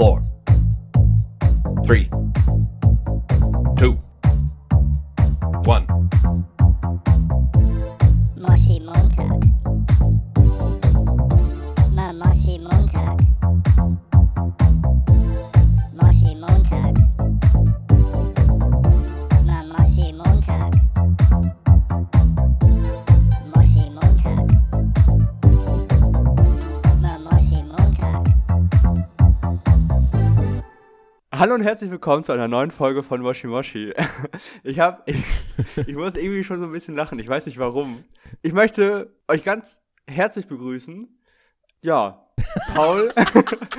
four, 0.00 0.22
three, 1.86 2.08
two, 3.76 3.98
und 31.60 31.66
herzlich 31.66 31.90
willkommen 31.90 32.24
zu 32.24 32.32
einer 32.32 32.48
neuen 32.48 32.70
Folge 32.70 33.02
von 33.02 33.20
Moshi 33.20 33.46
Moshi. 33.46 33.92
Ich 34.64 34.80
hab, 34.80 35.06
ich, 35.06 35.22
ich 35.76 35.94
muss 35.94 36.14
irgendwie 36.14 36.42
schon 36.42 36.58
so 36.58 36.64
ein 36.64 36.72
bisschen 36.72 36.96
lachen. 36.96 37.18
Ich 37.18 37.28
weiß 37.28 37.44
nicht 37.44 37.58
warum. 37.58 38.02
Ich 38.40 38.54
möchte 38.54 39.14
euch 39.28 39.44
ganz 39.44 39.78
herzlich 40.06 40.46
begrüßen. 40.46 41.06
Ja, 41.82 42.26
Paul. 42.74 43.12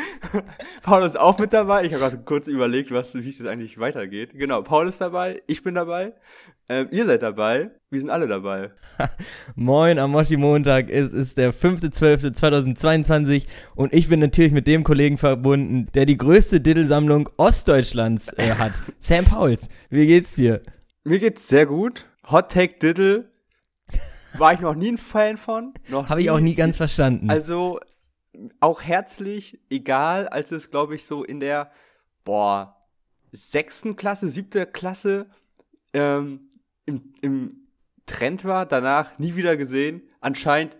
Paul 0.83 1.01
ist 1.01 1.17
auch 1.17 1.39
mit 1.39 1.53
dabei. 1.53 1.83
Ich 1.83 1.93
habe 1.93 2.03
gerade 2.03 2.23
kurz 2.23 2.47
überlegt, 2.47 2.91
was, 2.91 3.15
wie 3.15 3.27
es 3.27 3.39
jetzt 3.39 3.47
eigentlich 3.47 3.79
weitergeht. 3.79 4.33
Genau, 4.35 4.61
Paul 4.61 4.87
ist 4.87 5.01
dabei, 5.01 5.41
ich 5.47 5.63
bin 5.63 5.73
dabei, 5.73 6.13
ähm, 6.71 6.87
ihr 6.91 7.05
seid 7.05 7.21
dabei, 7.21 7.69
wir 7.89 7.99
sind 7.99 8.09
alle 8.09 8.29
dabei. 8.29 8.71
Moin, 9.55 9.99
am 9.99 10.11
Moshi 10.11 10.37
Montag. 10.37 10.89
Es 10.89 11.11
ist 11.11 11.37
der 11.37 11.53
5.12.2022 11.53 13.45
und 13.75 13.93
ich 13.93 14.07
bin 14.07 14.21
natürlich 14.21 14.53
mit 14.53 14.67
dem 14.67 14.85
Kollegen 14.85 15.17
verbunden, 15.17 15.89
der 15.93 16.05
die 16.05 16.15
größte 16.15 16.61
Diddle-Sammlung 16.61 17.27
Ostdeutschlands 17.35 18.29
äh, 18.37 18.51
hat. 18.57 18.71
Sam 18.99 19.25
Pauls, 19.25 19.67
wie 19.89 20.07
geht's 20.07 20.35
dir? 20.35 20.61
Mir 21.03 21.19
geht's 21.19 21.49
sehr 21.49 21.65
gut. 21.65 22.05
Hot 22.29 22.49
Take 22.49 22.79
Diddle 22.79 23.29
war 24.37 24.53
ich 24.53 24.61
noch 24.61 24.75
nie 24.75 24.93
ein 24.93 24.97
Fan 24.97 25.35
von. 25.35 25.73
Noch 25.89 26.07
Habe 26.07 26.21
ich 26.21 26.29
auch 26.29 26.39
nie 26.39 26.55
ganz 26.55 26.77
verstanden. 26.77 27.29
Also 27.29 27.81
auch 28.61 28.81
herzlich, 28.81 29.59
egal, 29.69 30.29
als 30.29 30.53
es, 30.53 30.71
glaube 30.71 30.95
ich, 30.95 31.05
so 31.05 31.25
in 31.25 31.41
der, 31.41 31.69
boah, 32.23 32.77
sechsten 33.33 33.97
Klasse, 33.97 34.29
siebte 34.29 34.65
Klasse 34.65 35.25
ähm, 35.93 36.47
im, 36.85 37.13
im 37.21 37.49
Trend 38.05 38.45
war, 38.45 38.65
danach 38.65 39.17
nie 39.19 39.35
wieder 39.35 39.57
gesehen. 39.57 40.01
Anscheinend 40.19 40.75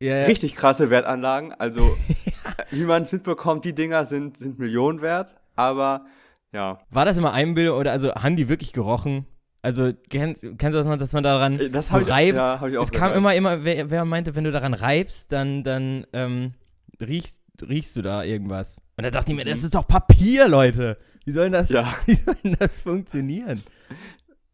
ja, 0.00 0.18
ja. 0.18 0.26
richtig 0.26 0.54
krasse 0.56 0.90
Wertanlagen. 0.90 1.52
Also, 1.52 1.96
wie 2.70 2.84
man 2.84 3.02
es 3.02 3.12
mitbekommt, 3.12 3.64
die 3.64 3.74
Dinger 3.74 4.04
sind, 4.04 4.36
sind 4.36 4.58
Millionen 4.58 5.00
wert, 5.00 5.36
aber 5.56 6.06
ja. 6.52 6.78
War 6.90 7.04
das 7.04 7.16
immer 7.16 7.32
Einbildung 7.32 7.78
oder 7.78 7.92
also 7.92 8.14
haben 8.14 8.36
die 8.36 8.48
wirklich 8.48 8.72
gerochen? 8.72 9.26
Also 9.62 9.92
kennst, 10.10 10.42
kennst 10.42 10.62
du 10.74 10.78
das 10.78 10.86
noch, 10.86 10.98
dass 10.98 11.12
man 11.14 11.24
daran 11.24 11.58
Äh, 11.58 11.70
Das 11.70 11.88
so 11.88 11.96
reibt? 11.96 12.36
ja, 12.36 12.60
hab 12.60 12.68
ich 12.68 12.76
auch 12.76 12.82
es 12.82 12.92
kam 12.92 13.12
immer, 13.14 13.34
immer, 13.34 13.64
wer, 13.64 13.88
wer 13.90 14.04
meinte, 14.04 14.34
wenn 14.34 14.44
du 14.44 14.52
daran 14.52 14.74
reibst, 14.74 15.32
dann, 15.32 15.64
dann 15.64 16.06
ähm, 16.12 16.52
riechst, 17.00 17.40
riechst 17.66 17.96
du 17.96 18.02
da 18.02 18.22
irgendwas. 18.24 18.80
Und 18.96 19.04
da 19.04 19.10
dachte 19.10 19.30
ich 19.32 19.36
mir, 19.36 19.44
das 19.46 19.64
ist 19.64 19.74
doch 19.74 19.86
Papier, 19.88 20.48
Leute. 20.48 20.98
Wie 21.24 21.32
soll 21.32 21.48
das, 21.50 21.70
Mhm. 21.70 21.76
Ja. 21.76 21.94
wie 22.06 22.14
soll 22.14 22.36
denn 22.44 22.56
das 22.58 22.82
funktionieren? 22.82 23.62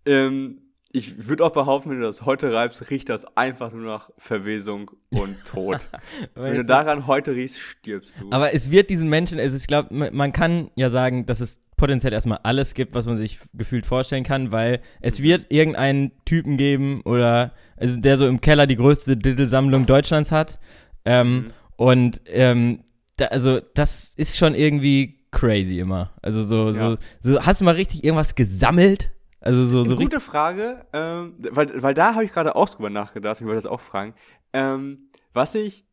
Ähm, 0.06 0.60
ich 0.92 1.28
würde 1.28 1.44
auch 1.44 1.50
behaupten, 1.52 1.90
wenn 1.90 2.00
du 2.00 2.06
das 2.06 2.24
heute 2.26 2.52
reibst, 2.52 2.90
riecht 2.90 3.08
das 3.08 3.24
einfach 3.36 3.72
nur 3.72 3.82
nach 3.82 4.10
Verwesung 4.18 4.90
und 5.10 5.36
Tod. 5.46 5.88
wenn 6.34 6.56
du 6.56 6.64
daran 6.64 7.06
heute 7.06 7.34
riechst, 7.34 7.58
stirbst 7.60 8.16
du. 8.20 8.30
Aber 8.30 8.52
es 8.54 8.70
wird 8.70 8.90
diesen 8.90 9.08
Menschen, 9.08 9.38
also 9.38 9.56
ich 9.56 9.66
glaube, 9.66 10.10
man 10.12 10.32
kann 10.32 10.70
ja 10.74 10.90
sagen, 10.90 11.26
dass 11.26 11.40
es 11.40 11.60
potenziell 11.76 12.12
erstmal 12.12 12.40
alles 12.42 12.74
gibt, 12.74 12.94
was 12.94 13.06
man 13.06 13.16
sich 13.16 13.38
gefühlt 13.54 13.86
vorstellen 13.86 14.24
kann, 14.24 14.52
weil 14.52 14.80
es 15.00 15.22
wird 15.22 15.46
irgendeinen 15.50 16.12
Typen 16.26 16.56
geben 16.56 17.00
oder 17.04 17.52
also 17.76 17.98
der 17.98 18.18
so 18.18 18.26
im 18.26 18.40
Keller 18.42 18.66
die 18.66 18.76
größte 18.76 19.16
Diddle-Sammlung 19.16 19.86
Deutschlands 19.86 20.30
hat. 20.32 20.58
Ähm, 21.04 21.32
Mhm. 21.34 21.50
Und 21.76 22.20
ähm, 22.26 22.80
da, 23.16 23.26
also 23.26 23.60
das 23.74 24.12
ist 24.16 24.36
schon 24.36 24.54
irgendwie 24.54 25.24
crazy 25.30 25.78
immer. 25.78 26.12
Also 26.20 26.42
so, 26.42 26.68
Ja. 26.70 26.96
so, 27.22 27.32
so 27.32 27.40
hast 27.46 27.62
du 27.62 27.64
mal 27.64 27.74
richtig 27.74 28.04
irgendwas 28.04 28.34
gesammelt? 28.34 29.10
Also 29.40 29.66
so, 29.66 29.84
so 29.84 29.96
gute 29.96 30.20
Frage, 30.20 30.84
ähm, 30.92 31.34
weil, 31.38 31.82
weil 31.82 31.94
da 31.94 32.14
habe 32.14 32.24
ich 32.24 32.32
gerade 32.32 32.54
auch 32.56 32.68
drüber 32.68 32.90
nachgedacht, 32.90 33.40
ich 33.40 33.46
wollte 33.46 33.56
das 33.62 33.66
auch 33.66 33.80
fragen. 33.80 34.14
Ähm, 34.52 35.08
was 35.32 35.54
ich, 35.54 35.86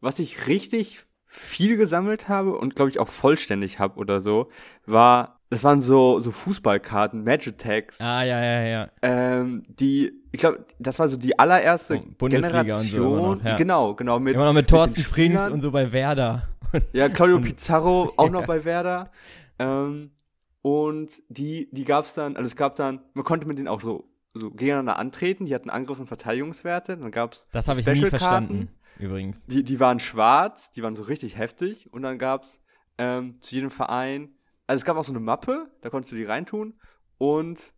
was 0.00 0.18
ich 0.18 0.46
richtig 0.46 1.00
viel 1.26 1.76
gesammelt 1.76 2.28
habe 2.28 2.56
und 2.56 2.76
glaube 2.76 2.90
ich 2.90 2.98
auch 3.00 3.08
vollständig 3.08 3.78
habe 3.78 3.98
oder 3.98 4.20
so, 4.20 4.48
war, 4.86 5.40
das 5.50 5.64
waren 5.64 5.80
so, 5.82 6.20
so 6.20 6.30
Fußballkarten, 6.30 7.24
Magitex, 7.24 8.00
Ah, 8.00 8.22
ja, 8.22 8.42
ja, 8.42 8.62
ja. 8.62 8.88
ähm, 9.02 9.62
die, 9.68 10.12
ich 10.32 10.40
glaube, 10.40 10.64
das 10.78 10.98
war 10.98 11.08
so 11.08 11.16
die 11.16 11.38
allererste 11.38 11.98
Bundesliga 12.18 12.60
und 12.60 12.70
so 12.70 12.96
Generation. 12.96 13.38
noch, 13.38 13.44
ja. 13.44 13.56
Genau, 13.56 13.94
genau. 13.94 14.18
Mit, 14.20 14.34
Immer 14.34 14.44
noch 14.46 14.52
mit 14.52 14.68
Thorsten 14.68 15.02
Spielern. 15.02 15.52
und 15.52 15.60
so 15.60 15.70
bei 15.70 15.92
Werder. 15.92 16.48
Ja, 16.92 17.08
Claudio 17.08 17.38
Pizarro 17.40 18.12
auch 18.16 18.30
noch 18.30 18.46
bei 18.46 18.64
Werder. 18.64 19.10
Ähm, 19.58 20.10
und 20.64 21.22
die, 21.28 21.68
die 21.72 21.84
gab 21.84 22.06
es 22.06 22.14
dann, 22.14 22.38
also 22.38 22.46
es 22.46 22.56
gab 22.56 22.74
dann, 22.76 23.02
man 23.12 23.22
konnte 23.22 23.46
mit 23.46 23.58
denen 23.58 23.68
auch 23.68 23.82
so, 23.82 24.08
so 24.32 24.50
gegeneinander 24.50 24.98
antreten, 24.98 25.44
die 25.44 25.54
hatten 25.54 25.68
Angriffs- 25.68 26.00
und 26.00 26.06
Verteidigungswerte. 26.06 26.96
Dann 26.96 27.10
gab 27.10 27.34
es 27.34 27.46
Das 27.52 27.68
habe 27.68 27.80
ich 27.80 27.86
nie 27.86 28.08
verstanden, 28.08 28.70
übrigens. 28.98 29.44
Die, 29.44 29.62
die 29.62 29.78
waren 29.78 30.00
schwarz, 30.00 30.70
die 30.70 30.82
waren 30.82 30.94
so 30.94 31.02
richtig 31.02 31.36
heftig. 31.36 31.92
Und 31.92 32.00
dann 32.00 32.16
gab 32.16 32.44
es 32.44 32.62
ähm, 32.96 33.38
zu 33.42 33.56
jedem 33.56 33.70
Verein, 33.70 34.30
also 34.66 34.80
es 34.80 34.86
gab 34.86 34.96
auch 34.96 35.04
so 35.04 35.12
eine 35.12 35.20
Mappe, 35.20 35.70
da 35.82 35.90
konntest 35.90 36.12
du 36.12 36.16
die 36.16 36.24
reintun. 36.24 36.72
Und 37.18 37.74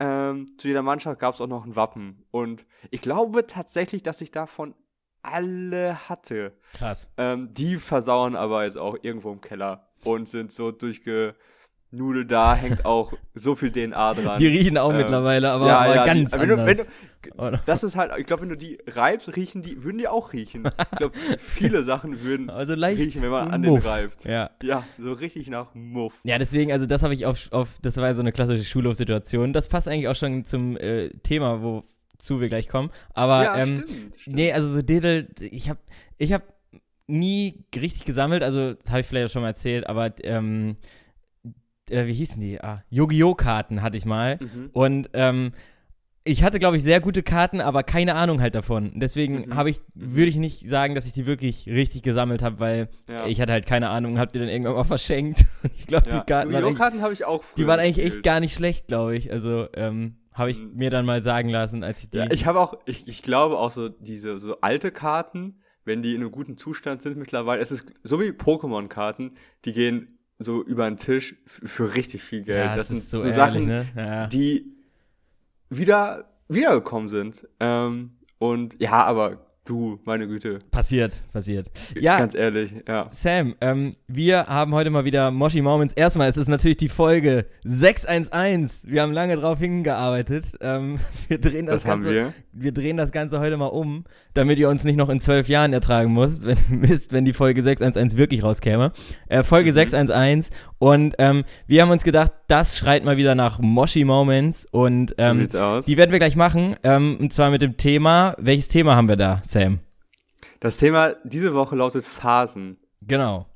ähm, 0.00 0.46
zu 0.58 0.66
jeder 0.66 0.82
Mannschaft 0.82 1.20
gab 1.20 1.34
es 1.34 1.40
auch 1.40 1.46
noch 1.46 1.64
ein 1.64 1.76
Wappen. 1.76 2.24
Und 2.32 2.66
ich 2.90 3.00
glaube 3.00 3.46
tatsächlich, 3.46 4.02
dass 4.02 4.20
ich 4.20 4.32
davon 4.32 4.74
alle 5.22 6.08
hatte. 6.08 6.58
Krass. 6.72 7.08
Ähm, 7.16 7.54
die 7.54 7.76
versauern 7.76 8.34
aber 8.34 8.64
jetzt 8.64 8.76
auch 8.76 8.96
irgendwo 9.02 9.30
im 9.30 9.40
Keller 9.40 9.86
und 10.02 10.28
sind 10.28 10.50
so 10.50 10.72
durchgenudelt. 11.94 12.30
Da 12.30 12.54
hängt 12.54 12.84
auch 12.84 13.12
so 13.34 13.54
viel 13.54 13.70
DNA 13.70 14.14
dran. 14.14 14.38
Die 14.38 14.46
riechen 14.46 14.78
auch 14.78 14.90
Ähm, 14.90 14.98
mittlerweile, 14.98 15.50
aber, 15.50 15.66
ja, 15.66 15.78
aber 15.78 15.94
ja, 15.94 16.06
ganz 16.06 16.30
die, 16.30 16.40
wenn 16.40 16.48
du, 16.48 16.56
wenn 16.56 16.80
anders. 16.80 16.86
du, 16.86 17.60
das 17.66 17.84
ist 17.84 17.96
halt, 17.96 18.12
ich 18.18 18.26
glaube, 18.26 18.42
wenn 18.42 18.48
du 18.50 18.56
die 18.56 18.78
reibst, 18.86 19.34
riechen 19.36 19.62
die, 19.62 19.82
würden 19.82 19.98
die 19.98 20.08
auch 20.08 20.32
riechen. 20.32 20.64
Ich 20.92 20.98
glaube, 20.98 21.16
viele 21.38 21.82
Sachen 21.82 22.22
würden 22.22 22.50
Also 22.54 22.74
leicht 22.74 23.00
riechen, 23.00 23.22
wenn 23.22 23.30
man 23.30 23.50
an 23.50 23.62
Muff. 23.62 23.82
den 23.82 23.90
reibt. 23.90 24.24
Ja. 24.24 24.50
Ja, 24.62 24.84
so 24.98 25.12
richtig 25.12 25.48
nach 25.48 25.74
Muff. 25.74 26.20
Ja, 26.24 26.38
deswegen, 26.38 26.72
also 26.72 26.86
das 26.86 27.02
habe 27.02 27.14
ich 27.14 27.26
auf, 27.26 27.52
auf, 27.52 27.78
das 27.82 27.96
war 27.96 28.14
so 28.14 28.20
eine 28.20 28.32
klassische 28.32 28.64
Schulhofsituation. 28.64 29.52
Das 29.52 29.68
passt 29.68 29.88
eigentlich 29.88 30.08
auch 30.08 30.16
schon 30.16 30.44
zum 30.44 30.76
äh, 30.76 31.10
Thema, 31.22 31.62
wozu 31.62 32.40
wir 32.40 32.48
gleich 32.48 32.68
kommen. 32.68 32.90
Aber 33.14 33.42
ja, 33.42 33.56
ähm, 33.58 33.76
stimmt, 33.76 34.16
stimmt. 34.16 34.36
nee, 34.36 34.52
also 34.52 34.68
so 34.68 34.82
Diddle, 34.82 35.28
ich 35.40 35.68
habe 35.68 35.80
ich 36.18 36.32
hab 36.32 36.42
nie 37.06 37.64
richtig 37.74 38.04
gesammelt, 38.04 38.42
also 38.42 38.74
das 38.74 38.88
habe 38.88 39.00
ich 39.00 39.06
vielleicht 39.06 39.26
auch 39.26 39.32
schon 39.32 39.42
mal 39.42 39.48
erzählt, 39.48 39.86
aber 39.86 40.14
ähm, 40.22 40.76
äh, 41.90 42.06
wie 42.06 42.14
hießen 42.14 42.40
die? 42.40 42.60
Ah, 42.62 42.82
Yu-Gi-Oh! 42.90 43.34
Karten 43.34 43.82
hatte 43.82 43.96
ich 43.96 44.04
mal. 44.06 44.38
Mhm. 44.40 44.70
Und 44.72 45.10
ähm, 45.12 45.52
ich 46.26 46.42
hatte, 46.42 46.58
glaube 46.58 46.78
ich, 46.78 46.82
sehr 46.82 47.00
gute 47.00 47.22
Karten, 47.22 47.60
aber 47.60 47.82
keine 47.82 48.14
Ahnung 48.14 48.40
halt 48.40 48.54
davon. 48.54 48.92
Deswegen 48.98 49.48
Mhm. 49.48 49.56
habe 49.56 49.68
ich, 49.68 49.80
würde 49.94 50.28
ich 50.28 50.36
nicht 50.36 50.66
sagen, 50.68 50.94
dass 50.94 51.04
ich 51.06 51.12
die 51.12 51.26
wirklich 51.26 51.66
richtig 51.66 52.02
gesammelt 52.02 52.42
habe, 52.42 52.60
weil 52.60 52.88
Ja. 53.08 53.26
ich 53.26 53.40
hatte 53.42 53.52
halt 53.52 53.66
keine 53.66 53.90
Ahnung, 53.90 54.18
hab 54.18 54.32
die 54.32 54.38
dann 54.38 54.48
irgendwann 54.48 54.74
mal 54.74 54.84
verschenkt. 54.84 55.44
ich 55.76 55.86
glaube, 55.86 56.08
ja. 56.08 56.20
die 56.20 56.26
Karten 56.26 56.48
eigentlich, 56.48 56.62
Yu-Gi-Oh-Karten 56.62 57.02
habe 57.02 57.12
ich 57.12 57.24
auch 57.26 57.42
früher 57.44 57.56
die 57.64 57.66
waren 57.68 57.80
eigentlich 57.80 58.04
echt 58.04 58.22
gar 58.22 58.40
nicht 58.40 58.54
schlecht, 58.54 58.88
glaube 58.88 59.16
ich. 59.16 59.30
Also 59.30 59.68
ähm, 59.74 60.16
habe 60.32 60.50
ich 60.50 60.60
Mhm. 60.60 60.70
mir 60.74 60.88
dann 60.90 61.04
mal 61.04 61.20
sagen 61.20 61.50
lassen, 61.50 61.84
als 61.84 62.02
ich 62.02 62.10
die. 62.10 62.16
Ja, 62.18 62.30
ich 62.30 62.46
habe 62.46 62.58
auch, 62.58 62.74
ich, 62.86 63.06
ich 63.06 63.22
glaube 63.22 63.58
auch 63.58 63.70
so 63.70 63.90
diese 63.90 64.38
so 64.38 64.60
alte 64.62 64.90
Karten, 64.92 65.60
wenn 65.84 66.00
die 66.00 66.14
in 66.14 66.22
einem 66.22 66.32
guten 66.32 66.56
Zustand 66.56 67.02
sind 67.02 67.18
mittlerweile, 67.18 67.60
es 67.60 67.70
ist 67.70 67.92
so 68.02 68.18
wie 68.18 68.30
Pokémon-Karten, 68.30 69.32
die 69.66 69.74
gehen 69.74 70.13
so 70.44 70.62
über 70.62 70.88
den 70.88 70.96
Tisch 70.96 71.34
für 71.46 71.94
richtig 71.94 72.22
viel 72.22 72.42
Geld. 72.42 72.66
ja, 72.66 72.74
das 72.74 72.88
sind 72.88 72.98
ist 72.98 73.10
so, 73.10 73.18
so, 73.20 73.28
ehrlich, 73.28 73.34
Sachen, 73.34 73.66
ne? 73.66 73.86
ja. 73.96 74.26
die 74.28 74.74
wieder 75.70 76.30
wiedergekommen 76.48 77.08
sind. 77.08 77.48
Ähm, 77.60 78.12
und 78.38 78.80
ja, 78.80 79.04
aber 79.04 79.46
du, 79.64 79.98
meine 80.04 80.26
Güte, 80.28 80.58
Passiert, 80.70 81.22
passiert. 81.32 81.70
Ja, 81.98 82.18
ganz 82.18 82.34
ehrlich, 82.34 82.74
ja. 82.86 83.06
Sam, 83.10 83.54
ähm, 83.60 83.92
wir 84.06 84.46
haben 84.46 84.74
heute 84.74 84.90
mal 84.90 85.04
wieder 85.04 85.30
Moshi 85.30 85.62
Moments. 85.62 85.94
Erstmal, 85.94 86.28
es 86.28 86.36
ist 86.36 86.48
natürlich 86.48 86.76
die 86.76 86.88
Folge 86.90 87.46
611. 87.64 88.84
Wir 88.86 89.02
haben 89.02 89.12
lange 89.12 89.36
drauf 89.36 89.58
hingearbeitet. 89.58 90.52
Ähm, 90.60 90.98
wir 91.28 91.38
drehen 91.40 91.66
das, 91.66 91.82
Das 91.82 91.84
Ganze, 91.84 92.10
wir. 92.10 92.32
wir 92.52 92.72
drehen 92.72 92.96
das 92.96 93.10
Ganze 93.12 93.40
heute 93.40 93.56
mal 93.56 93.66
um, 93.66 94.04
damit 94.34 94.58
ihr 94.58 94.68
uns 94.68 94.84
nicht 94.84 94.96
noch 94.96 95.08
in 95.08 95.20
zwölf 95.20 95.48
Jahren 95.48 95.72
ertragen 95.72 96.12
müsst, 96.12 96.44
wenn, 96.46 96.58
müsst, 96.68 97.12
wenn 97.12 97.24
die 97.24 97.32
Folge 97.32 97.62
611 97.62 98.16
wirklich 98.18 98.42
rauskäme. 98.42 98.92
Äh, 99.28 99.42
Folge 99.42 99.70
Mhm. 99.70 99.74
611. 99.74 100.50
Und 100.78 101.14
ähm, 101.18 101.44
wir 101.66 101.82
haben 101.82 101.90
uns 101.90 102.04
gedacht, 102.04 102.32
das 102.54 102.78
schreit 102.78 103.04
mal 103.04 103.16
wieder 103.16 103.34
nach 103.34 103.58
Moshi 103.58 104.04
Moments. 104.04 104.66
Und 104.70 105.10
So 105.10 105.14
ähm, 105.18 105.36
sieht's 105.38 105.54
aus. 105.56 105.86
die 105.86 105.96
werden 105.96 106.12
wir 106.12 106.18
gleich 106.20 106.36
machen. 106.36 106.76
Ähm, 106.84 107.16
und 107.20 107.32
zwar 107.32 107.50
mit 107.50 107.62
dem 107.62 107.76
Thema. 107.76 108.36
Welches 108.38 108.68
Thema 108.68 108.94
haben 108.96 109.08
wir 109.08 109.16
da, 109.16 109.42
Sam? 109.46 109.80
Das 110.60 110.76
Thema 110.76 111.14
diese 111.24 111.54
Woche 111.54 111.74
lautet 111.76 112.04
Phasen. 112.04 112.76
Genau. 113.02 113.46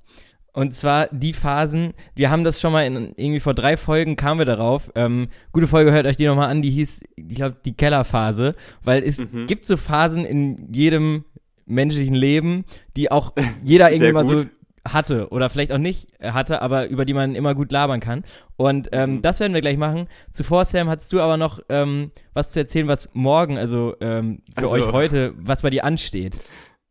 Und 0.53 0.75
zwar 0.75 1.07
die 1.13 1.33
Phasen, 1.33 1.95
wir 2.17 2.31
haben 2.31 2.43
das 2.43 2.61
schon 2.61 2.73
mal 2.73 2.83
in 2.85 3.13
irgendwie 3.17 3.39
vor 3.39 3.55
drei 3.55 3.77
Folgen 3.77 4.17
kamen 4.17 4.41
wir 4.41 4.45
darauf. 4.47 4.91
Ähm, 4.97 5.29
gute 5.53 5.69
Folge, 5.69 5.93
hört 5.93 6.07
euch 6.07 6.17
die 6.17 6.27
nochmal 6.27 6.49
an, 6.51 6.63
die 6.63 6.71
hieß, 6.71 7.01
ich 7.15 7.35
glaube, 7.37 7.57
die 7.65 7.75
Kellerphase. 7.75 8.57
Weil 8.83 9.05
es 9.05 9.19
Mhm. 9.19 9.47
gibt 9.47 9.65
so 9.67 9.77
Phasen 9.77 10.25
in 10.25 10.73
jedem 10.73 11.25
menschlichen 11.67 12.15
Leben, 12.15 12.65
die 12.97 13.11
auch 13.13 13.35
jeder 13.63 13.93
irgendwie 13.93 14.13
mal 14.13 14.27
so. 14.27 14.45
Hatte 14.93 15.29
oder 15.31 15.51
vielleicht 15.51 15.73
auch 15.73 15.79
nicht 15.79 16.09
äh, 16.19 16.33
hatte, 16.33 16.63
aber 16.63 16.89
über 16.89 17.05
die 17.05 17.15
man 17.15 17.35
immer 17.35 17.55
gut 17.55 17.71
labern 17.73 18.01
kann. 18.01 18.25
Und 18.57 18.89
ähm, 18.93 19.15
Mhm. 19.17 19.23
das 19.23 19.41
werden 19.41 19.55
wir 19.55 19.61
gleich 19.61 19.77
machen. 19.79 20.09
Zuvor, 20.33 20.65
Sam, 20.65 20.89
hattest 20.89 21.13
du 21.13 21.21
aber 21.21 21.37
noch 21.37 21.61
ähm, 21.69 22.11
was 22.35 22.51
zu 22.53 22.59
erzählen, 22.61 22.89
was 22.89 23.11
morgen, 23.15 23.57
also 23.59 23.95
ähm, 24.01 24.43
für 24.55 24.63
Also- 24.63 24.71
euch 24.73 24.93
heute, 24.93 25.35
was 25.37 25.63
bei 25.63 25.71
dir 25.71 25.85
ansteht. 25.85 26.37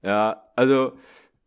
Ja, 0.03 0.43
also 0.55 0.93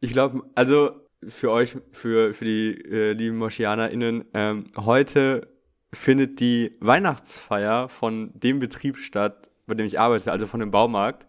ich 0.00 0.12
glaube, 0.12 0.42
also 0.54 0.90
für 1.26 1.50
euch, 1.50 1.76
für, 1.92 2.32
für 2.34 2.44
die 2.44 2.70
äh, 2.90 3.12
lieben 3.12 3.36
MoschianerInnen, 3.38 4.24
ähm, 4.34 4.64
heute 4.76 5.48
findet 5.92 6.40
die 6.40 6.76
Weihnachtsfeier 6.80 7.88
von 7.88 8.30
dem 8.34 8.58
Betrieb 8.58 8.96
statt, 8.98 9.50
bei 9.66 9.74
dem 9.74 9.86
ich 9.86 9.98
arbeite, 10.00 10.32
also 10.32 10.46
von 10.46 10.60
dem 10.60 10.70
Baumarkt. 10.70 11.26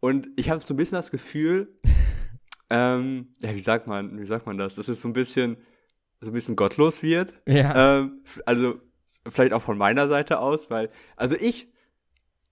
Und 0.00 0.28
ich 0.36 0.50
habe 0.50 0.60
so 0.64 0.74
ein 0.74 0.76
bisschen 0.76 0.96
das 0.96 1.10
Gefühl, 1.10 1.68
ähm, 2.70 3.28
ja, 3.40 3.54
wie 3.54 3.60
sagt 3.60 3.86
man, 3.86 4.20
wie 4.20 4.26
sagt 4.26 4.46
man 4.46 4.58
das, 4.58 4.74
dass 4.74 4.88
es 4.88 5.00
so 5.00 5.08
ein 5.08 5.12
bisschen, 5.12 5.56
so 6.20 6.30
ein 6.30 6.34
bisschen 6.34 6.56
gottlos 6.56 7.02
wird. 7.02 7.32
Ja. 7.46 8.00
Ähm, 8.00 8.22
also 8.46 8.80
vielleicht 9.28 9.52
auch 9.52 9.62
von 9.62 9.78
meiner 9.78 10.08
Seite 10.08 10.38
aus, 10.38 10.70
weil, 10.70 10.90
also 11.16 11.36
ich 11.38 11.68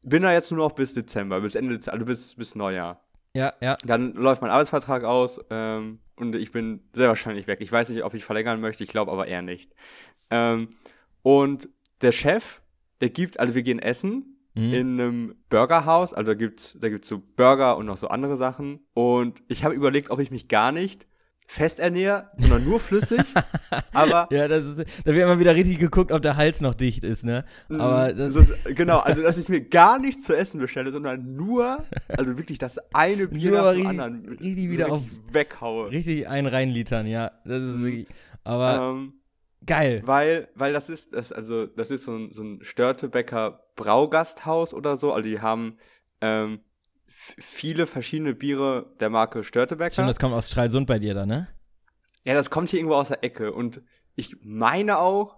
bin 0.03 0.23
da 0.23 0.33
jetzt 0.33 0.51
nur 0.51 0.59
noch 0.59 0.73
bis 0.73 0.95
Dezember, 0.95 1.41
bis 1.41 1.55
Ende 1.55 1.75
Dezember, 1.75 1.95
also 1.95 2.07
bis, 2.07 2.35
bis 2.35 2.55
Neujahr. 2.55 3.03
ja, 3.35 3.53
ja. 3.61 3.77
Dann 3.85 4.15
läuft 4.15 4.43
mein 4.43 4.51
Arbeitsvertrag 4.51 5.05
aus 5.05 5.41
ähm, 5.51 6.01
und 6.17 6.35
ich 6.35 6.53
bin 6.53 6.83
sehr 6.93 7.09
wahrscheinlich 7.09 7.47
weg. 7.47 7.61
Ich 7.61 7.73
weiß 7.73 7.89
nicht, 7.91 8.05
ob 8.05 8.15
ich 8.15 8.25
verlängern 8.25 8.61
möchte, 8.61 8.85
ich 8.85 8.91
glaube 8.91 9.13
aber 9.13 9.27
eher 9.27 9.43
nicht. 9.43 9.73
Ähm, 10.31 10.69
und 11.23 11.69
der 12.01 12.13
Chef, 12.13 12.61
der 13.01 13.11
gibt, 13.11 13.39
also 13.39 13.55
wir 13.55 13.63
gehen 13.63 13.79
essen 13.79 14.32
Mhm. 14.55 14.73
in 14.75 15.01
einem 15.01 15.35
Burgerhaus, 15.49 16.13
also 16.13 16.33
da 16.33 16.35
gibt's, 16.39 16.77
da 16.81 16.89
gibt's 16.89 17.09
so 17.09 17.19
Burger 17.37 17.77
und 17.77 17.87
noch 17.87 17.97
so 17.97 18.09
andere 18.09 18.37
Sachen. 18.37 18.81
Und 18.95 19.43
ich 19.49 19.65
habe 19.65 19.75
überlegt, 19.75 20.11
ob 20.11 20.21
ich 20.21 20.31
mich 20.31 20.49
gar 20.49 20.73
nicht 20.73 21.07
fest 21.47 21.79
ernähre, 21.81 22.31
sondern 22.37 22.65
nur 22.65 22.79
flüssig. 22.81 23.39
aber 23.93 24.29
Ja, 24.31 24.49
das 24.49 24.65
ist, 24.65 24.79
da 24.79 25.13
wird 25.15 25.25
immer 25.25 25.39
wieder 25.39 25.55
richtig 25.55 25.79
geguckt, 25.79 26.13
ob 26.13 26.23
der 26.23 26.37
Hals 26.37 26.61
noch 26.61 26.75
dicht 26.75 27.05
ist, 27.05 27.25
ne? 27.25 27.45
Aber 27.77 28.13
Mm, 28.13 28.17
das, 28.17 28.35
so, 28.35 28.45
genau, 28.65 28.99
also 29.01 29.23
dass 29.23 29.39
ich 29.39 29.49
mir 29.49 29.61
gar 29.63 29.99
nichts 29.99 30.25
zu 30.25 30.35
essen 30.37 30.61
bestelle, 30.61 30.93
sondern 30.93 31.35
nur, 31.37 31.91
also 32.17 32.39
wirklich 32.39 32.59
das 32.59 32.79
eine 32.95 33.29
Bier 33.29 33.51
Nur 33.51 33.63
nach 33.63 33.73
dem 33.73 33.87
anderen 33.87 34.27
richtig 34.29 34.65
so 34.67 34.71
wieder 34.71 34.87
wirklich 34.87 35.11
weghaue. 35.33 35.91
richtig 35.91 36.29
ein 36.29 36.47
reinlitern, 36.47 37.07
ja. 37.07 37.33
Das 37.45 37.63
ist 37.63 37.79
Mhm. 37.79 37.85
wirklich, 37.85 38.09
aber 38.45 38.85
Ähm, 38.93 39.22
geil. 39.67 40.03
weil, 40.05 40.49
weil 40.55 40.73
das 40.73 40.89
ist, 40.89 41.13
das, 41.13 41.33
also, 41.33 41.67
das 41.67 41.91
ist 41.91 42.05
so 42.05 42.17
ein, 42.17 42.33
so 42.33 42.43
ein 42.43 42.59
Störtebecker 42.63 43.65
Braugasthaus 43.77 44.75
oder 44.75 44.97
so. 44.97 45.13
Also 45.13 45.29
die 45.29 45.41
haben 45.41 45.79
ähm, 46.21 46.61
viele 47.07 47.87
verschiedene 47.87 48.35
Biere 48.35 48.95
der 49.01 49.11
Marke 49.11 49.45
Störtebecker. 49.45 49.93
Stimmt, 49.93 50.09
das 50.11 50.19
kommt 50.19 50.35
aus 50.35 50.49
Stralsund 50.49 50.87
bei 50.87 50.99
dir 50.99 51.15
da, 51.15 51.27
ne? 51.27 51.49
ja, 52.25 52.35
das 52.35 52.51
kommt 52.51 52.71
hier 52.71 52.79
irgendwo 52.79 52.97
aus 52.97 53.09
der 53.09 53.25
Ecke. 53.25 53.53
Und 53.53 53.83
ich 54.15 54.37
meine 54.43 54.99
auch, 54.99 55.37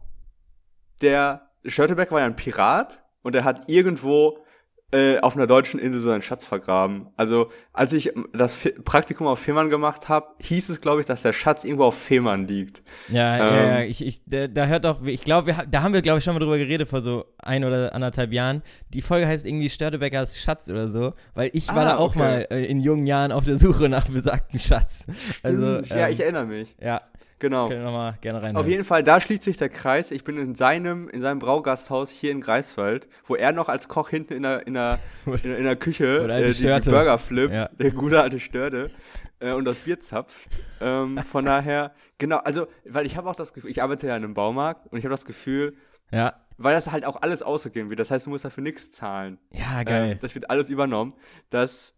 der 1.01 1.51
Störtebecker 1.65 2.13
war 2.13 2.21
ja 2.21 2.27
ein 2.27 2.37
Pirat 2.37 3.03
und 3.23 3.35
er 3.35 3.45
hat 3.45 3.69
irgendwo 3.71 4.44
äh, 4.93 5.19
auf 5.21 5.35
einer 5.35 5.47
deutschen 5.49 5.81
Insel 5.81 6.01
so 6.01 6.11
einen 6.11 6.23
Schatz 6.23 6.45
vergraben. 6.45 7.09
Also, 7.17 7.51
als 7.73 7.93
ich 7.93 8.15
ähm, 8.15 8.29
das 8.33 8.55
Fi 8.55 8.71
Praktikum 8.71 9.27
auf 9.27 9.41
Fehmarn 9.41 9.69
gemacht 9.69 10.09
habe, 10.09 10.27
hieß 10.41 10.69
es, 10.69 10.81
glaube 10.81 11.01
ich, 11.01 11.07
dass 11.07 11.23
der 11.23 11.33
Schatz 11.33 11.65
irgendwo 11.65 11.85
auf 11.85 11.99
Fehmarn 11.99 12.47
liegt. 12.47 12.83
Ja, 13.09 13.37
ja, 13.37 13.49
Ähm. 13.49 13.69
ja, 13.71 13.81
ich, 13.83 14.05
ich, 14.07 14.21
da, 14.27 14.67
hört 14.67 14.87
auch, 14.87 15.03
ich 15.05 15.23
glaube, 15.25 15.55
da 15.69 15.83
haben 15.83 15.95
wir, 15.95 16.03
glaube 16.03 16.19
ich, 16.19 16.25
schon 16.25 16.35
mal 16.35 16.41
drüber 16.41 16.59
geredet 16.59 16.89
vor 16.89 17.01
so 17.01 17.25
ein 17.39 17.65
oder 17.65 17.93
anderthalb 17.95 18.33
Jahren. 18.33 18.63
Die 18.91 19.03
Folge 19.03 19.27
heißt 19.27 19.45
irgendwie 19.47 19.69
Störtebeckers 19.69 20.39
Schatz 20.41 20.69
oder 20.71 20.89
so, 20.89 21.15
weil 21.35 21.51
ich 21.55 21.67
war 21.69 21.79
Ah, 21.79 21.85
da 21.85 21.97
auch 21.97 22.11
okay. 22.11 22.19
mal 22.19 22.47
äh, 22.51 22.65
in 22.67 22.79
jungen 22.81 23.07
Jahren 23.07 23.33
auf 23.33 23.45
der 23.45 23.59
Suche 23.59 23.89
nach 23.89 24.07
besagten 24.09 24.59
Schatz. 24.61 25.07
Also, 25.43 25.81
Stimmt. 25.81 25.91
ja, 25.91 26.07
ähm, 26.07 26.13
ich 26.13 26.21
erinnere 26.21 26.47
mich. 26.47 26.77
ja, 26.81 27.01
Genau. 27.41 27.69
können 27.69 27.81
wir 27.81 27.87
nochmal 27.87 28.19
gerne 28.21 28.43
rein. 28.43 28.57
Auf 28.57 28.67
jeden 28.67 28.85
Fall, 28.85 29.03
da 29.03 29.21
schließt 29.21 29.43
sich 29.43 29.57
der 29.57 29.69
Kreis. 29.69 30.11
Ich 30.11 30.25
bin 30.25 30.39
in 30.39 30.55
seinem, 30.55 31.09
in 31.09 31.21
seinem 31.21 31.41
Braugasthaus 31.41 32.11
hier 32.11 32.31
in 32.31 32.41
Greifswald, 32.41 33.09
wo 33.27 33.35
er 33.35 33.53
noch 33.53 33.69
als 33.69 33.89
Koch 33.89 34.09
hinten 34.09 34.35
in 34.35 34.43
der, 34.45 34.67
in 34.67 34.75
der, 34.75 34.99
in 35.27 35.41
der, 35.43 35.59
in 35.59 35.65
der 35.65 35.77
Küche 35.77 36.27
äh, 36.29 36.53
die, 36.53 36.81
die. 36.81 36.91
Burger 36.91 37.19
flippt, 37.19 37.55
Ja. 37.55 37.69
der 37.73 37.91
gute 37.91 38.21
alte 38.23 38.41
Störte, 38.41 38.91
äh, 39.41 39.53
und 39.53 39.65
das 39.65 39.79
Bier 39.79 40.01
zapft. 40.01 40.49
Ähm, 40.81 41.19
von 41.19 41.45
daher, 41.45 41.93
genau, 42.19 42.39
also, 42.39 42.67
weil 42.87 43.05
ich 43.07 43.17
habe 43.17 43.29
auch 43.29 43.37
das 43.37 43.53
Gefühl, 43.53 43.71
ich 43.71 43.83
arbeite 43.83 44.07
ja 44.07 44.17
in 44.17 44.25
einem 44.25 44.35
Baumarkt 44.35 44.87
und 44.93 44.99
ich 44.99 45.05
habe 45.05 45.13
das 45.13 45.25
Gefühl, 45.27 45.77
Ja, 46.13 46.35
weil 46.57 46.75
das 46.77 46.93
halt 46.93 47.05
auch 47.05 47.21
alles 47.21 47.43
ausgegeben 47.43 47.91
wird, 47.91 47.99
das 48.01 48.11
heißt, 48.13 48.27
du 48.27 48.31
musst 48.31 48.45
dafür 48.45 48.63
nichts 48.63 48.93
zahlen. 48.93 49.39
ja, 49.51 49.81
Äh, 49.81 49.85
geil. 49.85 50.19
das 50.21 50.35
wird 50.37 50.49
alles 50.51 50.71
übernommen, 50.71 51.15
dass, 51.51 51.95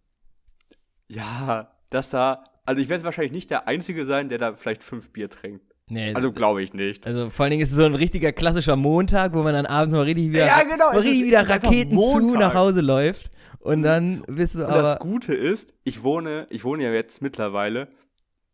ja, 1.09 1.71
dass 1.91 2.11
da, 2.11 2.45
also 2.67 2.83
ich 2.83 2.89
werde 2.89 3.05
wahrscheinlich 3.05 3.33
nicht 3.33 3.51
der 3.51 3.67
Einzige 3.69 4.05
sein, 4.05 4.29
der 4.29 4.39
da 4.39 4.55
vielleicht 4.55 4.83
fünf 4.83 5.11
Bier 5.11 5.31
trinkt. 5.31 5.65
nee, 5.89 6.13
Also 6.15 6.33
glaube 6.33 6.63
ich 6.63 6.75
nicht. 6.75 7.07
Also 7.07 7.31
vor 7.31 7.45
allen 7.45 7.51
Dingen 7.53 7.63
ist 7.63 7.71
es 7.71 7.77
so 7.77 7.85
ein 7.85 7.95
richtiger 7.95 8.33
klassischer 8.33 8.77
Montag, 8.77 9.33
wo 9.35 9.43
man 9.43 9.55
dann 9.55 9.67
abends 9.67 9.93
mal 9.95 10.03
richtig 10.03 10.31
wieder, 10.31 10.47
Ja, 10.47 10.63
genau, 10.63 10.93
mal 10.93 10.99
ist- 10.99 11.05
richtig 11.07 11.27
wieder 11.27 11.43
ist 11.43 11.51
einfach 11.51 11.69
Raketen 11.69 11.99
zu 12.01 12.35
nach 12.35 12.55
Hause 12.55 12.81
läuft. 12.83 13.31
Und 13.61 13.83
dann 13.83 14.23
bist 14.29 14.55
du 14.55 14.61
Und 14.61 14.67
aber. 14.67 14.83
das 14.83 14.99
Gute 15.01 15.35
ist, 15.35 15.73
ich 15.83 16.03
wohne, 16.05 16.47
ich 16.51 16.63
wohne 16.65 16.85
ja 16.85 16.93
jetzt 16.93 17.21
mittlerweile, 17.23 17.89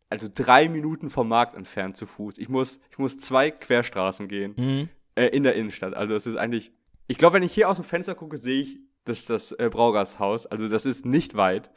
also 0.09 0.27
drei 0.33 0.69
Minuten 0.69 1.09
vom 1.11 1.27
Markt 1.27 1.55
entfernt 1.55 1.97
zu 1.97 2.05
Fuß. 2.05 2.35
Ich 2.37 2.49
muss, 2.49 2.79
ich 2.91 2.97
muss 2.97 3.17
zwei 3.19 3.51
Querstraßen 3.51 4.27
gehen 4.27 4.53
Mhm. 4.57 4.89
äh, 5.15 5.27
in 5.27 5.43
der 5.43 5.53
Innenstadt. 5.55 5.93
Also 5.95 6.15
es 6.15 6.25
ist 6.27 6.35
eigentlich, 6.35 6.71
ich 7.07 7.17
glaube, 7.17 7.35
wenn 7.35 7.43
ich 7.43 7.53
hier 7.53 7.69
aus 7.69 7.77
dem 7.77 7.85
Fenster 7.85 8.15
gucke, 8.15 8.37
sehe 8.37 8.61
ich 8.61 8.79
das, 9.05 9.25
das 9.25 9.51
äh, 9.53 9.69
Braugasthaus. 9.71 10.45
Also 10.47 10.67
das 10.69 10.85
ist 10.87 11.05
nicht 11.05 11.35
weit. 11.35 11.69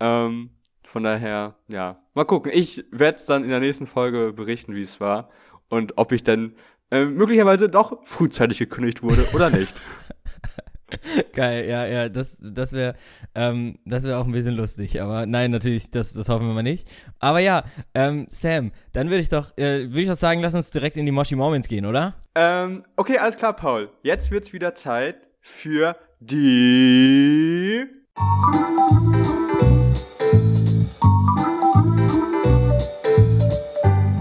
Ähm, 0.00 0.50
von 0.88 1.02
daher, 1.02 1.54
ja, 1.68 1.98
mal 2.14 2.24
gucken. 2.24 2.50
Ich 2.54 2.82
werde 2.90 3.20
dann 3.26 3.44
in 3.44 3.50
der 3.50 3.60
nächsten 3.60 3.86
Folge 3.86 4.32
berichten, 4.32 4.74
wie 4.74 4.80
es 4.80 5.00
war 5.00 5.28
und 5.68 5.98
ob 5.98 6.12
ich 6.12 6.24
dann 6.24 6.54
äh, 6.90 7.04
möglicherweise 7.04 7.68
doch 7.68 7.98
frühzeitig 8.06 8.58
gekündigt 8.58 9.02
wurde 9.02 9.26
oder 9.34 9.50
nicht. 9.50 9.74
Geil, 11.34 11.68
ja, 11.68 11.84
ja, 11.86 12.08
das, 12.08 12.38
das 12.40 12.72
wäre 12.72 12.94
ähm, 13.34 13.78
das 13.84 14.04
wär 14.04 14.18
auch 14.18 14.24
ein 14.24 14.32
bisschen 14.32 14.54
lustig. 14.54 15.02
Aber 15.02 15.26
nein, 15.26 15.50
natürlich, 15.50 15.90
das, 15.90 16.14
das 16.14 16.30
hoffen 16.30 16.46
wir 16.46 16.54
mal 16.54 16.62
nicht. 16.62 16.88
Aber 17.18 17.40
ja, 17.40 17.64
ähm, 17.92 18.26
Sam, 18.30 18.72
dann 18.92 19.10
würde 19.10 19.20
ich 19.20 19.28
doch, 19.28 19.58
äh, 19.58 19.90
würde 19.90 20.00
ich 20.00 20.08
doch 20.08 20.16
sagen, 20.16 20.40
lass 20.40 20.54
uns 20.54 20.70
direkt 20.70 20.96
in 20.96 21.04
die 21.04 21.12
Moshi 21.12 21.36
Moments 21.36 21.68
gehen, 21.68 21.84
oder? 21.84 22.14
Ähm, 22.34 22.86
okay, 22.96 23.18
alles 23.18 23.36
klar, 23.36 23.54
Paul. 23.54 23.90
Jetzt 24.02 24.30
wird's 24.30 24.54
wieder 24.54 24.74
Zeit 24.74 25.16
für 25.42 25.96
die. 26.20 27.84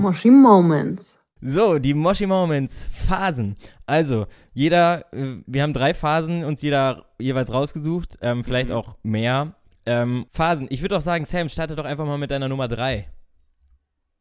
Moshi 0.08 0.32
Moments. 0.32 1.20
So, 1.42 1.80
die 1.80 1.94
Moshi 1.94 2.26
Moments, 2.28 2.88
Phasen. 3.10 3.58
Also, 3.86 4.26
jeder, 4.54 5.04
äh, 5.14 5.42
wir 5.46 5.64
haben 5.64 5.74
drei 5.74 5.94
Phasen 5.94 6.46
uns 6.46 6.62
jeder 6.62 7.08
jeweils 7.20 7.52
rausgesucht, 7.52 8.18
ähm, 8.22 8.46
vielleicht 8.46 8.70
Mhm. 8.70 8.76
auch 8.76 8.96
mehr. 9.04 9.54
Ähm, 9.86 10.28
Phasen. 10.32 10.68
Ich 10.70 10.82
würde 10.82 10.96
auch 10.96 11.02
sagen, 11.02 11.26
Sam, 11.26 11.50
starte 11.50 11.76
doch 11.76 11.84
einfach 11.84 12.06
mal 12.06 12.18
mit 12.18 12.32
deiner 12.32 12.48
Nummer 12.48 12.70
drei. 12.70 13.10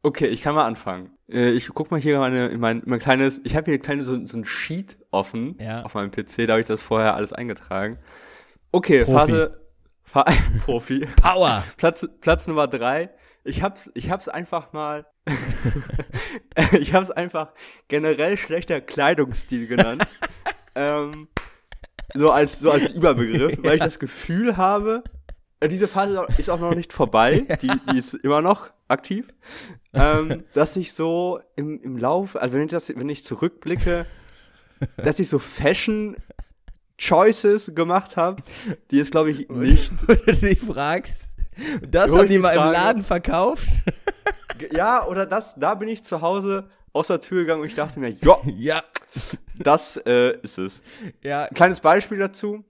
Okay, 0.03 0.27
ich 0.27 0.41
kann 0.41 0.55
mal 0.55 0.65
anfangen. 0.65 1.11
Äh, 1.31 1.51
ich 1.51 1.69
guck 1.73 1.89
mal 1.89 2.01
hier 2.01 2.19
meine, 2.19 2.47
in 2.47 2.59
mein, 2.59 2.81
mein 2.85 2.99
kleines. 2.99 3.39
Ich 3.45 3.55
habe 3.55 3.71
hier 3.71 3.79
kleine, 3.79 4.03
so, 4.03 4.25
so 4.25 4.37
ein 4.37 4.43
Sheet 4.43 4.97
offen 5.11 5.55
Ja. 5.61 5.83
auf 5.83 5.93
meinem 5.93 6.11
PC, 6.11 6.47
da 6.47 6.53
habe 6.53 6.61
ich 6.61 6.67
das 6.67 6.81
vorher 6.81 7.15
alles 7.15 7.31
eingetragen. 7.31 7.97
Okay, 8.73 9.05
Profi. 9.05 9.17
Phase. 9.31 9.61
Fa 10.03 10.25
Profi. 10.65 11.07
Power! 11.21 11.63
Platz, 11.77 12.05
Platz 12.19 12.45
Nummer 12.47 12.67
drei. 12.67 13.09
Ich 13.45 13.61
hab's, 13.61 13.89
ich 13.93 14.11
hab's 14.11 14.27
einfach 14.27 14.73
mal. 14.73 15.05
ich 16.79 16.93
hab's 16.93 17.11
einfach 17.11 17.49
generell 17.87 18.37
schlechter 18.37 18.81
Kleidungsstil 18.81 19.67
genannt. 19.67 20.05
ähm, 20.75 21.27
so 22.13 22.31
als, 22.31 22.59
so 22.59 22.71
als 22.71 22.91
Überbegriff, 22.91 23.57
weil 23.63 23.75
ich 23.75 23.83
das 23.83 23.99
Gefühl 23.99 24.57
habe, 24.57 25.03
äh, 25.59 25.67
diese 25.67 25.87
Phase 25.87 26.25
ist 26.37 26.49
auch 26.49 26.59
noch 26.59 26.73
nicht 26.75 26.93
vorbei, 26.93 27.45
die, 27.61 27.71
die 27.91 27.97
ist 27.97 28.13
immer 28.13 28.41
noch 28.41 28.71
aktiv, 28.87 29.27
ähm, 29.93 30.43
dass 30.53 30.75
ich 30.75 30.93
so 30.93 31.39
im, 31.55 31.81
im 31.81 31.97
Lauf, 31.97 32.35
also 32.35 32.55
wenn 32.55 32.63
ich 32.65 32.71
das, 32.71 32.89
wenn 32.95 33.09
ich 33.09 33.25
zurückblicke, 33.25 34.05
dass 34.97 35.19
ich 35.19 35.27
so 35.27 35.39
Fashion 35.39 36.15
Choices 36.97 37.71
gemacht 37.75 38.15
habe, 38.17 38.41
die 38.91 38.99
ist 38.99 39.11
glaube 39.11 39.31
ich 39.31 39.49
nicht 39.49 39.91
Wo 40.07 40.13
du 40.13 40.31
dich 40.33 40.59
fragst, 40.59 41.23
das 41.81 42.13
haben 42.15 42.29
die 42.29 42.37
mal 42.37 42.51
im 42.51 42.59
frage- 42.59 42.73
Laden 42.73 43.03
verkauft? 43.03 43.67
Ja, 44.71 45.05
oder 45.05 45.25
das, 45.25 45.55
da 45.55 45.75
bin 45.75 45.87
ich 45.89 46.03
zu 46.03 46.21
Hause 46.21 46.69
aus 46.93 47.07
der 47.07 47.19
Tür 47.19 47.41
gegangen 47.41 47.61
und 47.61 47.67
ich 47.67 47.75
dachte 47.75 47.99
mir, 47.99 48.09
ja, 48.09 48.37
ja, 48.45 48.83
das 49.59 49.97
äh, 50.05 50.37
ist 50.41 50.57
es. 50.57 50.81
ja, 51.23 51.43
Ein 51.43 51.53
kleines 51.55 51.79
Beispiel 51.81 52.17
dazu. 52.17 52.63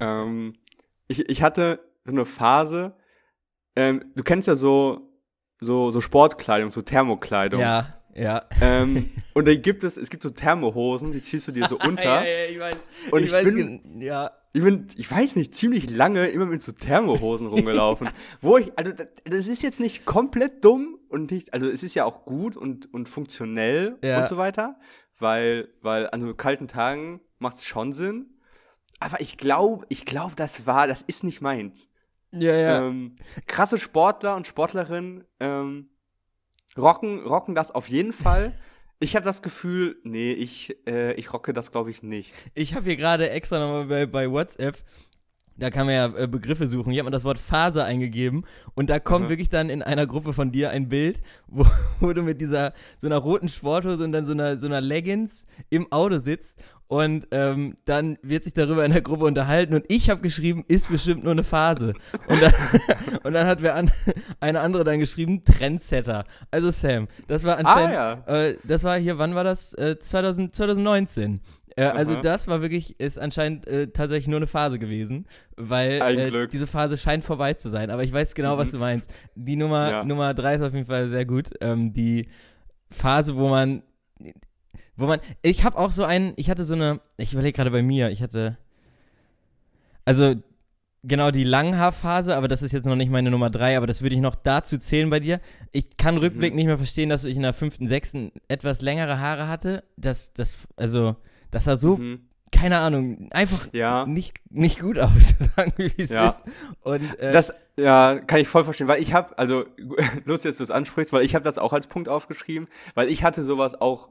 Ähm, 0.00 0.52
ich, 1.08 1.28
ich 1.28 1.42
hatte 1.42 1.80
so 2.04 2.12
eine 2.12 2.24
Phase, 2.24 2.94
ähm, 3.76 4.04
du 4.14 4.22
kennst 4.22 4.48
ja 4.48 4.54
so, 4.54 5.08
so, 5.60 5.90
so 5.90 6.00
Sportkleidung, 6.00 6.70
so 6.72 6.82
Thermokleidung. 6.82 7.60
Ja, 7.60 7.98
ja. 8.14 8.44
Ähm, 8.60 9.10
und 9.34 9.46
dann 9.48 9.62
gibt 9.62 9.84
es, 9.84 9.96
es 9.96 10.10
gibt 10.10 10.22
so 10.22 10.30
Thermohosen, 10.30 11.12
die 11.12 11.22
ziehst 11.22 11.48
du 11.48 11.52
dir 11.52 11.68
so 11.68 11.78
unter. 11.86 12.04
Ja, 12.04 12.24
ja, 12.24 12.44
ich 12.50 12.58
weiß, 12.58 12.76
Und 13.12 13.22
ich 13.24 13.32
ich 13.32 13.42
bin- 13.44 14.00
ja. 14.02 14.30
Ich 14.54 14.62
bin, 14.62 14.86
ich 14.96 15.10
weiß 15.10 15.36
nicht, 15.36 15.54
ziemlich 15.54 15.88
lange 15.88 16.26
immer 16.26 16.44
mit 16.44 16.60
so 16.60 16.72
Thermohosen 16.72 17.46
rumgelaufen. 17.46 18.08
wo 18.42 18.58
ich, 18.58 18.76
also 18.78 18.92
das, 19.24 19.46
ist 19.46 19.62
jetzt 19.62 19.80
nicht 19.80 20.04
komplett 20.04 20.62
dumm 20.64 20.98
und 21.08 21.30
nicht, 21.30 21.54
also 21.54 21.70
es 21.70 21.82
ist 21.82 21.94
ja 21.94 22.04
auch 22.04 22.24
gut 22.24 22.56
und, 22.56 22.92
und 22.92 23.08
funktionell 23.08 23.96
Ja. 24.02 24.20
und 24.20 24.28
so 24.28 24.36
weiter, 24.36 24.78
weil, 25.18 25.68
weil 25.80 26.10
an 26.10 26.20
so 26.20 26.34
kalten 26.34 26.68
Tagen 26.68 27.20
macht 27.38 27.56
es 27.56 27.64
schon 27.66 27.92
Sinn. 27.92 28.26
Aber 29.00 29.20
ich 29.20 29.38
glaube, 29.38 29.86
ich 29.88 30.04
glaube, 30.04 30.34
das 30.36 30.66
war, 30.66 30.86
das 30.86 31.02
ist 31.02 31.24
nicht 31.24 31.40
meins. 31.40 31.88
Ja, 32.30 32.54
ja. 32.54 32.86
Ähm, 32.86 33.16
krasse 33.46 33.78
Sportler 33.78 34.36
und 34.36 34.46
Sportlerinnen 34.46 35.24
ähm, 35.40 35.88
rocken, 36.76 37.20
rocken 37.26 37.54
das 37.54 37.70
auf 37.70 37.88
jeden 37.88 38.12
Fall. 38.12 38.58
Ich 39.02 39.16
habe 39.16 39.24
das 39.24 39.42
Gefühl, 39.42 39.96
nee, 40.04 40.32
ich, 40.32 40.76
äh, 40.86 41.14
ich 41.14 41.32
rocke 41.32 41.52
das, 41.52 41.72
glaube 41.72 41.90
ich, 41.90 42.04
nicht. 42.04 42.32
Ich 42.54 42.76
habe 42.76 42.84
hier 42.84 42.96
gerade 42.96 43.30
extra 43.30 43.58
nochmal 43.58 43.86
bei, 43.86 44.06
bei 44.06 44.30
WhatsApp, 44.30 44.76
da 45.56 45.70
kann 45.70 45.86
man 45.86 45.94
ja 45.96 46.06
äh, 46.16 46.28
Begriffe 46.28 46.68
suchen. 46.68 46.92
Hier 46.92 47.00
hat 47.00 47.06
man 47.06 47.12
das 47.12 47.24
Wort 47.24 47.38
Phase 47.38 47.82
eingegeben 47.82 48.44
und 48.74 48.90
da 48.90 49.00
kommt 49.00 49.24
Aha. 49.24 49.30
wirklich 49.30 49.48
dann 49.48 49.70
in 49.70 49.82
einer 49.82 50.06
Gruppe 50.06 50.32
von 50.32 50.52
dir 50.52 50.70
ein 50.70 50.88
Bild, 50.88 51.20
wo, 51.48 51.66
wo 51.98 52.12
du 52.12 52.22
mit 52.22 52.40
dieser 52.40 52.74
so 52.98 53.08
einer 53.08 53.18
roten 53.18 53.48
Sporthose 53.48 54.04
und 54.04 54.12
dann 54.12 54.24
so 54.24 54.32
einer, 54.32 54.60
so 54.60 54.66
einer 54.66 54.80
Leggings 54.80 55.46
im 55.68 55.90
Auto 55.90 56.20
sitzt 56.20 56.62
und 56.92 57.26
ähm, 57.30 57.74
dann 57.86 58.18
wird 58.22 58.44
sich 58.44 58.52
darüber 58.52 58.84
in 58.84 58.92
der 58.92 59.00
Gruppe 59.00 59.24
unterhalten 59.24 59.72
und 59.72 59.86
ich 59.88 60.10
habe 60.10 60.20
geschrieben, 60.20 60.62
ist 60.68 60.90
bestimmt 60.90 61.24
nur 61.24 61.32
eine 61.32 61.42
Phase. 61.42 61.94
Und 62.28 62.42
dann, 62.42 62.52
und 63.22 63.32
dann 63.32 63.46
hat 63.46 63.62
wer 63.62 63.76
an, 63.76 63.90
eine 64.40 64.60
andere 64.60 64.84
dann 64.84 65.00
geschrieben, 65.00 65.42
Trendsetter. 65.42 66.26
Also 66.50 66.70
Sam, 66.70 67.08
das 67.28 67.44
war 67.44 67.56
anscheinend, 67.56 67.94
ja. 67.94 68.12
äh, 68.26 68.56
das 68.64 68.84
war 68.84 68.98
hier, 68.98 69.16
wann 69.16 69.34
war 69.34 69.42
das? 69.42 69.72
Äh, 69.72 69.98
2000, 70.00 70.54
2019. 70.54 71.40
Äh, 71.76 71.84
also 71.84 72.16
das 72.16 72.46
war 72.48 72.60
wirklich, 72.60 73.00
ist 73.00 73.18
anscheinend 73.18 73.66
äh, 73.66 73.86
tatsächlich 73.88 74.28
nur 74.28 74.40
eine 74.40 74.46
Phase 74.46 74.78
gewesen, 74.78 75.24
weil 75.56 75.92
äh, 76.18 76.46
diese 76.48 76.66
Phase 76.66 76.98
scheint 76.98 77.24
vorbei 77.24 77.54
zu 77.54 77.70
sein. 77.70 77.88
Aber 77.90 78.04
ich 78.04 78.12
weiß 78.12 78.34
genau, 78.34 78.56
Mhm. 78.56 78.58
was 78.58 78.70
du 78.72 78.76
meinst. 78.78 79.10
Die 79.34 79.56
Nummer, 79.56 79.90
Ja. 79.90 80.04
Nummer 80.04 80.34
drei 80.34 80.56
ist 80.56 80.62
auf 80.62 80.74
jeden 80.74 80.84
Fall 80.84 81.08
sehr 81.08 81.24
gut. 81.24 81.48
Ähm, 81.62 81.94
die 81.94 82.28
Phase, 82.90 83.34
wo 83.34 83.48
man, 83.48 83.82
wo 84.96 85.06
man, 85.06 85.20
ich 85.42 85.64
habe 85.64 85.78
auch 85.78 85.92
so 85.92 86.04
einen, 86.04 86.32
ich 86.36 86.50
hatte 86.50 86.64
so 86.64 86.74
eine, 86.74 87.00
ich 87.16 87.32
überlege 87.32 87.56
gerade 87.56 87.70
bei 87.70 87.82
mir, 87.82 88.10
ich 88.10 88.22
hatte, 88.22 88.58
also 90.04 90.34
genau 91.04 91.30
die 91.30 91.44
Langhaarphase, 91.44 92.36
aber 92.36 92.48
das 92.48 92.62
ist 92.62 92.72
jetzt 92.72 92.84
noch 92.86 92.96
nicht 92.96 93.10
meine 93.10 93.30
Nummer 93.30 93.50
drei, 93.50 93.76
aber 93.76 93.86
das 93.86 94.02
würde 94.02 94.14
ich 94.14 94.20
noch 94.20 94.36
dazu 94.36 94.78
zählen 94.78 95.10
bei 95.10 95.20
dir. 95.20 95.40
Ich 95.72 95.96
kann 95.96 96.16
rückblickend 96.16 96.56
nicht 96.56 96.66
mehr 96.66 96.76
verstehen, 96.76 97.08
dass 97.08 97.24
ich 97.24 97.36
in 97.36 97.42
der 97.42 97.52
fünften, 97.54 97.88
sechsten 97.88 98.30
etwas 98.48 98.82
längere 98.82 99.18
Haare 99.18 99.48
hatte. 99.48 99.82
Das, 99.96 100.32
das, 100.34 100.56
also, 100.76 101.16
das 101.50 101.64
sah 101.64 101.76
so, 101.76 101.96
Mhm. 101.96 102.20
keine 102.52 102.78
Ahnung, 102.78 103.28
einfach 103.32 103.68
Ja. 103.72 104.06
nicht, 104.06 104.34
nicht 104.50 104.78
gut 104.80 104.98
aus, 104.98 105.10
sagen 105.56 105.72
wir, 105.76 105.90
wie 105.96 106.02
es 106.02 106.10
Ja. 106.10 106.28
ist. 106.30 106.42
Und, 106.82 107.18
äh, 107.18 107.32
Das, 107.32 107.52
ja, 107.76 108.20
kann 108.20 108.38
ich 108.40 108.46
voll 108.48 108.62
verstehen, 108.64 108.86
weil 108.88 109.02
ich 109.02 109.12
habe, 109.12 109.36
also, 109.38 109.64
lustig, 110.24 110.50
dass 110.50 110.56
du 110.58 110.62
das 110.62 110.70
ansprichst, 110.70 111.12
weil 111.12 111.24
ich 111.24 111.34
habe 111.34 111.44
das 111.44 111.58
auch 111.58 111.72
als 111.72 111.88
Punkt 111.88 112.08
aufgeschrieben, 112.08 112.68
weil 112.94 113.08
ich 113.08 113.24
hatte 113.24 113.42
sowas 113.42 113.80
auch 113.80 114.10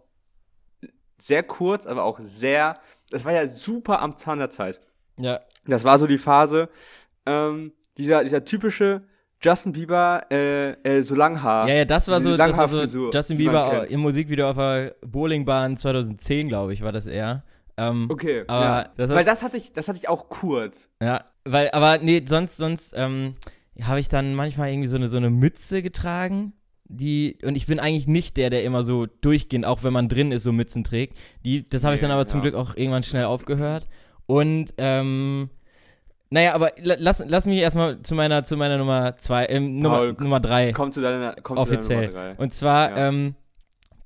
sehr 1.22 1.44
kurz, 1.44 1.86
aber 1.86 2.04
auch 2.04 2.20
sehr, 2.22 2.78
das 3.10 3.26
war 3.26 3.32
ja 3.32 3.48
super 3.48 4.02
am 4.02 4.16
Zahn 4.18 4.40
der 4.40 4.50
Zeit. 4.50 4.80
ja, 5.18 5.40
Das 5.66 5.84
war 5.84 5.98
so 6.00 6.08
die 6.08 6.18
Phase, 6.18 6.70
ähm, 7.26 7.74
dieser, 7.98 8.24
dieser 8.24 8.44
typische 8.44 9.04
Justin 9.44 9.72
Bieber, 9.74 10.24
äh, 10.32 10.72
äh, 10.84 11.02
so 11.04 11.16
Langhaar. 11.16 11.68
ja, 11.68 11.76
ja, 11.76 11.86
das 11.86 12.08
war 12.08 12.22
so, 12.22 12.38
das 12.38 12.58
war 12.58 12.68
so 12.68 13.12
Justin 13.12 13.38
Bieber 13.38 13.88
im 13.90 14.00
Musikvideo 14.02 14.50
auf 14.50 14.56
der 14.58 14.96
Bowlingbahn 15.06 15.78
2010, 15.78 16.48
glaube 16.48 16.74
ich, 16.74 16.82
war 16.84 16.92
das 16.92 17.06
eher. 17.08 17.44
Ähm, 17.78 18.08
Okay, 18.12 18.44
Aber 18.48 18.64
ja. 18.66 18.90
das 18.98 19.10
hat- 19.10 19.16
weil 19.18 19.26
das 19.26 19.42
hatte 19.44 19.58
ich, 19.58 19.74
das 19.74 19.88
hatte 19.88 19.98
ich 19.98 20.10
auch 20.10 20.30
kurz. 20.30 20.90
Ja, 21.02 21.26
weil, 21.46 21.72
aber 21.72 21.98
nee, 22.00 22.24
sonst, 22.28 22.58
sonst 22.58 22.94
ähm, 22.96 23.36
habe 23.82 24.00
ich 24.00 24.10
dann 24.10 24.36
manchmal 24.36 24.70
irgendwie 24.70 24.88
so 24.90 24.98
eine, 24.98 25.08
so 25.08 25.18
eine 25.18 25.30
Mütze 25.32 25.82
getragen. 25.82 26.54
Die, 26.94 27.38
und 27.44 27.56
ich 27.56 27.66
bin 27.68 27.80
eigentlich 27.80 28.08
nicht 28.08 28.38
der, 28.38 28.50
der 28.50 28.64
immer 28.64 28.84
so 28.84 29.06
durchgehend, 29.22 29.66
auch 29.66 29.84
wenn 29.84 29.94
man 29.94 30.10
drin 30.10 30.32
ist, 30.32 30.44
so 30.44 30.52
Mützen 30.52 30.84
trägt. 30.84 31.18
Die, 31.46 31.64
das 31.64 31.84
habe 31.84 31.96
ich 31.96 32.02
Nee, 32.02 32.08
dann 32.08 32.12
aber 32.16 32.26
zum 32.26 32.40
ja. 32.40 32.50
Glück 32.50 32.56
auch 32.56 32.76
irgendwann 32.76 33.04
schnell 33.04 33.26
aufgehört. 33.26 33.88
Und, 34.26 34.74
ähm, 34.78 35.50
naja, 36.30 36.54
aber 36.54 36.72
la- 36.82 36.96
lass, 37.00 37.24
lass 37.28 37.46
mich 37.46 37.60
erstmal 37.60 38.02
zu 38.04 38.16
meiner, 38.16 38.44
zu 38.44 38.56
meiner 38.58 38.78
Nummer 38.78 39.18
zwei, 39.18 39.46
ähm, 39.48 39.80
Nummer, 39.80 39.98
Paul, 39.98 40.16
Nummer 40.20 40.40
drei 40.40 40.72
Komm 40.72 40.92
zu 40.92 41.02
deiner, 41.02 41.36
komm 41.44 41.58
zu 41.58 41.64
offiziell. 41.64 42.08
deiner 42.08 42.12
Nummer 42.12 42.34
drei. 42.36 42.44
Und 42.44 42.54
zwar 42.54 42.90
Ja. 42.98 43.08
ähm, 43.10 43.36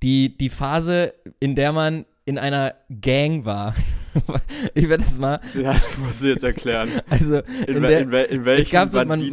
die, 0.04 0.38
die 0.38 0.50
Phase, 0.50 1.13
in 1.39 1.56
der 1.56 1.72
man 1.72 2.06
in 2.25 2.38
einer 2.39 2.74
Gang 3.01 3.46
war. 3.46 3.75
ich 4.74 4.88
werde 4.89 5.04
das 5.04 5.20
mal, 5.20 5.39
Das 5.62 5.98
musst 5.98 6.24
du 6.24 6.27
jetzt 6.27 6.44
erklären. 6.44 6.89
also 7.10 7.39
In, 7.68 7.75
in 7.75 7.82
der, 7.84 8.00
in, 8.00 8.12
in 8.12 8.46
welchen 8.46 8.62
es 8.63 8.70
gab 8.72 8.88
so, 8.89 8.98
man, 8.98 9.08
man, 9.08 9.20
man 9.20 9.30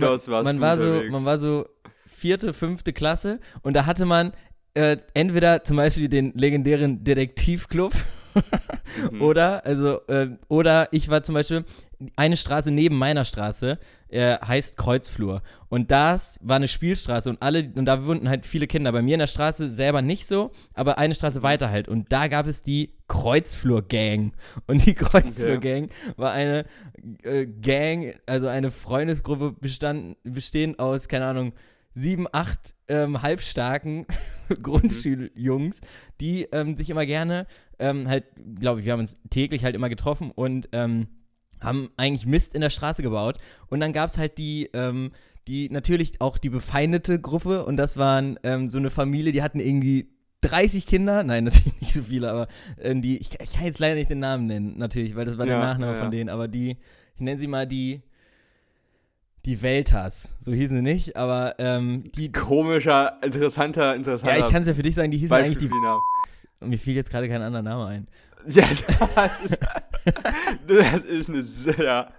du 0.57 0.61
war 0.61 0.77
so, 0.77 0.85
unterwegs? 0.85 1.13
man 1.13 1.25
war 1.25 1.39
so 1.39 1.67
vierte, 2.23 2.55
fünfte 2.55 2.93
Klasse 2.93 3.41
und 3.63 3.75
da 3.75 3.85
hatte 3.85 4.07
man 4.07 4.33
äh, 4.75 4.97
entweder 5.13 5.65
zum 5.65 5.77
Beispiel 5.77 6.09
den 6.09 6.33
legendären 6.35 7.05
Detektivclub 7.05 7.93
Mhm. 9.11 9.21
oder, 9.23 9.65
also, 9.65 10.01
äh, 10.09 10.31
oder 10.49 10.89
ich 10.93 11.09
war 11.09 11.23
zum 11.23 11.35
Beispiel 11.35 11.65
eine 12.17 12.37
Straße 12.37 12.73
neben 12.73 12.97
meiner 12.97 13.25
Straße, 13.25 13.79
äh, 14.09 14.37
heißt 14.39 14.77
Kreuzflur. 14.77 15.43
Und 15.69 15.91
das 15.91 16.39
war 16.43 16.57
eine 16.57 16.67
Spielstraße 16.67 17.31
und 17.31 17.41
alle, 17.41 17.71
und 17.75 17.85
da 17.85 18.05
wohnten 18.05 18.29
halt 18.29 18.45
viele 18.45 18.67
Kinder. 18.67 18.91
Bei 18.91 19.03
mir 19.03 19.15
in 19.15 19.21
der 19.21 19.29
Straße 19.29 19.69
selber 19.69 20.03
nicht 20.03 20.27
so, 20.27 20.51
aber 20.75 20.99
eine 20.99 21.15
Straße 21.15 21.43
weiter 21.43 21.71
halt. 21.71 21.89
Und 21.89 22.13
da 22.13 22.27
gab 22.27 22.47
es 22.49 22.63
die 22.63 22.95
Kreuzflur-Gang. 23.09 24.33
Und 24.67 24.87
die 24.87 24.95
Kreuzflur-Gang 24.95 25.91
war 26.17 26.33
eine 26.33 26.65
äh, 27.23 27.47
Gang, 27.47 28.15
also 28.27 28.49
eine 28.49 28.71
Freundesgruppe 28.71 29.53
bestand, 29.53 30.17
bestehend 30.25 30.79
aus, 30.79 31.09
keine 31.09 31.27
Ahnung, 31.27 31.53
sieben, 31.95 32.27
acht 32.33 32.75
ähm, 32.89 33.23
halbstarken 33.23 34.07
Grundschuljungs, 34.63 35.81
die 36.21 36.45
ähm, 36.53 36.77
sich 36.77 36.91
immer 36.91 37.07
gerne 37.07 37.47
ähm, 37.79 38.09
halt, 38.09 38.25
glaube 38.61 38.81
ich, 38.81 38.87
wir 38.87 38.93
haben 38.93 39.01
uns 39.01 39.19
täglich 39.31 39.65
halt 39.65 39.75
immer 39.75 39.89
getroffen 39.89 40.31
und 40.31 40.69
ähm, 40.73 41.09
haben 41.61 41.91
eigentlich 41.97 42.27
Mist 42.27 42.55
in 42.55 42.61
der 42.61 42.71
Straße 42.71 43.03
gebaut. 43.03 43.39
Und 43.69 43.81
dann 43.81 43.93
gab 43.93 44.09
es 44.09 44.19
halt 44.19 44.39
die, 44.39 44.71
ähm, 44.73 45.13
die 45.49 45.69
natürlich 45.71 46.21
auch 46.21 46.39
die 46.39 46.51
befeindete 46.51 47.21
Gruppe 47.21 47.65
und 47.65 47.77
das 47.77 47.97
waren 47.97 48.39
ähm, 48.43 48.69
so 48.69 48.79
eine 48.79 48.91
Familie, 48.91 49.33
die 49.33 49.43
hatten 49.43 49.61
irgendwie 49.61 50.09
30 50.43 50.87
Kinder, 50.87 51.25
nein, 51.25 51.45
natürlich 51.45 51.81
nicht 51.81 51.93
so 51.93 52.03
viele, 52.03 52.31
aber 52.31 52.49
ähm, 52.81 53.03
die, 53.03 53.19
ich, 53.19 53.31
ich 53.41 53.53
kann 53.53 53.65
jetzt 53.65 53.79
leider 53.81 53.97
nicht 53.97 54.11
den 54.11 54.21
Namen 54.21 54.47
nennen, 54.47 54.79
natürlich, 54.79 55.17
weil 55.17 55.25
das 55.25 55.39
war 55.39 55.47
der 55.47 55.57
Ja, 55.57 55.61
Nachname 55.61 55.93
ja, 55.93 55.99
ja. 55.99 56.03
von 56.03 56.11
denen, 56.11 56.31
aber 56.31 56.49
die, 56.49 56.77
ich 57.15 57.21
nenne 57.21 57.39
sie 57.41 57.47
mal 57.47 57.67
die, 57.67 58.03
die 59.45 59.61
Weltas, 59.63 60.29
so 60.41 60.53
hießen 60.53 60.77
sie 60.77 60.83
nicht, 60.83 61.17
aber 61.17 61.57
ähm, 61.59 62.05
die, 62.15 62.31
Komischer, 62.31 63.19
interessanter, 63.23 63.95
interessanter 63.95 64.39
ja, 64.39 64.47
ich 64.47 64.53
kann 64.53 64.63
es 64.63 64.69
ja 64.69 64.75
für 64.75 64.83
dich 64.83 64.95
sagen, 64.95 65.11
die 65.11 65.19
hießen 65.19 65.31
Beispiel 65.31 65.57
eigentlich 65.57 65.69
die, 65.71 65.75
die 65.75 65.81
Namen. 65.81 66.01
und 66.61 66.69
mir 66.69 66.79
fiel 66.79 66.95
jetzt 66.95 67.11
gerade 67.11 67.29
kein 67.29 67.43
anderer 67.43 67.63
Name 67.63 67.87
ein. 67.87 68.07
Ja, 68.47 68.65
das 69.15 69.41
ist, 69.45 69.59
das 70.67 71.03
ist 71.05 71.29
eine 71.29 71.43
sehr, 71.43 72.13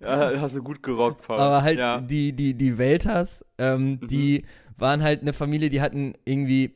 ja, 0.00 0.40
hast 0.40 0.56
du 0.56 0.62
gut 0.62 0.82
gerockt, 0.82 1.26
Paul. 1.26 1.38
Aber 1.38 1.62
halt 1.62 1.78
ja. 1.78 2.00
die, 2.00 2.32
die, 2.32 2.54
die 2.54 2.78
Weltas, 2.78 3.44
ähm, 3.58 4.00
die 4.06 4.44
waren 4.76 5.02
halt 5.02 5.22
eine 5.22 5.32
Familie, 5.32 5.70
die 5.70 5.80
hatten 5.80 6.14
irgendwie, 6.24 6.74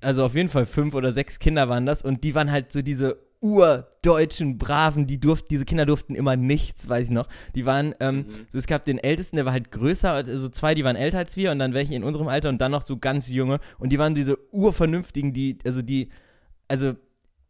also 0.00 0.24
auf 0.24 0.34
jeden 0.34 0.48
Fall 0.48 0.66
fünf 0.66 0.94
oder 0.94 1.12
sechs 1.12 1.38
Kinder 1.38 1.68
waren 1.68 1.86
das 1.86 2.02
und 2.02 2.24
die 2.24 2.34
waren 2.34 2.50
halt 2.50 2.72
so 2.72 2.82
diese 2.82 3.18
urdeutschen 3.40 4.58
Braven, 4.58 5.06
die 5.06 5.18
durften, 5.18 5.48
diese 5.50 5.64
Kinder 5.64 5.86
durften 5.86 6.14
immer 6.14 6.36
nichts, 6.36 6.88
weiß 6.88 7.06
ich 7.06 7.10
noch. 7.12 7.28
Die 7.54 7.66
waren, 7.66 7.94
ähm, 8.00 8.16
Mhm. 8.18 8.24
so 8.50 8.58
es 8.58 8.66
gab 8.66 8.84
den 8.84 8.98
Ältesten, 8.98 9.36
der 9.36 9.44
war 9.46 9.52
halt 9.52 9.70
größer, 9.70 10.12
also 10.12 10.48
zwei, 10.48 10.74
die 10.74 10.84
waren 10.84 10.96
älter 10.96 11.18
als 11.18 11.36
wir 11.36 11.50
und 11.50 11.58
dann 11.58 11.74
welche 11.74 11.94
in 11.94 12.04
unserem 12.04 12.28
Alter 12.28 12.48
und 12.48 12.60
dann 12.60 12.72
noch 12.72 12.82
so 12.82 12.96
ganz 12.96 13.28
junge 13.28 13.58
und 13.78 13.90
die 13.90 13.98
waren 13.98 14.14
diese 14.14 14.38
urvernünftigen, 14.52 15.32
die, 15.32 15.58
also 15.64 15.82
die, 15.82 16.10
also 16.68 16.92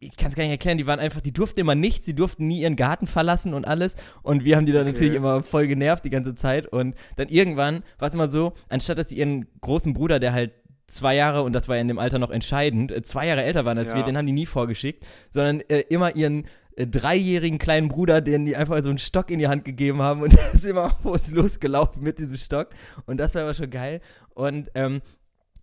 ich 0.03 0.17
kann 0.17 0.29
es 0.29 0.35
gar 0.35 0.43
nicht 0.43 0.51
erklären, 0.51 0.79
die 0.79 0.87
waren 0.87 0.99
einfach, 0.99 1.21
die 1.21 1.31
durften 1.31 1.59
immer 1.59 1.75
nichts, 1.75 2.07
sie 2.07 2.15
durften 2.15 2.47
nie 2.47 2.61
ihren 2.61 2.75
Garten 2.75 3.05
verlassen 3.05 3.53
und 3.53 3.65
alles. 3.65 3.95
Und 4.23 4.43
wir 4.43 4.55
haben 4.55 4.65
die 4.65 4.71
dann 4.71 4.81
Okay. 4.87 4.93
natürlich 4.93 5.13
immer 5.13 5.43
voll 5.43 5.67
genervt 5.67 6.03
die 6.03 6.09
ganze 6.09 6.33
Zeit. 6.33 6.65
Und 6.65 6.95
dann 7.17 7.27
irgendwann 7.29 7.83
war 7.99 8.07
es 8.07 8.15
immer 8.15 8.27
so, 8.27 8.53
anstatt 8.67 8.97
dass 8.97 9.09
sie 9.09 9.17
ihren 9.19 9.45
großen 9.61 9.93
Bruder, 9.93 10.19
der 10.19 10.33
halt 10.33 10.53
zwei 10.91 11.15
Jahre, 11.15 11.43
und 11.43 11.53
das 11.53 11.67
war 11.67 11.75
ja 11.75 11.81
in 11.81 11.87
dem 11.87 11.99
Alter 11.99 12.19
noch 12.19 12.29
entscheidend, 12.31 12.91
äh, 12.91 13.01
zwei 13.01 13.27
Jahre 13.27 13.43
älter 13.43 13.65
waren 13.65 13.77
als 13.77 13.89
Ja. 13.91 13.97
wir, 13.97 14.03
den 14.03 14.17
haben 14.17 14.25
die 14.27 14.31
nie 14.33 14.45
vorgeschickt, 14.45 15.05
sondern 15.29 15.61
äh, 15.69 15.79
immer 15.89 16.15
ihren 16.15 16.45
äh, 16.75 16.87
dreijährigen 16.87 17.57
kleinen 17.59 17.87
Bruder, 17.89 18.21
den 18.21 18.45
die 18.45 18.55
einfach 18.55 18.81
so 18.81 18.89
einen 18.89 18.97
Stock 18.97 19.29
in 19.31 19.39
die 19.39 19.47
Hand 19.47 19.65
gegeben 19.65 20.01
haben 20.01 20.21
und 20.21 20.33
der 20.37 20.53
ist 20.53 20.65
immer 20.65 20.85
auf 20.85 21.03
uns 21.05 21.31
losgelaufen 21.31 22.01
mit 22.03 22.19
diesem 22.19 22.37
Stock. 22.37 22.69
Und 23.05 23.17
das 23.17 23.35
war 23.35 23.41
aber 23.43 23.53
schon 23.53 23.69
geil. 23.69 24.01
Und 24.33 24.69
ähm, 24.75 25.01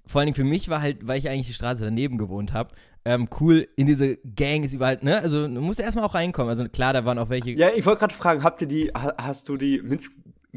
vor 0.07 0.21
allen 0.21 0.27
Dingen 0.27 0.37
für 0.37 0.45
mich 0.45 0.69
war 0.69 0.81
halt, 0.83 1.07
weil 1.07 1.19
ich 1.19 1.29
eigentlich 1.29 1.47
die 1.49 1.55
Straße 1.55 1.85
daneben 1.85 2.17
gewohnt 2.19 2.53
habe, 2.53 2.71
ähm, 3.05 3.29
cool, 3.41 3.69
in 3.77 3.87
diese 3.87 4.17
Gang 4.19 4.65
ist 4.65 4.73
überall, 4.75 4.99
ne? 5.03 5.19
Also 5.21 5.47
du 5.47 5.61
musst 5.61 5.81
erstmal 5.81 6.05
auch 6.05 6.15
reinkommen. 6.15 6.51
Also 6.51 6.69
klar, 6.69 6.93
da 6.93 7.05
waren 7.07 7.19
auch 7.19 7.31
welche. 7.31 7.53
ja, 7.53 7.69
ich 7.75 7.87
wollte 7.87 8.01
gerade 8.01 8.15
fragen, 8.15 8.43
habt 8.43 8.61
ihr 8.61 8.67
die, 8.69 8.89
ha- 8.89 9.15
hast 9.19 9.49
du 9.49 9.57
die 9.57 9.81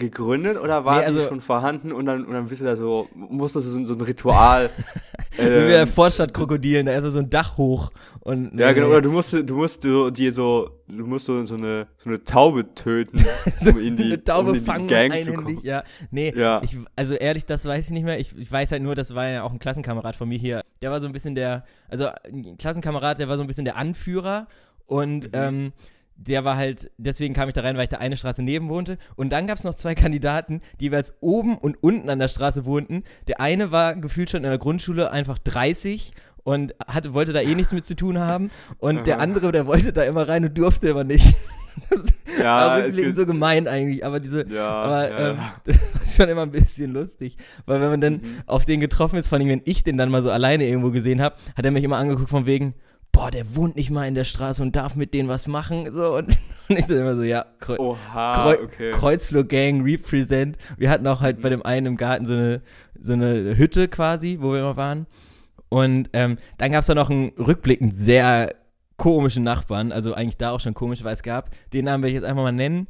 gegründet 0.01 0.59
oder 0.59 0.83
war 0.83 0.95
Nee, 0.95 0.99
die 1.01 1.05
also- 1.07 1.27
schon 1.29 1.39
vorhanden 1.39 1.91
und 1.93 2.05
dann, 2.05 2.25
und 2.25 2.33
dann 2.33 2.47
bist 2.47 2.59
du 2.61 2.65
da 2.65 2.75
so, 2.75 3.07
musstest 3.15 3.67
du 3.67 3.71
so, 3.71 3.85
so 3.85 3.93
ein 3.93 4.01
Ritual. 4.01 4.69
Wie 5.37 5.43
wir 5.43 5.67
der 5.67 5.81
ähm, 5.83 5.87
Vorstadtkrokodilen, 5.87 6.85
da 6.85 6.91
erstmal 6.91 7.11
so 7.11 7.19
ein 7.19 7.29
Dach 7.29 7.57
hoch 7.57 7.91
und 8.19 8.59
ja, 8.59 8.67
nee, 8.67 8.73
genau, 8.73 8.87
oder 8.89 9.01
du 9.01 9.11
musst, 9.11 9.31
du 9.33 9.55
musst 9.55 9.81
so, 9.83 10.09
dir 10.09 10.33
so, 10.33 10.69
du 10.89 11.07
musst 11.07 11.25
so, 11.25 11.45
so, 11.45 11.55
eine, 11.55 11.87
so 11.97 12.09
eine 12.09 12.21
Taube 12.23 12.73
töten, 12.75 13.23
um 13.61 13.79
in 13.79 13.95
die, 13.95 14.03
eine 14.03 14.23
Taube 14.23 14.49
um 14.49 14.55
in 14.55 14.61
die 14.61 14.65
fangen 14.65 14.87
Gang 14.87 15.13
zu 15.23 15.33
kommen. 15.33 15.59
ja. 15.63 15.83
Nee, 16.11 16.33
Ja. 16.35 16.61
ich, 16.63 16.77
also 16.97 17.13
ehrlich, 17.13 17.45
das 17.45 17.63
weiß 17.65 17.85
ich 17.85 17.91
nicht 17.91 18.03
mehr. 18.03 18.19
Ich, 18.19 18.37
ich 18.37 18.51
weiß 18.51 18.71
halt 18.73 18.83
nur, 18.83 18.93
das 18.95 19.15
war 19.15 19.27
ja 19.29 19.43
auch 19.43 19.53
ein 19.53 19.59
Klassenkamerad 19.59 20.15
von 20.17 20.27
mir 20.27 20.37
hier. 20.37 20.63
Der 20.81 20.91
war 20.91 20.99
so 20.99 21.07
ein 21.07 21.13
bisschen 21.13 21.33
der, 21.35 21.63
also 21.89 22.07
ein 22.25 22.57
Klassenkamerad, 22.57 23.17
der 23.19 23.29
war 23.29 23.37
so 23.37 23.43
ein 23.43 23.47
bisschen 23.47 23.65
der 23.65 23.77
Anführer 23.77 24.47
und 24.85 25.23
Mhm. 25.23 25.29
ähm, 25.33 25.73
der 26.27 26.43
war 26.45 26.55
halt, 26.55 26.91
deswegen 26.97 27.33
kam 27.33 27.47
ich 27.49 27.53
da 27.53 27.61
rein, 27.61 27.75
weil 27.77 27.83
ich 27.83 27.89
da 27.89 27.97
eine 27.97 28.15
Straße 28.15 28.43
neben 28.43 28.69
wohnte. 28.69 28.97
Und 29.15 29.31
dann 29.31 29.47
gab 29.47 29.57
es 29.57 29.63
noch 29.63 29.75
zwei 29.75 29.95
Kandidaten, 29.95 30.61
die 30.79 30.85
jeweils 30.85 31.13
oben 31.19 31.57
und 31.57 31.81
unten 31.81 32.09
an 32.09 32.19
der 32.19 32.27
Straße 32.27 32.65
wohnten. 32.65 33.03
Der 33.27 33.41
eine 33.41 33.71
war 33.71 33.95
gefühlt 33.95 34.29
schon 34.29 34.43
in 34.43 34.49
der 34.49 34.57
Grundschule 34.59 35.11
einfach 35.11 35.37
30 35.39 36.11
und 36.43 36.73
hatte, 36.87 37.13
wollte 37.13 37.33
da 37.33 37.41
eh 37.41 37.55
nichts 37.55 37.73
mit 37.73 37.85
zu 37.85 37.95
tun 37.95 38.17
haben. 38.19 38.49
Und 38.79 39.05
der 39.07 39.19
andere, 39.19 39.51
der 39.51 39.67
wollte 39.67 39.93
da 39.93 40.03
immer 40.03 40.27
rein 40.27 40.43
und 40.45 40.57
durfte 40.57 40.89
aber 40.91 41.03
nicht. 41.03 41.35
Das 41.89 42.03
Ja, 42.37 42.43
war 42.67 42.77
rückblickend 42.79 43.05
gibt- 43.05 43.15
so 43.17 43.25
gemein 43.25 43.65
eigentlich, 43.65 44.05
aber 44.05 44.19
diese, 44.19 44.45
Ja, 44.53 44.67
aber 44.69 45.09
ja, 45.09 45.29
ähm, 45.31 45.37
das 45.63 45.77
war 45.77 46.05
schon 46.17 46.27
immer 46.29 46.41
ein 46.41 46.51
bisschen 46.51 46.91
lustig, 46.91 47.37
weil 47.65 47.79
wenn 47.79 47.89
man 47.89 48.01
dann 48.01 48.13
Mhm. 48.15 48.41
auf 48.45 48.65
den 48.65 48.81
getroffen 48.81 49.15
ist, 49.15 49.29
vor 49.29 49.37
allem 49.37 49.47
wenn 49.47 49.61
ich 49.63 49.81
den 49.85 49.95
dann 49.95 50.11
mal 50.11 50.21
so 50.21 50.29
alleine 50.29 50.65
irgendwo 50.67 50.91
gesehen 50.91 51.21
habe, 51.21 51.35
hat 51.55 51.63
er 51.63 51.71
mich 51.71 51.85
immer 51.85 51.95
angeguckt 51.95 52.29
von 52.29 52.45
wegen, 52.45 52.73
boah, 53.11 53.31
der 53.31 53.55
wohnt 53.55 53.75
nicht 53.75 53.89
mal 53.89 54.07
in 54.07 54.15
der 54.15 54.23
Straße 54.23 54.61
und 54.61 54.75
darf 54.75 54.95
mit 54.95 55.13
denen 55.13 55.29
was 55.29 55.47
machen, 55.47 55.91
so 55.91 56.15
und, 56.15 56.37
und 56.69 56.77
ich 56.77 56.85
dann 56.85 56.97
immer 56.97 57.15
so, 57.15 57.23
ja, 57.23 57.45
Kreu 57.59 57.77
Oha, 57.77 58.43
Kreu 58.43 58.63
okay. 58.63 58.91
Kreuzflur 58.91 59.43
Gang 59.43 59.83
represent. 59.85 60.57
Wir 60.77 60.89
hatten 60.89 61.05
auch 61.07 61.21
halt 61.21 61.41
bei 61.41 61.49
dem 61.49 61.65
einen 61.65 61.87
im 61.87 61.97
Garten 61.97 62.25
so 62.25 62.33
eine 62.33 62.61
so 62.99 63.13
eine 63.13 63.57
Hütte 63.57 63.87
quasi, 63.87 64.37
wo 64.41 64.53
wir 64.53 64.59
immer 64.59 64.77
waren. 64.77 65.07
Und 65.69 66.09
ähm, 66.13 66.37
dann 66.57 66.71
gab 66.71 66.81
es 66.81 66.87
da 66.87 66.95
noch 66.95 67.09
einen 67.09 67.29
rückblickend 67.29 67.95
sehr 67.97 68.55
komischen 68.97 69.43
Nachbarn, 69.43 69.91
also 69.91 70.13
eigentlich 70.13 70.37
da 70.37 70.51
auch 70.51 70.59
schon 70.59 70.75
komisch, 70.75 71.03
weil 71.03 71.13
es 71.13 71.23
gab, 71.23 71.49
den 71.73 71.85
Namen 71.85 72.03
werde 72.03 72.11
ich 72.11 72.21
jetzt 72.21 72.29
einfach 72.29 72.43
mal 72.43 72.51
nennen. 72.51 72.87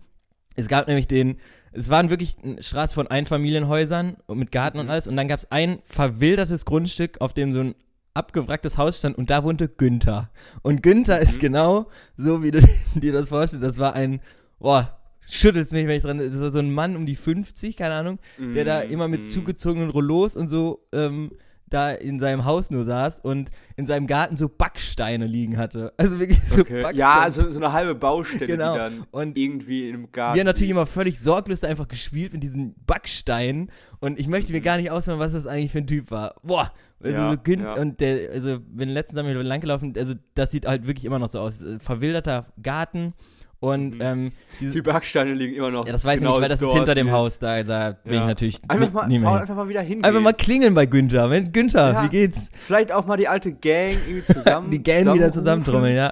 Es 0.55 0.67
gab 0.67 0.87
nämlich 0.87 1.07
den, 1.07 1.37
es 1.71 1.89
waren 1.89 2.09
wirklich 2.09 2.35
eine 2.43 2.61
Straße 2.61 2.93
von 2.93 3.07
Einfamilienhäusern 3.07 4.17
und 4.25 4.37
mit 4.39 4.51
Garten 4.51 4.77
und 4.79 4.87
Mhm. 4.87 4.91
alles 4.91 5.07
und 5.07 5.15
dann 5.15 5.29
gab 5.29 5.39
es 5.39 5.49
ein 5.51 5.79
verwildertes 5.85 6.65
Grundstück, 6.65 7.21
auf 7.21 7.33
dem 7.33 7.53
so 7.53 7.61
ein 7.61 7.75
abgewracktes 8.13 8.77
Haus 8.77 8.97
stand 8.99 9.17
und 9.17 9.29
da 9.29 9.43
wohnte 9.43 9.67
Günther. 9.69 10.29
Und 10.61 10.83
Günther 10.83 11.19
ist 11.19 11.37
Mhm. 11.37 11.41
genau 11.41 11.87
so, 12.17 12.43
wie 12.43 12.51
du 12.51 12.59
dir 12.95 13.13
das 13.13 13.29
vorstellst. 13.29 13.63
Das 13.65 13.77
war 13.77 13.93
ein, 13.93 14.19
boah, 14.59 14.97
schüttelst 15.27 15.71
mich, 15.71 15.87
wenn 15.87 15.97
ich 15.97 16.03
dran, 16.03 16.17
das 16.17 16.39
war 16.41 16.51
so 16.51 16.59
ein 16.59 16.73
Mann 16.73 16.95
um 16.95 17.05
die 17.05 17.15
50, 17.15 17.77
keine 17.77 17.93
Ahnung, 17.95 18.19
der 18.37 18.65
da 18.65 18.81
immer 18.81 19.07
mit 19.07 19.21
Mhm. 19.21 19.25
zugezogenen 19.27 19.89
Rollos 19.89 20.35
und 20.35 20.49
so 20.49 20.85
ähm, 20.91 21.31
da 21.73 21.91
in 21.91 22.19
seinem 22.19 22.45
Haus 22.45 22.69
nur 22.71 22.85
saß 22.85 23.19
und 23.21 23.49
in 23.75 23.85
seinem 23.85 24.07
Garten 24.07 24.37
so 24.37 24.47
Backsteine 24.49 25.25
liegen 25.25 25.57
hatte. 25.57 25.93
Also 25.97 26.19
wirklich 26.19 26.39
so 26.43 26.61
Okay. 26.61 26.81
Backsteine. 26.81 26.97
Ja, 26.99 27.31
so, 27.31 27.49
so 27.51 27.59
eine 27.59 27.73
halbe 27.73 27.95
Baustelle, 27.95 28.47
Genau. 28.47 28.73
die 28.73 28.77
dann 28.79 29.03
Und 29.11 29.37
irgendwie 29.37 29.89
einem 29.89 30.11
Garten. 30.11 30.35
wir 30.35 30.41
haben 30.41 30.45
natürlich 30.47 30.69
immer 30.71 30.85
völlig 30.85 31.19
sorglos 31.19 31.63
einfach 31.63 31.87
gespielt 31.87 32.33
mit 32.33 32.43
diesen 32.43 32.75
Backsteinen 32.85 33.71
und 33.99 34.19
ich 34.19 34.27
möchte 34.27 34.51
mir 34.51 34.61
gar 34.61 34.77
nicht 34.77 34.91
ausmalen, 34.91 35.19
was 35.19 35.33
das 35.33 35.47
eigentlich 35.47 35.71
für 35.71 35.79
ein 35.79 35.87
Typ 35.87 36.11
war. 36.11 36.35
Boah, 36.43 36.71
also 37.01 37.17
Ja, 37.17 37.31
so 37.45 37.51
ja. 37.53 37.73
und 37.75 37.99
der, 37.99 38.31
also 38.31 38.59
wenn 38.73 38.89
letztens 38.89 39.19
haben 39.19 39.27
wir 39.27 39.41
langgelaufen, 39.43 39.93
also 39.97 40.13
das 40.35 40.51
sieht 40.51 40.65
halt 40.67 40.85
wirklich 40.87 41.05
immer 41.05 41.19
noch 41.19 41.29
so 41.29 41.39
aus. 41.39 41.61
Äh, 41.61 41.79
Verwilderter 41.79 42.47
Garten 42.61 43.13
und 43.61 43.91
Mhm. 43.95 44.01
ähm, 44.01 44.31
diese, 44.59 44.73
Die 44.73 44.81
Backsteine 44.81 45.33
liegen 45.33 45.55
immer 45.55 45.71
noch. 45.71 45.85
ja, 45.85 45.93
das 45.93 46.03
weiß 46.03 46.19
genau 46.19 46.31
ich 46.31 46.35
nicht, 46.35 46.41
weil 46.41 46.49
das 46.49 46.61
ist 46.61 46.73
hinter 46.73 46.95
dem. 46.95 47.11
Haus, 47.11 47.39
da, 47.39 47.63
da 47.63 47.91
bin 48.03 48.13
Ja. 48.15 48.21
ich 48.21 48.25
natürlich 48.27 48.59
Einfach 48.67 48.91
mal, 48.91 49.07
nie 49.07 49.19
mehr 49.19 49.31
einfach 49.31 49.55
mal 49.55 49.69
wieder 49.69 49.81
hingehen. 49.81 50.03
Einfach 50.03 50.19
mal 50.19 50.33
klingeln 50.33 50.73
bei 50.73 50.85
Günther. 50.85 51.29
Wenn, 51.29 51.51
Günther, 51.53 51.93
Ja. 51.93 52.03
wie 52.03 52.09
geht's? 52.09 52.49
Vielleicht 52.59 52.91
auch 52.91 53.05
mal 53.05 53.15
die 53.17 53.27
alte 53.29 53.53
Gang 53.53 53.91
irgendwie 54.07 54.23
zusammen. 54.23 54.69
Die 54.71 54.83
Gang 54.83 55.13
wieder 55.13 55.31
zusammentrommeln, 55.31 55.95
ja. 55.95 56.11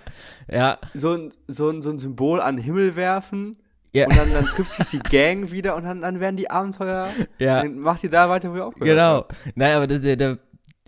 Ja, 0.51 0.77
So 0.93 1.13
ein, 1.13 1.33
so, 1.47 1.69
ein, 1.69 1.81
so 1.81 1.89
ein 1.89 1.99
Symbol 1.99 2.39
an 2.39 2.55
den 2.55 2.63
Himmel 2.65 2.95
werfen. 2.95 3.57
ja, 3.93 4.05
Und 4.05 4.15
dann, 4.15 4.31
dann 4.33 4.45
trifft 4.45 4.73
sich 4.73 4.85
die 4.87 4.99
Gang 4.99 5.51
wieder 5.51 5.75
und 5.75 5.83
dann, 5.83 6.01
dann 6.01 6.19
werden 6.19 6.37
die 6.37 6.49
Abenteuer. 6.51 7.09
ja. 7.39 7.61
Dann 7.63 7.79
macht 7.79 8.03
ihr 8.03 8.09
da 8.11 8.29
weiter, 8.29 8.51
wo 8.51 8.55
ihr 8.57 8.65
aufgehört 8.65 8.89
Genau. 8.95 9.15
habt. 9.17 9.35
Nein, 9.55 9.75
aber 9.75 9.87
das, 9.87 10.01
der, 10.01 10.15
der, 10.15 10.37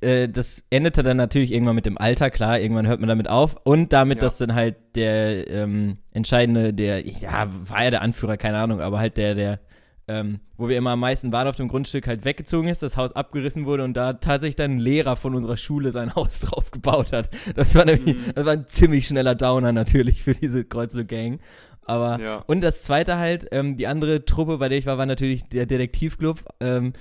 äh, 0.01 0.27
das 0.27 0.63
endete 0.69 1.03
dann 1.03 1.17
natürlich 1.17 1.51
irgendwann 1.51 1.75
mit 1.75 1.85
dem 1.85 1.97
Alter, 1.97 2.29
klar, 2.29 2.59
irgendwann 2.59 2.87
hört 2.87 2.99
man 2.99 3.09
damit 3.09 3.29
auf 3.29 3.55
und 3.63 3.93
damit, 3.93 4.17
Ja. 4.17 4.21
dass 4.21 4.37
dann 4.37 4.53
halt 4.55 4.75
der 4.95 5.47
ähm, 5.49 5.95
entscheidende, 6.11 6.73
der, 6.73 7.05
ja, 7.07 7.47
war 7.67 7.83
ja 7.83 7.91
der 7.91 8.01
Anführer, 8.01 8.37
keine 8.37 8.57
Ahnung, 8.57 8.81
aber 8.81 8.99
halt 8.99 9.17
der, 9.17 9.35
der, 9.35 9.59
ähm, 10.07 10.39
wo 10.57 10.67
wir 10.67 10.77
immer 10.77 10.91
am 10.91 10.99
meisten 10.99 11.31
waren 11.31 11.47
auf 11.47 11.55
dem 11.55 11.67
Grundstück, 11.67 12.07
halt 12.07 12.25
weggezogen 12.25 12.67
ist, 12.67 12.81
das 12.83 12.97
Haus 12.97 13.13
abgerissen 13.13 13.65
wurde 13.65 13.83
und 13.83 13.93
da 13.95 14.13
tatsächlich 14.13 14.55
dann 14.55 14.71
ein 14.71 14.79
Lehrer 14.79 15.15
von 15.15 15.35
unserer 15.35 15.57
Schule 15.57 15.91
sein 15.91 16.13
Haus 16.15 16.39
drauf 16.41 16.71
gebaut 16.71 17.13
hat. 17.13 17.29
Das 17.55 17.73
war 17.75 17.85
nämlich, 17.85 18.15
Mhm. 18.17 18.31
das 18.35 18.45
war 18.45 18.53
ein 18.53 18.65
ziemlich 18.67 19.07
schneller 19.07 19.35
Downer 19.35 19.71
natürlich 19.71 20.23
für 20.23 20.33
diese 20.33 20.65
Kreuzflur-Gang. 20.65 21.39
Aber 21.83 22.19
Ja. 22.19 22.43
und 22.47 22.61
das 22.61 22.83
zweite 22.83 23.17
halt, 23.17 23.47
ähm, 23.51 23.75
die 23.77 23.87
andere 23.87 24.23
Truppe, 24.25 24.57
bei 24.59 24.69
der 24.69 24.77
ich 24.77 24.85
war, 24.85 24.97
war 24.97 25.05
natürlich 25.07 25.45
der 25.49 25.65
Detektivclub 25.65 26.43
ähm, 26.59 26.93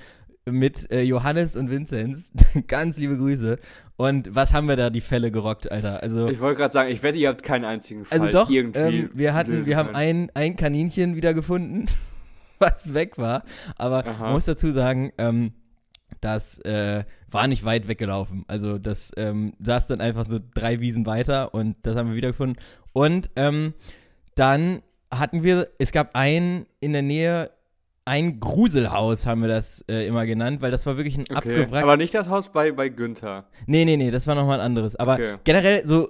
mit 0.45 0.91
äh, 0.91 1.01
Johannes 1.01 1.55
und 1.55 1.69
Vinzenz. 1.69 2.31
Ganz 2.67 2.97
liebe 2.97 3.17
Grüße. 3.17 3.57
Und 3.95 4.33
was 4.33 4.53
haben 4.53 4.67
wir 4.67 4.75
da 4.75 4.89
die 4.89 5.01
Fälle 5.01 5.31
gerockt, 5.31 5.71
Alter? 5.71 6.01
Also, 6.01 6.27
Ich 6.27 6.39
wollte 6.39 6.59
gerade 6.59 6.73
sagen, 6.73 6.91
ich 6.91 7.03
wette, 7.03 7.17
ihr 7.17 7.29
habt 7.29 7.43
keinen 7.43 7.65
einzigen 7.65 8.05
Fall 8.05 8.19
also 8.19 8.31
doch, 8.31 8.49
irgendwie. 8.49 8.79
ähm, 8.99 9.09
wir 9.13 9.33
hatten, 9.33 9.65
wir 9.65 9.77
haben 9.77 9.93
können. 9.93 9.95
ein, 9.95 10.31
ein 10.33 10.55
Kaninchen 10.55 11.15
wieder 11.15 11.33
gefunden, 11.33 11.85
was 12.59 12.93
weg 12.93 13.17
war. 13.17 13.43
Aber 13.77 14.05
Aha. 14.05 14.23
man 14.23 14.33
muss 14.33 14.45
dazu 14.45 14.71
sagen, 14.71 15.11
ähm, 15.17 15.53
das 16.19 16.59
äh, 16.59 17.03
war 17.29 17.47
nicht 17.47 17.63
weit 17.63 17.87
weggelaufen. 17.87 18.43
Also 18.47 18.77
das 18.77 19.11
ähm, 19.17 19.53
saß 19.59 19.87
dann 19.87 20.01
einfach 20.01 20.25
so 20.27 20.39
drei 20.53 20.79
Wiesen 20.79 21.05
weiter 21.05 21.53
und 21.53 21.75
das 21.83 21.95
haben 21.95 22.09
wir 22.09 22.15
wiedergefunden. 22.15 22.61
Und 22.93 23.29
ähm, 23.35 23.73
dann 24.35 24.81
hatten 25.11 25.43
wir, 25.43 25.69
es 25.77 25.91
gab 25.91 26.15
ein 26.15 26.65
in 26.79 26.93
der 26.93 27.01
Nähe, 27.01 27.51
ein 28.05 28.39
Gruselhaus 28.39 29.25
haben 29.27 29.41
wir 29.41 29.47
das 29.47 29.85
äh, 29.87 30.07
immer 30.07 30.25
genannt, 30.25 30.61
weil 30.61 30.71
das 30.71 30.85
war 30.85 30.97
wirklich 30.97 31.17
ein 31.17 31.21
Okay. 31.29 31.35
abgewrackt. 31.35 31.83
Aber 31.83 31.97
nicht 31.97 32.13
das 32.13 32.29
Haus 32.29 32.49
bei, 32.51 32.71
bei 32.71 32.89
Günther. 32.89 33.45
Nee, 33.67 33.85
nee, 33.85 33.95
nee, 33.97 34.11
das 34.11 34.25
war 34.27 34.35
nochmal 34.35 34.59
ein 34.59 34.65
anderes. 34.65 34.95
Aber 34.95 35.13
Okay. 35.13 35.35
generell 35.43 35.85
so 35.85 36.09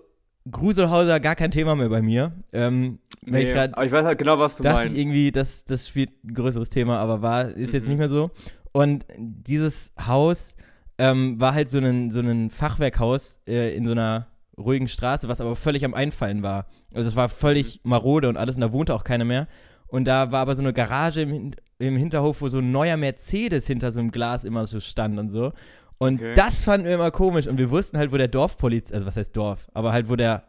Gruselhauser 0.50 1.20
gar 1.20 1.36
kein 1.36 1.52
Thema 1.52 1.76
mehr 1.76 1.90
bei 1.90 2.02
mir. 2.02 2.32
Ähm, 2.52 3.00
wenn 3.26 3.42
ich 3.42 3.48
Nee, 3.50 3.54
grad- 3.54 3.74
aber 3.76 3.86
ich 3.86 3.92
weiß 3.92 4.06
halt 4.06 4.18
genau, 4.18 4.40
was 4.40 4.56
du 4.56 4.64
dachte 4.64 4.80
meinst. 4.80 4.94
ich 4.96 5.02
irgendwie, 5.02 5.32
das, 5.32 5.66
das 5.66 5.88
spielt 5.88 6.24
ein 6.24 6.34
größeres 6.34 6.70
Thema, 6.70 6.98
aber 7.00 7.22
war, 7.22 7.50
ist 7.50 7.74
jetzt 7.74 7.86
Mhm. 7.86 7.90
nicht 7.92 8.00
mehr 8.00 8.10
so. 8.10 8.32
Und 8.72 9.06
dieses 9.18 9.92
Haus 10.08 10.56
ähm, 10.98 11.40
war 11.40 11.54
halt 11.54 11.70
so 11.70 11.78
ein, 11.78 12.10
so 12.12 12.20
ein 12.22 12.50
Fachwerkhaus 12.50 13.40
äh, 13.48 13.76
in 13.76 13.86
so 13.86 13.92
einer 13.92 14.28
ruhigen 14.58 14.88
Straße, 14.88 15.28
was 15.28 15.42
aber 15.42 15.56
völlig 15.56 15.84
am 15.86 15.94
Einfallen 15.94 16.42
war. 16.44 16.68
Also 16.94 17.08
es 17.10 17.16
war 17.16 17.30
völlig 17.30 17.82
Mhm. 17.84 17.90
marode 17.92 18.30
und 18.30 18.38
alles 18.38 18.56
und 18.56 18.62
da 18.62 18.72
wohnte 18.72 18.94
auch 18.96 19.04
keiner 19.04 19.26
mehr. 19.26 19.48
Und 19.88 20.06
da 20.06 20.32
war 20.32 20.40
aber 20.42 20.56
so 20.56 20.62
eine 20.64 20.74
Garage 20.74 21.22
im, 21.22 21.30
Hin- 21.32 21.56
im 21.82 21.98
Hinterhof, 21.98 22.42
wo 22.42 22.48
so 22.48 22.60
ein 22.60 22.72
neuer 22.72 22.98
Mercedes 22.98 23.68
hinter 23.68 23.92
so 23.92 24.00
einem 24.00 24.12
Glas 24.12 24.44
immer 24.44 24.68
so 24.68 24.80
stand 24.80 25.20
und 25.20 25.30
so. 25.30 25.52
Und 25.98 26.22
Okay. 26.22 26.34
das 26.36 26.64
fanden 26.66 26.88
wir 26.88 26.96
immer 26.96 27.12
komisch. 27.12 27.48
Und 27.48 27.58
wir 27.58 27.70
wussten 27.70 27.98
halt, 27.98 28.12
wo 28.12 28.18
der 28.18 28.28
Dorfpolizist, 28.28 28.94
also 28.94 29.06
was 29.06 29.18
heißt 29.18 29.36
Dorf, 29.38 29.70
aber 29.74 29.92
halt, 29.94 30.10
wo 30.10 30.16
der 30.16 30.44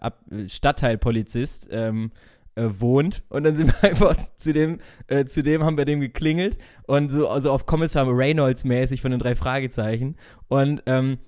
Stadtteilpolizist 0.47 1.68
ähm, 1.71 2.11
äh, 2.55 2.68
wohnt. 2.79 3.23
Und 3.29 3.45
dann 3.45 3.57
sind 3.57 3.66
wir 3.68 3.85
einfach 3.90 4.16
zu 4.37 4.53
dem, 4.53 4.79
äh, 5.09 5.25
zu 5.25 5.42
dem 5.42 5.64
haben 5.64 5.77
wir 5.77 5.85
dem 5.85 6.01
geklingelt 6.01 6.59
und 6.87 7.11
so 7.11 7.29
also 7.29 7.51
auf 7.51 7.66
Kommissar 7.66 8.07
Reynolds 8.09 8.64
mäßig 8.64 9.03
von 9.03 9.11
den 9.11 9.21
drei 9.21 9.35
Fragezeichen. 9.35 10.16
Und 10.49 10.83
ähm, 10.87 11.18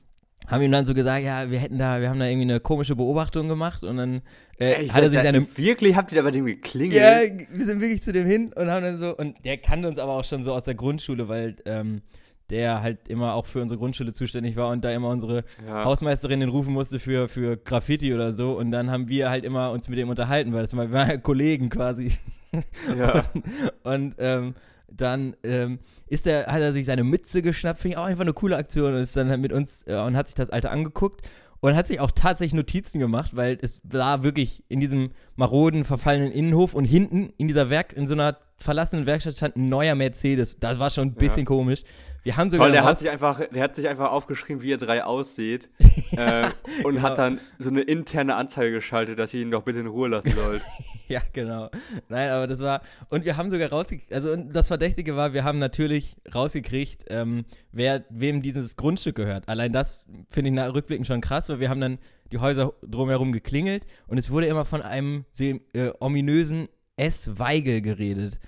haben 0.46 0.62
ihm 0.62 0.72
dann 0.72 0.86
so 0.86 0.94
gesagt, 0.94 1.24
ja, 1.24 1.50
wir 1.50 1.58
hätten 1.58 1.78
da, 1.78 2.00
wir 2.00 2.08
haben 2.10 2.18
da 2.18 2.26
irgendwie 2.26 2.50
eine 2.50 2.60
komische 2.60 2.96
Beobachtung 2.96 3.48
gemacht 3.48 3.82
und 3.84 3.96
dann 3.96 4.22
äh, 4.58 4.72
Ey, 4.82 4.88
hat 4.88 5.02
er 5.02 5.10
sich 5.10 5.20
seine 5.20 5.46
Wirklich, 5.56 5.96
habt 5.96 6.12
ihr 6.12 6.16
da 6.16 6.22
bei 6.22 6.30
dem 6.30 6.46
geklingelt? 6.46 6.94
ja, 6.94 7.20
wir 7.50 7.64
sind 7.66 7.80
wirklich 7.80 8.02
zu 8.02 8.12
dem 8.12 8.26
hin 8.26 8.50
und 8.54 8.70
haben 8.70 8.84
dann 8.84 8.98
so, 8.98 9.16
und 9.16 9.44
der 9.44 9.56
kannte 9.58 9.88
uns 9.88 9.98
aber 9.98 10.12
auch 10.12 10.24
schon 10.24 10.42
so 10.42 10.52
aus 10.52 10.62
der 10.64 10.74
Grundschule, 10.74 11.28
weil 11.28 11.56
ähm, 11.64 12.02
der 12.50 12.82
halt 12.82 13.08
immer 13.08 13.34
auch 13.34 13.46
für 13.46 13.62
unsere 13.62 13.78
Grundschule 13.78 14.12
zuständig 14.12 14.54
war 14.56 14.68
und 14.68 14.84
da 14.84 14.90
immer 14.92 15.08
unsere 15.08 15.44
Ja. 15.66 15.84
Hausmeisterin 15.84 16.40
den 16.40 16.50
rufen 16.50 16.74
musste 16.74 16.98
für, 16.98 17.26
für 17.28 17.56
Graffiti 17.56 18.12
oder 18.12 18.32
so. 18.34 18.52
Und 18.52 18.70
dann 18.70 18.90
haben 18.90 19.08
wir 19.08 19.30
halt 19.30 19.44
immer 19.44 19.70
uns 19.70 19.88
mit 19.88 19.98
dem 19.98 20.10
unterhalten, 20.10 20.52
weil 20.52 20.60
das 20.60 20.76
war, 20.76 20.88
wir 20.90 20.92
waren 20.92 21.08
ja 21.08 21.16
Kollegen 21.22 21.70
quasi. 21.70 22.12
Ja. 22.96 23.24
Und 23.82 24.16
ähm, 24.18 24.54
dann 24.90 25.36
ähm, 25.42 25.78
ist 26.06 26.26
der, 26.26 26.46
hat 26.46 26.60
er 26.60 26.72
sich 26.72 26.86
seine 26.86 27.04
Mütze 27.04 27.42
geschnappt, 27.42 27.80
finde 27.80 27.94
ich 27.94 27.98
auch 27.98 28.04
einfach 28.04 28.22
eine 28.22 28.32
coole 28.32 28.56
Aktion 28.56 28.94
und 28.94 29.00
ist 29.00 29.16
dann 29.16 29.28
halt 29.28 29.40
mit 29.40 29.52
uns 29.52 29.84
äh, 29.86 29.96
und 29.96 30.16
hat 30.16 30.28
sich 30.28 30.34
das 30.34 30.50
Alte 30.50 30.70
angeguckt 30.70 31.22
und 31.60 31.74
hat 31.74 31.86
sich 31.86 31.98
auch 32.00 32.10
tatsächlich 32.10 32.54
Notizen 32.54 32.98
gemacht, 32.98 33.34
weil 33.34 33.58
es 33.62 33.80
war 33.84 34.22
wirklich 34.22 34.62
in 34.68 34.80
diesem 34.80 35.10
maroden, 35.36 35.84
verfallenen 35.84 36.30
Innenhof 36.30 36.74
und 36.74 36.84
hinten 36.84 37.32
in 37.38 37.48
dieser 37.48 37.70
Werk, 37.70 37.94
in 37.94 38.06
so 38.06 38.14
einer 38.14 38.36
verlassenen 38.58 39.06
Werkstatt 39.06 39.36
stand 39.36 39.56
ein 39.56 39.68
neuer 39.68 39.94
Mercedes. 39.94 40.58
Das 40.58 40.78
war 40.78 40.90
schon 40.90 41.08
ein 41.08 41.14
bisschen 41.14 41.40
Ja. 41.40 41.44
komisch. 41.46 41.82
Wir 42.24 42.38
haben 42.38 42.48
sogar 42.48 42.66
Weil 42.66 42.72
der 42.72 42.84
hat 42.84 42.98
sich 42.98 43.10
einfach, 43.10 43.38
der 43.38 43.62
hat 43.62 43.76
sich 43.76 43.86
einfach 43.86 44.10
aufgeschrieben, 44.10 44.62
wie 44.62 44.70
ihr 44.70 44.78
drei 44.78 45.04
aussieht. 45.04 45.68
äh, 46.16 46.48
und 46.82 47.02
hat 47.02 47.18
dann 47.18 47.38
so 47.58 47.68
eine 47.68 47.82
interne 47.82 48.34
Anzeige 48.34 48.72
geschaltet, 48.72 49.18
dass 49.18 49.34
ihr 49.34 49.42
ihn 49.42 49.50
doch 49.50 49.62
bitte 49.62 49.80
in 49.80 49.86
Ruhe 49.86 50.08
lassen 50.08 50.30
sollt. 50.30 50.62
Ja, 51.06 51.20
genau. 51.34 51.70
Nein, 52.08 52.30
aber 52.30 52.46
das 52.46 52.60
war. 52.60 52.80
Und 53.10 53.26
wir 53.26 53.36
haben 53.36 53.50
sogar 53.50 53.68
rausgekriegt. 53.68 54.10
Also, 54.10 54.36
das 54.36 54.68
Verdächtige 54.68 55.14
war, 55.16 55.34
wir 55.34 55.44
haben 55.44 55.58
natürlich 55.58 56.16
rausgekriegt, 56.34 57.04
ähm, 57.08 57.44
wer, 57.72 58.06
wem 58.08 58.40
dieses 58.40 58.76
Grundstück 58.76 59.14
gehört. 59.14 59.46
Allein 59.46 59.70
das 59.70 60.06
finde 60.30 60.48
ich 60.48 60.56
nach 60.56 60.72
Rückblicken 60.72 61.04
schon 61.04 61.20
krass, 61.20 61.50
weil 61.50 61.60
wir 61.60 61.68
haben 61.68 61.82
dann 61.82 61.98
die 62.32 62.38
Häuser 62.38 62.72
drumherum 62.82 63.32
geklingelt 63.32 63.86
und 64.06 64.16
es 64.16 64.30
wurde 64.30 64.46
immer 64.46 64.64
von 64.64 64.80
einem 64.80 65.26
äh, 65.38 65.90
ominösen 66.00 66.68
S. 66.96 67.38
Weigel 67.38 67.82
geredet. 67.82 68.38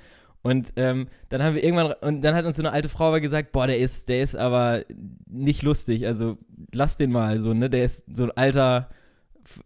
Und 0.42 0.72
ähm, 0.77 1.09
dann 1.29 1.42
haben 1.42 1.57
wir 1.57 1.64
irgendwann, 1.64 1.92
und 2.01 2.22
dann 2.22 2.35
hat 2.35 2.44
uns 2.44 2.57
so 2.57 2.62
eine 2.62 2.72
alte 2.72 2.88
Frau 2.88 3.09
aber 3.09 3.20
gesagt, 3.20 3.53
boah, 3.53 3.66
der 3.66 3.79
ist, 3.79 4.09
der 4.09 4.22
ist 4.22 4.37
aber 4.37 4.85
nicht 5.29 5.62
lustig, 5.62 6.07
also 6.07 6.38
lass 6.72 6.96
den 6.96 7.11
mal 7.11 7.40
so, 7.40 7.53
ne, 7.53 7.68
der 7.68 7.85
ist 7.85 8.05
so 8.16 8.25
ein 8.25 8.31
alter 8.31 8.88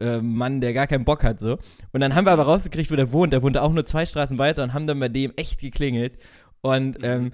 äh, 0.00 0.20
Mann, 0.20 0.60
der 0.60 0.72
gar 0.72 0.86
keinen 0.86 1.04
Bock 1.04 1.22
hat, 1.22 1.38
so. 1.38 1.58
Und 1.92 2.00
dann 2.00 2.14
haben 2.14 2.24
wir 2.24 2.32
aber 2.32 2.44
rausgekriegt, 2.44 2.90
wo 2.90 2.96
der 2.96 3.12
wohnt, 3.12 3.32
der 3.32 3.42
wohnte 3.42 3.62
auch 3.62 3.72
nur 3.72 3.84
zwei 3.84 4.06
Straßen 4.06 4.38
weiter 4.38 4.62
und 4.62 4.72
haben 4.72 4.86
dann 4.86 5.00
bei 5.00 5.08
dem 5.08 5.32
echt 5.36 5.60
geklingelt 5.60 6.18
und 6.62 6.98
ähm, 7.02 7.32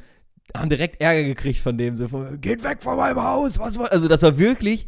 haben 0.57 0.71
direkt 0.71 1.01
Ärger 1.01 1.25
gekriegt 1.25 1.61
von 1.61 1.79
dem, 1.79 1.95
so 1.95 2.09
von, 2.09 2.41
geht 2.41 2.63
weg 2.63 2.83
von 2.83 2.97
meinem 2.97 3.23
Haus, 3.23 3.59
was 3.59 3.79
war, 3.79 3.91
also 3.93 4.09
das 4.09 4.23
war 4.23 4.39
wirklich, 4.39 4.87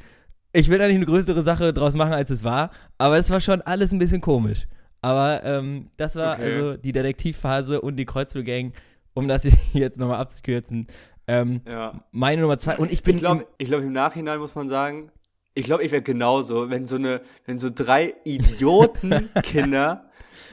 ich 0.53 0.69
will 0.69 0.79
da 0.79 0.87
nicht 0.87 0.97
eine 0.97 1.07
größere 1.07 1.43
Sache 1.43 1.73
draus 1.73 1.95
machen, 1.95 2.13
als 2.13 2.31
es 2.31 2.45
war, 2.45 2.71
aber 2.97 3.19
es 3.19 3.31
war 3.31 3.41
schon 3.41 3.61
alles 3.63 3.93
ein 3.93 3.99
bisschen 3.99 4.21
komisch. 4.21 4.67
Aber 5.01 5.43
ähm, 5.45 5.91
das 5.97 6.17
war 6.17 6.35
Okay. 6.37 6.45
also 6.45 6.77
die 6.77 6.93
Detektivphase 6.93 7.81
und 7.81 7.97
die 7.97 8.05
Kreuzflurgang, 8.05 8.73
um 9.15 9.29
das 9.29 9.47
jetzt 9.73 9.99
nochmal 9.99 10.19
abzukürzen. 10.21 10.87
Ähm, 11.27 11.61
Ja. 11.69 12.05
meine 12.11 12.43
Nummer 12.43 12.59
zwei. 12.59 12.77
Und 12.79 12.91
ich 12.91 13.03
bin. 13.03 13.17
Ich 13.17 13.21
glaube, 13.23 13.47
glaub, 13.59 13.83
im 13.83 13.93
Nachhinein 13.93 14.39
muss 14.41 14.55
man 14.55 14.69
sagen, 14.69 15.11
ich 15.55 15.67
glaube, 15.67 15.83
ich 15.83 15.93
wäre 15.93 16.03
genauso, 16.03 16.71
wenn 16.71 16.87
so 16.87 16.97
eine, 16.97 17.21
wenn 17.45 17.59
so 17.59 17.69
drei 17.73 18.15
Idiotenkinder 18.25 20.08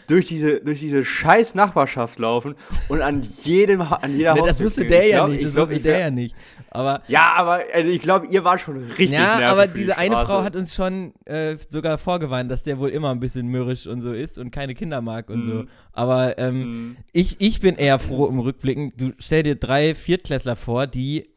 durch 0.08 0.28
diese, 0.28 0.62
durch 0.62 0.80
diese 0.80 1.04
scheiß 1.04 1.56
Nachbarschaft 1.56 2.20
laufen 2.20 2.56
und 2.90 3.02
an 3.02 3.22
jedem, 3.44 3.82
an 3.82 4.16
jeder 4.18 4.34
Ne, 4.36 4.40
das 4.42 4.50
Haustür 4.50 4.66
wusste 4.66 4.82
klingeln. 4.86 5.00
der 5.02 5.06
Ich 5.06 5.12
ja 5.12 5.18
glaub- 5.18 5.30
nicht. 5.30 5.40
ich 5.40 5.46
Das 5.48 5.56
glaub, 5.56 5.70
wusste 5.70 5.84
der 5.84 6.00
ja 6.00 6.12
nicht. 6.12 6.36
Aber 6.70 7.02
Ja, 7.08 7.34
aber 7.38 7.62
also 7.74 7.90
ich 7.90 8.02
glaube, 8.02 8.28
ihr 8.28 8.44
war 8.44 8.60
schon 8.60 8.78
richtig 8.78 9.12
ja, 9.12 9.40
aber 9.50 9.64
für 9.64 9.68
die 9.70 9.80
diese 9.82 9.98
eine. 9.98 10.16
Frau 10.16 10.44
hat 10.44 10.56
uns 10.56 10.76
schon 10.76 11.14
äh, 11.26 11.58
sogar 11.70 11.98
vorgewarnt, 11.98 12.52
dass 12.52 12.64
der 12.64 12.80
wohl 12.80 12.90
immer 12.90 13.12
ein 13.12 13.20
bisschen 13.20 13.48
mürrisch 13.48 13.88
und 13.88 14.02
so 14.02 14.12
ist 14.14 14.38
und 14.38 14.52
keine 14.52 14.76
Kinder 14.76 15.02
mag 15.02 15.30
und 15.30 15.44
so. 15.44 15.52
Mhm. 15.52 15.70
Aber 15.94 16.38
ähm, 16.38 16.56
Mhm. 16.60 16.98
ich, 17.14 17.40
ich 17.40 17.60
bin 17.62 17.76
eher 17.76 17.98
froh 18.00 18.28
im 18.28 18.40
Rückblicken. 18.40 18.92
Du 18.98 19.14
stell 19.20 19.44
dir 19.44 19.56
drei 19.56 19.96
Viertklässler 19.96 20.56
vor, 20.56 20.88
die 20.88 21.30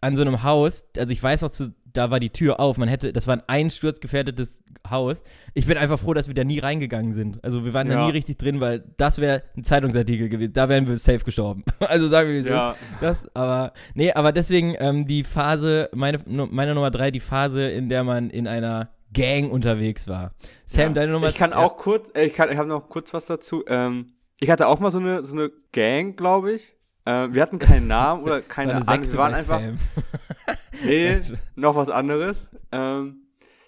an 0.00 0.16
so 0.16 0.22
einem 0.22 0.42
Haus, 0.42 0.86
also 0.96 1.12
ich 1.12 1.22
weiß 1.22 1.42
noch, 1.42 1.50
zu, 1.50 1.74
da 1.94 2.10
war 2.10 2.20
die 2.20 2.30
Tür 2.30 2.60
auf, 2.60 2.76
man 2.76 2.88
hätte, 2.88 3.12
das 3.12 3.26
war 3.26 3.34
ein 3.36 3.42
einsturzgefährdetes 3.46 4.60
Haus. 4.90 5.22
Ich 5.54 5.66
bin 5.66 5.78
einfach 5.78 5.98
froh, 5.98 6.12
dass 6.12 6.28
wir 6.28 6.34
da 6.34 6.44
nie 6.44 6.58
reingegangen 6.58 7.12
sind. 7.12 7.42
Also 7.42 7.64
wir 7.64 7.72
waren 7.72 7.88
da 7.88 7.94
Ja. 7.94 8.06
nie 8.06 8.12
richtig 8.12 8.36
drin, 8.36 8.60
weil 8.60 8.84
das 8.96 9.18
wäre 9.20 9.42
ein 9.56 9.64
Zeitungsartikel 9.64 10.28
gewesen. 10.28 10.52
Da 10.52 10.68
wären 10.68 10.86
wir 10.86 10.96
safe 10.96 11.24
gestorben. 11.24 11.64
Also 11.80 12.08
sagen 12.08 12.28
wir, 12.28 12.34
wie 12.34 12.40
es 12.40 12.46
Ja. 12.46 12.72
ist. 12.72 12.78
Das, 13.00 13.34
aber, 13.36 13.72
nee, 13.94 14.12
aber 14.12 14.32
deswegen 14.32 14.74
ähm, 14.78 15.06
die 15.06 15.24
Phase, 15.24 15.88
meine, 15.94 16.18
meine 16.26 16.74
Nummer 16.74 16.90
drei, 16.90 17.10
die 17.10 17.20
Phase, 17.20 17.68
in 17.70 17.88
der 17.88 18.04
man 18.04 18.28
in 18.30 18.46
einer 18.48 18.90
Gang 19.12 19.50
unterwegs 19.52 20.08
war. 20.08 20.32
Sam, 20.66 20.88
Ja. 20.88 20.92
deine 20.94 21.12
Nummer 21.12 21.28
Ich 21.28 21.36
kann 21.36 21.52
auch 21.52 21.76
kurz, 21.76 22.10
äh, 22.14 22.24
ich, 22.24 22.34
kann- 22.34 22.50
ich 22.50 22.58
habe 22.58 22.68
noch 22.68 22.88
kurz 22.88 23.14
was 23.14 23.26
dazu. 23.26 23.64
Ähm, 23.68 24.12
ich 24.40 24.50
hatte 24.50 24.66
auch 24.66 24.80
mal 24.80 24.90
so 24.90 24.98
eine, 24.98 25.22
so 25.22 25.32
eine 25.34 25.50
Gang, 25.72 26.16
glaube 26.16 26.52
ich. 26.54 26.74
Ähm, 27.06 27.32
wir 27.34 27.42
hatten 27.42 27.58
keinen 27.60 27.86
Namen 27.86 28.22
oder 28.24 28.40
keine 28.40 28.74
Ahnung. 28.74 29.06
Wir 29.12 29.18
waren 29.18 29.34
einfach. 29.34 29.60
nee, 30.84 31.20
noch 31.56 31.76
was 31.76 31.90
anderes. 31.90 32.46
Ähm, 32.72 33.20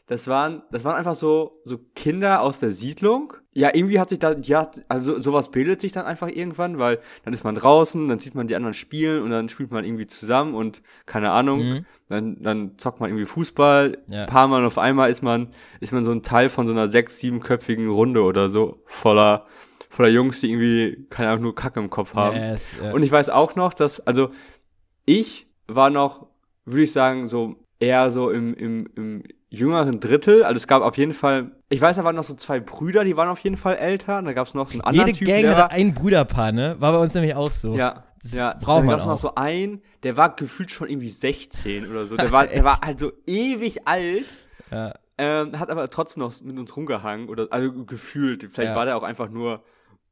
das 0.08 0.28
waren, 0.28 0.62
das 0.70 0.84
waren 0.84 0.94
einfach 0.94 1.16
so, 1.16 1.60
so 1.64 1.78
Kinder 1.96 2.40
aus 2.40 2.60
der 2.60 2.70
Siedlung. 2.70 3.32
Ja, 3.52 3.74
irgendwie 3.74 3.98
hat 3.98 4.10
sich 4.10 4.20
da, 4.20 4.36
ja, 4.40 4.70
also 4.88 5.20
sowas 5.20 5.50
bildet 5.50 5.80
sich 5.80 5.90
dann 5.90 6.06
einfach 6.06 6.28
irgendwann, 6.28 6.78
weil 6.78 7.00
dann 7.24 7.34
ist 7.34 7.42
man 7.42 7.56
draußen, 7.56 8.06
dann 8.06 8.20
sieht 8.20 8.36
man 8.36 8.46
die 8.46 8.54
anderen 8.54 8.74
spielen 8.74 9.22
und 9.24 9.30
dann 9.30 9.48
spielt 9.48 9.72
man 9.72 9.84
irgendwie 9.84 10.06
zusammen 10.06 10.54
und 10.54 10.80
keine 11.06 11.32
Ahnung, 11.32 11.58
Mhm. 11.60 11.86
dann, 12.08 12.40
dann 12.40 12.78
zockt 12.78 13.00
man 13.00 13.10
irgendwie 13.10 13.24
Fußball. 13.26 13.98
Ja. 14.08 14.20
Ein 14.20 14.26
paar 14.28 14.46
Mal 14.46 14.60
und 14.60 14.66
auf 14.66 14.78
einmal 14.78 15.10
ist 15.10 15.22
man, 15.22 15.48
ist 15.80 15.92
man 15.92 16.04
so 16.04 16.12
ein 16.12 16.22
Teil 16.22 16.50
von 16.50 16.66
so 16.68 16.72
einer 16.72 16.86
sechs, 16.86 17.18
siebenköpfigen 17.18 17.88
Runde 17.90 18.22
oder 18.22 18.48
so, 18.48 18.82
voller, 18.86 19.46
voller 19.90 20.10
Jungs, 20.10 20.38
die 20.40 20.50
irgendwie, 20.50 21.04
keine 21.10 21.30
Ahnung, 21.30 21.42
nur 21.44 21.54
Kacke 21.56 21.80
im 21.80 21.90
Kopf 21.90 22.14
haben. 22.14 22.36
Yes, 22.36 22.68
ja. 22.80 22.92
Und 22.92 23.02
ich 23.02 23.10
weiß 23.10 23.28
auch 23.30 23.56
noch, 23.56 23.74
dass, 23.74 23.98
also 24.06 24.30
ich 25.04 25.48
war 25.66 25.90
noch, 25.90 26.28
würde 26.66 26.82
ich 26.82 26.92
sagen, 26.92 27.28
so 27.28 27.56
eher 27.78 28.10
so 28.10 28.30
im, 28.30 28.54
im, 28.54 28.88
im 28.96 29.22
jüngeren 29.48 30.00
Drittel. 30.00 30.42
Also 30.44 30.56
es 30.56 30.66
gab 30.66 30.82
auf 30.82 30.96
jeden 30.98 31.14
Fall, 31.14 31.52
ich 31.68 31.80
weiß, 31.80 31.96
da 31.96 32.04
waren 32.04 32.16
noch 32.16 32.24
so 32.24 32.34
zwei 32.34 32.60
Brüder, 32.60 33.04
die 33.04 33.16
waren 33.16 33.28
auf 33.28 33.38
jeden 33.38 33.56
Fall 33.56 33.76
älter. 33.76 34.18
Und 34.18 34.24
da 34.26 34.32
gab 34.32 34.46
es 34.46 34.54
noch 34.54 34.66
so 34.66 34.72
einen 34.72 34.80
anderen 34.82 35.06
Jede 35.08 35.18
Typ, 35.18 35.28
Gang 35.28 35.46
hatte 35.46 35.58
war, 35.62 35.70
ein 35.70 35.94
Brüderpaar, 35.94 36.52
ne? 36.52 36.76
War 36.78 36.92
bei 36.92 36.98
uns 36.98 37.14
nämlich 37.14 37.34
auch 37.34 37.50
so. 37.50 37.74
ja, 37.76 38.04
Das 38.22 38.32
ja, 38.32 38.54
braucht 38.60 38.80
dann 38.80 38.86
man 38.86 38.96
gab's 38.96 39.06
noch 39.06 39.16
so 39.16 39.34
einen, 39.34 39.82
der 40.02 40.16
war 40.16 40.34
gefühlt 40.34 40.70
schon 40.70 40.88
irgendwie 40.88 41.08
16 41.10 41.88
oder 41.90 42.06
so. 42.06 42.16
Der 42.16 42.32
war, 42.32 42.46
der 42.46 42.64
war 42.64 42.80
halt 42.84 42.98
so 42.98 43.12
ewig 43.26 43.86
alt. 43.86 44.24
Ja. 44.70 44.94
Ähm, 45.18 45.58
hat 45.58 45.70
aber 45.70 45.88
trotzdem 45.88 46.22
noch 46.22 46.38
mit 46.42 46.58
uns 46.58 46.76
rumgehangen 46.76 47.28
oder 47.28 47.46
also 47.50 47.72
gefühlt. 47.84 48.48
Vielleicht 48.52 48.70
Ja. 48.70 48.76
war 48.76 48.84
der 48.84 48.96
auch 48.96 49.02
einfach 49.02 49.30
nur 49.30 49.62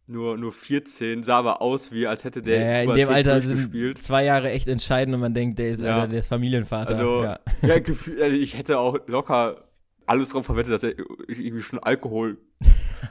nur 0.07 0.37
nur 0.37 0.53
14, 0.53 1.23
sah 1.23 1.39
aber 1.39 1.63
aus 1.63 1.93
wie 1.93 2.07
als 2.07 2.25
hätte 2.25 2.43
der 2.43 2.59
Ja, 2.59 2.67
ja, 2.67 2.83
in 2.83 2.95
dem 2.95 3.09
Alter 3.09 3.41
sind 3.41 3.99
zwei 4.03 4.25
Jahre 4.25 4.51
echt 4.51 4.69
entscheidend 4.69 5.15
und 5.15 5.21
man 5.21 5.35
denkt, 5.35 5.59
der 5.59 5.71
ist, 5.71 5.81
Ja. 5.81 5.97
Alter, 5.97 6.09
der 6.09 6.21
ist 6.21 6.29
Familienvater. 6.29 6.91
Also, 6.91 7.23
ja. 7.23 7.39
ja, 7.63 7.75
also 7.75 8.37
ich 8.37 8.57
hätte 8.57 8.79
auch 8.79 8.99
locker 9.07 9.65
alles 10.07 10.31
drauf 10.31 10.45
verwettet, 10.45 10.73
dass 10.73 10.83
er 10.83 10.93
irgendwie 11.29 11.63
schon 11.63 11.79
Alkohol 11.79 12.37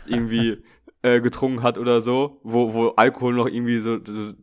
irgendwie 0.06 0.58
äh, 1.02 1.22
getrunken 1.22 1.64
hat 1.64 1.78
oder 1.78 2.02
so, 2.02 2.40
wo, 2.44 2.74
wo 2.74 2.90
Alkohol 2.90 3.34
noch 3.34 3.48
irgendwie 3.48 3.80
so, 3.80 3.98
so 4.04 4.34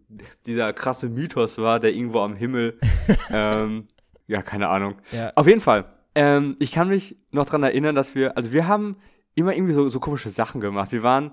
dieser 0.47 0.73
krasse 0.73 1.09
Mythos 1.09 1.59
war, 1.59 1.81
der 1.81 1.93
irgendwo 1.93 2.21
am 2.21 2.35
Himmel, 2.35 2.79
ähm, 3.33 3.87
ja, 4.27 4.43
keine 4.43 4.69
Ahnung. 4.69 4.97
Ja. 5.13 5.33
Auf 5.37 5.47
jeden 5.47 5.61
Fall, 5.61 5.87
ähm, 6.15 6.57
ich 6.59 6.73
kann 6.73 6.89
mich 6.89 7.17
noch 7.31 7.47
dran 7.47 7.63
erinnern, 7.63 7.95
dass 7.95 8.15
wir, 8.15 8.37
also 8.37 8.53
wir 8.53 8.67
haben 8.67 8.97
immer 9.35 9.55
irgendwie 9.55 9.73
so, 9.73 9.89
so 9.89 10.01
komische 10.01 10.29
Sachen 10.29 10.61
gemacht. 10.61 10.93
Wir 10.93 11.03
waren, 11.03 11.33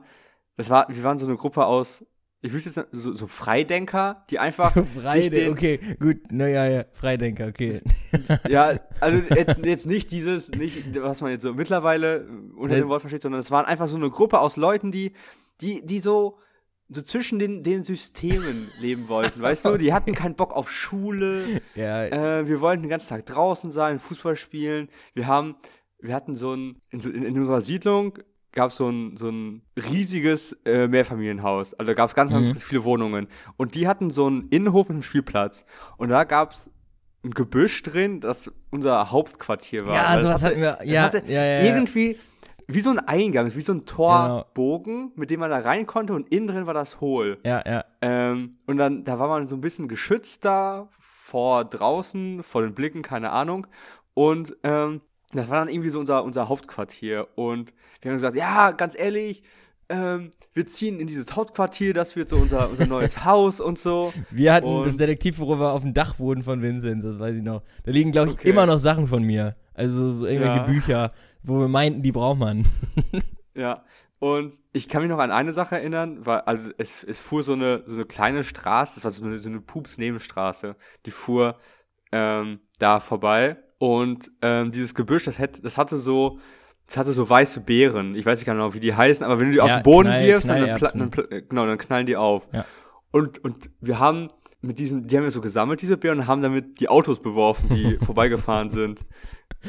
das 0.57 0.69
war, 0.69 0.87
wir 0.89 1.03
waren 1.03 1.17
so 1.17 1.25
eine 1.25 1.35
Gruppe 1.37 1.65
aus, 1.65 2.05
ich 2.41 2.53
wüsste 2.53 2.69
jetzt 2.69 2.87
so, 2.91 3.13
so 3.13 3.25
Freidenker, 3.27 4.25
die 4.29 4.37
einfach 4.39 4.71
Freidenker, 5.01 5.29
den, 5.37 5.51
okay, 5.51 5.79
gut, 5.99 6.31
naja, 6.31 6.67
ja, 6.67 6.85
Freidenker, 6.93 7.47
okay. 7.47 7.81
ja, 8.49 8.79
also 8.99 9.23
jetzt, 9.33 9.57
jetzt 9.65 9.85
nicht 9.87 10.11
dieses, 10.11 10.49
nicht, 10.51 11.01
was 11.01 11.21
man 11.21 11.31
jetzt 11.31 11.43
so 11.43 11.53
mittlerweile 11.53 12.27
unter 12.55 12.75
Ja. 12.75 12.81
dem 12.83 12.89
Wort 12.89 13.01
versteht, 13.01 13.21
sondern 13.23 13.41
es 13.41 13.49
waren 13.51 13.65
einfach 13.65 13.87
so 13.87 13.95
eine 13.97 14.09
Gruppe 14.09 14.39
aus 14.39 14.55
Leuten, 14.55 14.91
die, 14.91 15.13
die, 15.61 15.83
die 15.85 15.99
so, 15.99 16.37
so 16.89 17.01
zwischen 17.01 17.39
den, 17.39 17.63
den 17.63 17.83
Systemen 17.83 18.69
leben 18.79 19.09
wollten, 19.09 19.41
weißt 19.41 19.65
du? 19.65 19.77
Die 19.77 19.91
hatten 19.91 20.13
keinen 20.13 20.35
Bock 20.35 20.53
auf 20.53 20.71
Schule, 20.71 21.61
Ja, 21.75 22.05
äh, 22.05 22.47
wir 22.47 22.61
wollten 22.61 22.83
den 22.83 22.89
ganzen 22.89 23.09
Tag 23.09 23.25
draußen 23.25 23.71
sein, 23.71 23.97
Fußball 23.99 24.35
spielen. 24.35 24.89
Wir 25.15 25.25
haben, 25.27 25.55
wir 25.99 26.13
hatten 26.13 26.35
so 26.35 26.53
ein, 26.53 26.81
in, 26.91 26.99
in 27.01 27.37
unserer 27.39 27.61
Siedlung 27.61 28.19
gab 28.51 28.69
es 28.69 28.77
so 28.77 28.89
ein, 28.89 29.17
so 29.17 29.29
ein 29.29 29.61
riesiges 29.75 30.53
äh, 30.65 30.87
Mehrfamilienhaus. 30.87 31.73
Also 31.75 31.87
da 31.87 31.93
gab 31.93 32.07
es 32.09 32.15
ganz, 32.15 32.31
Mhm. 32.31 32.45
ganz 32.47 32.63
viele 32.63 32.83
Wohnungen. 32.83 33.27
Und 33.57 33.75
die 33.75 33.87
hatten 33.87 34.09
so 34.09 34.25
einen 34.27 34.47
Innenhof 34.49 34.87
mit 34.89 34.95
einem 34.95 35.03
Spielplatz. 35.03 35.65
Und 35.97 36.09
da 36.09 36.23
gab 36.23 36.51
es 36.53 36.69
ein 37.23 37.31
Gebüsch 37.31 37.83
drin, 37.83 38.19
das 38.21 38.51
unser 38.71 39.11
Hauptquartier 39.11 39.85
war. 39.85 39.95
ja 39.95 40.15
Weil 40.15 40.23
das 40.23 40.43
hatten 40.43 40.61
wir, 40.61 40.79
ja, 40.83 41.01
hatte 41.03 41.23
ja, 41.27 41.43
ja, 41.43 41.61
irgendwie 41.61 42.17
wie 42.69 42.81
so 42.81 42.89
ein 42.89 42.99
Eingang, 42.99 43.53
wie 43.55 43.61
so 43.61 43.73
ein 43.73 43.85
Torbogen, 43.85 45.11
mit 45.15 45.29
dem 45.29 45.39
man 45.39 45.49
da 45.49 45.59
rein 45.59 45.85
konnte 45.85 46.13
und 46.13 46.29
innen 46.29 46.47
drin 46.47 46.65
war 46.67 46.73
das 46.73 46.99
hohl. 46.99 47.37
Ja, 47.45 47.63
ja, 47.65 47.85
Ähm, 48.01 48.51
und 48.65 48.77
dann, 48.77 49.03
da 49.03 49.19
war 49.19 49.27
man 49.29 49.47
so 49.47 49.55
ein 49.55 49.61
bisschen 49.61 49.87
geschützter 49.87 50.89
vor 50.99 51.63
draußen, 51.65 52.43
vor 52.43 52.61
den 52.63 52.73
Blicken, 52.73 53.01
keine 53.03 53.31
Ahnung. 53.31 53.67
Und 54.13 54.55
ähm, 54.63 55.01
das 55.31 55.49
war 55.49 55.59
dann 55.59 55.69
irgendwie 55.69 55.89
so 55.89 55.99
unser, 55.99 56.23
unser 56.23 56.49
Hauptquartier. 56.49 57.27
Und 57.35 57.73
wir 58.01 58.11
haben 58.11 58.17
gesagt, 58.17 58.35
ja, 58.35 58.71
ganz 58.71 58.97
ehrlich, 58.97 59.43
ähm, 59.89 60.31
wir 60.53 60.67
ziehen 60.67 60.99
in 60.99 61.07
dieses 61.07 61.35
Hauptquartier, 61.35 61.93
das 61.93 62.15
wird 62.15 62.27
so 62.29 62.35
unser, 62.37 62.69
unser 62.69 62.87
neues 62.87 63.23
Haus 63.25 63.59
und 63.61 63.79
so. 63.79 64.13
Wir 64.31 64.53
hatten 64.53 64.67
Und- 64.67 64.85
das 64.87 64.97
Detektivbüro 64.97 65.59
war 65.59 65.73
auf 65.73 65.81
dem 65.81 65.93
Dachboden 65.93 66.43
von 66.43 66.61
Vincent, 66.61 67.03
das 67.05 67.19
weiß 67.19 67.35
ich 67.35 67.43
noch. 67.43 67.63
Da 67.83 67.91
liegen, 67.91 68.11
glaube 68.11 68.29
ich, 68.31 68.33
Okay. 68.35 68.49
immer 68.49 68.65
noch 68.65 68.79
Sachen 68.79 69.07
von 69.07 69.23
mir. 69.23 69.55
Also 69.73 70.11
so 70.11 70.25
irgendwelche 70.25 70.57
Ja. 70.57 70.63
Bücher, 70.63 71.13
wo 71.43 71.59
wir 71.59 71.67
meinten, 71.67 72.01
die 72.01 72.11
braucht 72.11 72.39
man. 72.39 72.65
Ja. 73.55 73.83
Und 74.19 74.53
ich 74.71 74.87
kann 74.87 75.01
mich 75.01 75.09
noch 75.09 75.17
an 75.19 75.31
eine 75.31 75.51
Sache 75.53 75.75
erinnern, 75.75 76.25
weil 76.25 76.41
also 76.41 76.69
es, 76.77 77.03
es 77.03 77.19
fuhr 77.19 77.41
so 77.43 77.53
eine, 77.53 77.81
so 77.85 77.93
eine 77.95 78.05
kleine 78.05 78.43
Straße, 78.43 78.95
das 78.95 79.03
war 79.03 79.09
so 79.11 79.25
eine, 79.25 79.39
so 79.39 79.49
eine 79.49 79.61
Pups-Nebenstraße, 79.61 80.75
die 81.05 81.11
fuhr 81.11 81.55
ähm, 82.11 82.59
da 82.79 82.99
vorbei. 82.99 83.57
Und 83.79 84.31
ähm, 84.43 84.69
dieses 84.71 84.93
Gebüsch, 84.95 85.23
das, 85.25 85.37
hätte, 85.39 85.61
das 85.61 85.77
hatte 85.77 85.97
so, 85.97 86.39
das 86.87 86.97
hatte 86.97 87.13
so 87.13 87.29
weiße 87.29 87.61
Beeren. 87.61 88.15
Ich 88.15 88.25
weiß 88.25 88.39
nicht 88.39 88.45
genau, 88.45 88.73
wie 88.73 88.79
die 88.79 88.95
heißen, 88.95 89.25
aber 89.25 89.39
wenn 89.39 89.47
du 89.47 89.53
die 89.53 89.61
auf 89.61 89.69
Ja, 89.69 89.79
den 89.79 89.83
Boden 89.83 90.09
Knall- 90.09 90.25
wirfst, 90.25 90.49
dann, 90.49 90.61
dann, 90.67 90.79
dann, 90.99 91.11
pla- 91.11 91.39
genau, 91.41 91.65
dann 91.65 91.77
knallen 91.77 92.05
die 92.05 92.15
auf. 92.15 92.47
Ja. 92.53 92.65
Und, 93.11 93.43
und 93.43 93.69
wir 93.81 93.99
haben 93.99 94.29
mit 94.61 94.79
diesen, 94.79 95.07
die 95.07 95.15
haben 95.17 95.23
wir 95.23 95.31
so 95.31 95.41
gesammelt, 95.41 95.81
diese 95.81 95.97
Bären, 95.97 96.19
und 96.19 96.27
haben 96.27 96.41
damit 96.41 96.79
die 96.79 96.89
Autos 96.89 97.21
beworfen, 97.21 97.69
die 97.69 97.97
vorbeigefahren 98.05 98.69
sind. 98.69 99.01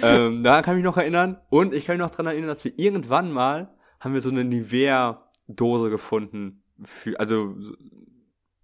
Ähm, 0.03 0.43
daran 0.43 0.63
kann 0.63 0.75
ich 0.75 0.83
mich 0.83 0.85
noch 0.85 0.97
erinnern. 0.97 1.39
Und 1.51 1.75
ich 1.75 1.85
kann 1.87 1.97
mich 1.97 2.03
noch 2.05 2.11
daran 2.11 2.27
erinnern, 2.27 2.49
dass 2.49 2.65
wir 2.65 2.73
irgendwann 2.79 3.33
mal, 3.33 3.69
haben 4.01 4.15
wir 4.15 4.21
so 4.21 4.31
eine 4.31 4.45
Nivea-Dose 4.45 5.91
gefunden. 5.91 6.63
Für, 6.85 7.19
also, 7.19 7.55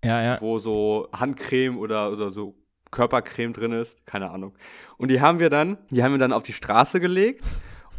Ja, 0.05 0.23
ja. 0.23 0.41
wo 0.41 0.59
so 0.59 1.09
Handcreme 1.13 1.79
oder, 1.79 2.13
oder 2.13 2.31
so 2.31 2.55
Körpercreme 2.91 3.53
drin 3.53 3.73
ist, 3.73 4.07
keine 4.07 4.31
Ahnung. 4.31 4.55
Und 4.97 5.11
die 5.11 5.21
haben 5.21 5.41
wir 5.41 5.51
dann, 5.51 5.79
die 5.91 6.03
haben 6.05 6.13
wir 6.13 6.19
dann 6.19 6.33
auf 6.33 6.45
die 6.45 6.53
Straße 6.53 7.01
gelegt 7.01 7.43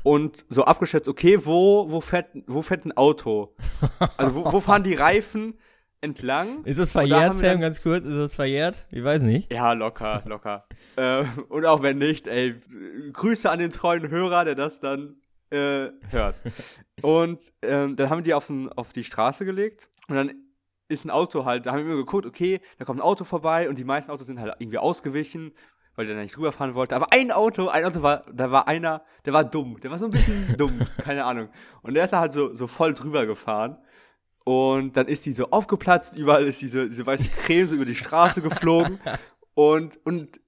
und 0.06 0.46
so 0.50 0.65
abgeschätzt, 0.65 1.08
okay, 1.10 1.46
wo, 1.46 1.89
wo 1.89 2.00
fährt, 2.00 2.28
wo 2.46 2.62
fährt 2.62 2.86
ein 2.86 2.96
Auto? 2.96 3.56
Also 4.18 4.36
wo, 4.36 4.54
wo 4.54 4.60
fahren 4.60 4.84
die 4.84 4.94
Reifen 4.94 5.56
entlang? 6.00 6.63
Ist 6.63 6.78
das 6.78 6.94
da 6.94 7.00
verjährt, 7.00 7.34
Sam, 7.34 7.44
dann- 7.44 7.62
ganz 7.62 7.82
kurz? 7.82 8.06
Ist 8.06 8.15
das 8.15 8.36
verjährt? 8.36 8.86
Ich 8.91 9.04
weiß 9.04 9.24
nicht. 9.24 9.52
Ja, 9.52 9.74
locker, 9.74 10.22
locker. 10.26 10.68
äh, 10.96 11.26
und 11.50 11.65
auch 11.65 11.82
wenn 11.82 11.98
nicht, 11.98 12.28
ey, 12.28 12.56
Grüße 13.13 13.50
an 13.50 13.58
den 13.58 13.72
treuen 13.72 14.10
Hörer, 14.10 14.46
der 14.46 14.54
das 14.54 14.80
dann 14.80 15.15
äh, 15.50 15.88
hört. 16.10 16.36
Und 17.02 17.39
ähm, 17.63 17.96
dann 17.96 18.10
haben 18.10 18.20
wir 18.20 18.24
die 18.24 18.34
auf, 18.36 18.46
den, 18.48 18.70
auf 18.74 18.94
die 18.94 19.04
Straße 19.04 19.44
gelegt 19.44 19.89
und 20.08 20.15
dann 20.15 20.32
ist 20.88 21.04
ein 21.04 21.10
Auto 21.10 21.46
halt, 21.46 21.65
da 21.65 21.72
haben 21.72 21.80
wir 21.80 21.86
immer 21.86 21.96
geguckt, 21.96 22.28
okay, 22.28 22.62
da 22.78 22.86
kommt 22.86 23.00
ein 23.00 23.04
Auto 23.04 23.24
vorbei 23.24 23.68
und 23.68 23.80
die 23.80 23.84
meisten 23.84 24.12
Autos 24.12 24.28
sind 24.28 24.39
halt 24.39 24.54
irgendwie 24.60 24.78
ausgewichen, 24.78 25.52
weil 25.95 26.05
der 26.05 26.15
da 26.15 26.21
nicht 26.21 26.38
rüberfahren 26.38 26.75
wollte. 26.75 26.95
Aber 26.95 27.08
ein 27.12 27.31
Auto, 27.31 27.67
ein 27.67 27.86
Auto 27.86 28.01
war, 28.01 28.23
da 28.31 28.51
war 28.51 28.67
einer, 28.67 29.03
der 29.25 29.34
war 29.34 29.43
dumm, 29.43 29.79
der 29.81 29.91
war 29.91 29.99
so 29.99 30.05
ein 30.05 30.12
bisschen 30.12 30.55
dumm, 30.58 30.81
keine 30.97 31.25
Ahnung. 31.25 31.49
Und 31.81 31.93
der 31.93 32.03
ist 32.05 32.12
da 32.12 32.19
halt 32.19 32.34
so, 32.34 32.53
so 32.53 32.67
voll 32.67 32.93
drüber 32.93 33.25
gefahren. 33.25 33.77
Und 34.43 34.95
dann 34.95 35.08
ist 35.08 35.25
die 35.25 35.31
so 35.31 35.49
aufgeplatzt, 35.49 36.17
überall 36.17 36.45
ist 36.45 36.62
diese, 36.62 36.88
diese 36.88 37.05
weiße 37.05 37.29
Creme 37.29 37.67
so 37.67 37.75
über 37.75 37.86
die 37.86 37.95
Straße 37.95 38.41
geflogen. 38.41 38.99
Und, 39.55 39.99
und 40.05 40.39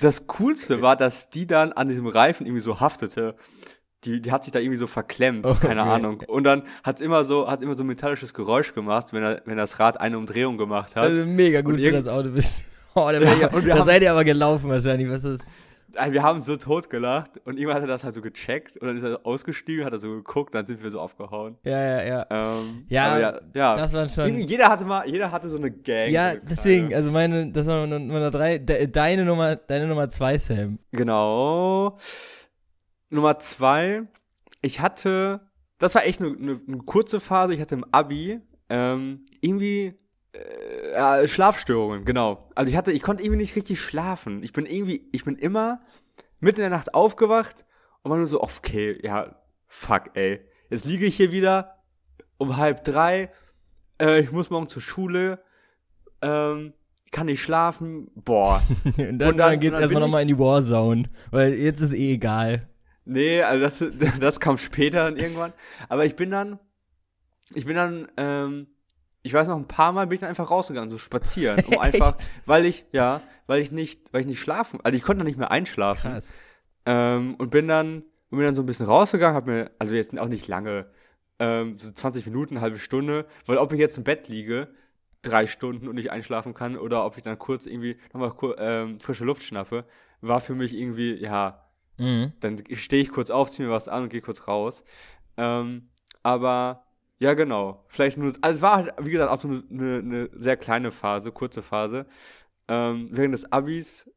das 0.00 0.26
Coolste 0.26 0.82
war, 0.82 0.96
dass 0.96 1.30
die 1.30 1.46
dann 1.46 1.72
an 1.72 1.88
diesem 1.88 2.06
Reifen 2.06 2.46
irgendwie 2.46 2.62
so 2.62 2.80
haftete. 2.80 3.36
Die, 4.04 4.20
die 4.20 4.32
hat 4.32 4.44
sich 4.44 4.52
da 4.52 4.58
irgendwie 4.58 4.78
so 4.78 4.86
verklemmt, 4.86 5.46
Oh, 5.46 5.54
keine 5.54 5.82
okay. 5.82 5.90
Ahnung. 5.90 6.22
Und 6.26 6.44
dann 6.44 6.64
hat 6.82 7.00
immer 7.00 7.24
so, 7.24 7.48
hat 7.48 7.62
immer 7.62 7.74
so 7.74 7.84
ein 7.84 7.86
metallisches 7.86 8.34
Geräusch 8.34 8.74
gemacht, 8.74 9.12
wenn, 9.12 9.22
er, 9.22 9.42
wenn 9.46 9.56
das 9.56 9.78
Rad 9.78 10.00
eine 10.00 10.18
Umdrehung 10.18 10.58
gemacht 10.58 10.96
hat. 10.96 11.04
Also 11.04 11.24
mega 11.24 11.60
gut 11.60 11.78
für 11.80 11.92
das 11.92 12.08
Auto. 12.08 12.30
Oh, 12.96 13.10
da, 13.12 13.20
Ja, 13.20 13.50
ich, 13.56 13.64
da 13.66 13.84
seid 13.84 14.02
ihr 14.02 14.10
aber 14.10 14.24
gelaufen 14.24 14.70
wahrscheinlich. 14.70 15.08
Was 15.10 15.22
ist? 15.22 15.50
Wir 16.10 16.22
haben 16.22 16.40
so 16.40 16.56
tot 16.56 16.90
gelacht 16.90 17.40
und 17.44 17.56
irgendwann 17.58 17.76
hat 17.76 17.82
er 17.84 17.88
das 17.88 18.04
halt 18.04 18.14
so 18.14 18.20
gecheckt 18.20 18.76
und 18.76 18.86
dann 18.86 18.96
ist 18.98 19.02
er 19.02 19.24
ausgestiegen, 19.24 19.84
hat 19.84 19.92
er 19.92 19.98
so 19.98 20.10
geguckt, 20.10 20.54
dann 20.54 20.66
sind 20.66 20.82
wir 20.82 20.90
so 20.90 21.00
aufgehauen. 21.00 21.56
Ja, 21.64 21.78
ja, 21.78 22.02
ja. 22.02 22.26
Ähm, 22.28 22.84
Ja, 22.88 23.18
ja, 23.18 23.40
ja. 23.54 23.76
Das 23.76 23.92
waren 23.94 24.10
schon. 24.10 24.38
jeder 24.40 24.68
hatte 24.68 24.84
mal, 24.84 25.08
jeder 25.08 25.30
hatte 25.30 25.48
so 25.48 25.56
eine 25.56 25.70
Gang. 25.70 26.10
Ja, 26.10 26.32
so 26.32 26.38
eine 26.38 26.48
deswegen, 26.50 26.94
also 26.94 27.10
meine, 27.10 27.50
das 27.50 27.66
war 27.66 27.86
Nummer, 27.86 27.98
Nummer 27.98 28.30
drei. 28.30 28.58
De, 28.58 28.86
deine 28.88 29.24
Nummer, 29.24 29.56
deine 29.56 29.86
Nummer 29.86 30.08
zwei, 30.10 30.36
Sam. 30.36 30.78
Genau. 30.92 31.96
Nummer 33.08 33.38
zwei, 33.38 34.02
ich 34.60 34.80
hatte, 34.80 35.40
das 35.78 35.94
war 35.94 36.04
echt 36.04 36.20
eine, 36.20 36.30
eine, 36.36 36.60
eine 36.66 36.78
kurze 36.78 37.20
Phase, 37.20 37.54
ich 37.54 37.60
hatte 37.60 37.74
im 37.74 37.84
Abi 37.92 38.40
ähm, 38.68 39.24
irgendwie 39.40 39.94
äh, 40.94 41.26
Schlafstörungen, 41.28 42.04
genau. 42.04 42.48
Also 42.54 42.70
ich 42.70 42.76
hatte, 42.76 42.92
ich 42.92 43.02
konnte 43.02 43.22
irgendwie 43.22 43.40
nicht 43.42 43.56
richtig 43.56 43.80
schlafen. 43.80 44.42
Ich 44.42 44.52
bin 44.52 44.66
irgendwie, 44.66 45.08
ich 45.12 45.24
bin 45.24 45.36
immer 45.36 45.80
mitten 46.40 46.60
in 46.60 46.70
der 46.70 46.78
Nacht 46.78 46.94
aufgewacht 46.94 47.64
und 48.02 48.10
war 48.10 48.18
nur 48.18 48.26
so, 48.26 48.42
okay, 48.42 48.98
ja, 49.02 49.36
fuck, 49.66 50.10
ey. 50.14 50.40
Jetzt 50.70 50.84
liege 50.84 51.06
ich 51.06 51.16
hier 51.16 51.32
wieder 51.32 51.82
um 52.38 52.56
halb 52.56 52.84
drei, 52.84 53.30
äh, 54.00 54.20
ich 54.20 54.32
muss 54.32 54.50
morgen 54.50 54.68
zur 54.68 54.82
Schule, 54.82 55.40
ähm, 56.22 56.72
kann 57.12 57.26
nicht 57.26 57.40
schlafen, 57.42 58.10
boah. 58.14 58.62
Und 58.84 58.96
dann, 58.98 59.08
Und 59.10 59.18
dann, 59.20 59.36
dann- 59.36 59.60
geht's 59.60 59.68
und 59.68 59.74
dann 59.74 59.82
erstmal 59.82 60.00
nochmal 60.02 60.22
in 60.22 60.28
die 60.28 60.38
Warzone. 60.38 61.04
Weil 61.30 61.54
jetzt 61.54 61.80
ist 61.80 61.92
eh 61.94 62.14
egal. 62.14 62.68
Nee, 63.04 63.42
also 63.42 63.62
das, 63.88 64.18
das 64.20 64.40
kam 64.40 64.58
später 64.58 65.04
dann 65.04 65.16
irgendwann. 65.16 65.52
Aber 65.88 66.04
ich 66.04 66.16
bin 66.16 66.30
dann, 66.30 66.58
ich 67.54 67.64
bin 67.64 67.76
dann, 67.76 68.08
ähm, 68.16 68.66
ich 69.26 69.32
weiß 69.34 69.48
noch, 69.48 69.56
ein 69.56 69.68
paar 69.68 69.92
Mal 69.92 70.06
bin 70.06 70.14
ich 70.14 70.20
dann 70.20 70.28
einfach 70.30 70.50
rausgegangen, 70.50 70.88
so 70.88 70.98
spazieren, 70.98 71.64
um 71.66 71.78
einfach, 71.78 72.16
weil 72.46 72.64
ich, 72.64 72.86
ja, 72.92 73.20
weil 73.46 73.60
ich 73.60 73.72
nicht, 73.72 74.12
weil 74.12 74.22
ich 74.22 74.26
nicht 74.26 74.40
schlafen, 74.40 74.80
also 74.82 74.96
ich 74.96 75.02
konnte 75.02 75.18
dann 75.18 75.26
nicht 75.26 75.38
mehr 75.38 75.50
einschlafen. 75.50 76.12
Krass. 76.12 76.32
Ähm, 76.86 77.34
und 77.34 77.50
bin 77.50 77.66
dann, 77.68 78.04
bin 78.30 78.40
dann 78.40 78.54
so 78.54 78.62
ein 78.62 78.66
bisschen 78.66 78.86
rausgegangen, 78.86 79.36
hab 79.36 79.46
mir, 79.46 79.70
also 79.78 79.94
jetzt 79.94 80.16
auch 80.18 80.28
nicht 80.28 80.46
lange, 80.48 80.86
ähm, 81.38 81.78
so 81.78 81.90
20 81.90 82.24
Minuten, 82.26 82.60
halbe 82.60 82.78
Stunde, 82.78 83.26
weil 83.46 83.58
ob 83.58 83.72
ich 83.72 83.80
jetzt 83.80 83.98
im 83.98 84.04
Bett 84.04 84.28
liege, 84.28 84.68
drei 85.22 85.46
Stunden 85.46 85.88
und 85.88 85.96
nicht 85.96 86.12
einschlafen 86.12 86.54
kann, 86.54 86.76
oder 86.78 87.04
ob 87.04 87.16
ich 87.16 87.22
dann 87.24 87.38
kurz 87.38 87.66
irgendwie 87.66 87.98
nochmal 88.12 88.32
ähm, 88.58 89.00
frische 89.00 89.24
Luft 89.24 89.42
schnappe, 89.42 89.84
war 90.20 90.40
für 90.40 90.54
mich 90.54 90.74
irgendwie, 90.74 91.14
ja, 91.14 91.62
Mhm. 91.98 92.32
dann 92.40 92.62
stehe 92.74 93.02
ich 93.02 93.10
kurz 93.10 93.30
auf, 93.30 93.50
ziehe 93.50 93.66
mir 93.66 93.72
was 93.74 93.88
an 93.88 94.02
und 94.04 94.08
gehe 94.10 94.20
kurz 94.20 94.46
raus. 94.46 94.84
Ähm, 95.38 95.88
aber 96.22 96.85
ja, 97.18 97.34
genau. 97.34 97.84
Vielleicht 97.88 98.18
nur, 98.18 98.32
also 98.40 98.56
es 98.56 98.62
war 98.62 98.76
halt, 98.76 98.92
wie 99.00 99.10
gesagt, 99.10 99.30
auch 99.30 99.40
so 99.40 99.48
eine, 99.48 99.62
eine 99.98 100.30
sehr 100.34 100.56
kleine 100.56 100.92
Phase, 100.92 101.32
kurze 101.32 101.62
Phase. 101.62 102.06
Ähm, 102.68 103.08
während 103.12 103.32
des 103.34 103.50
Abis, 103.52 104.10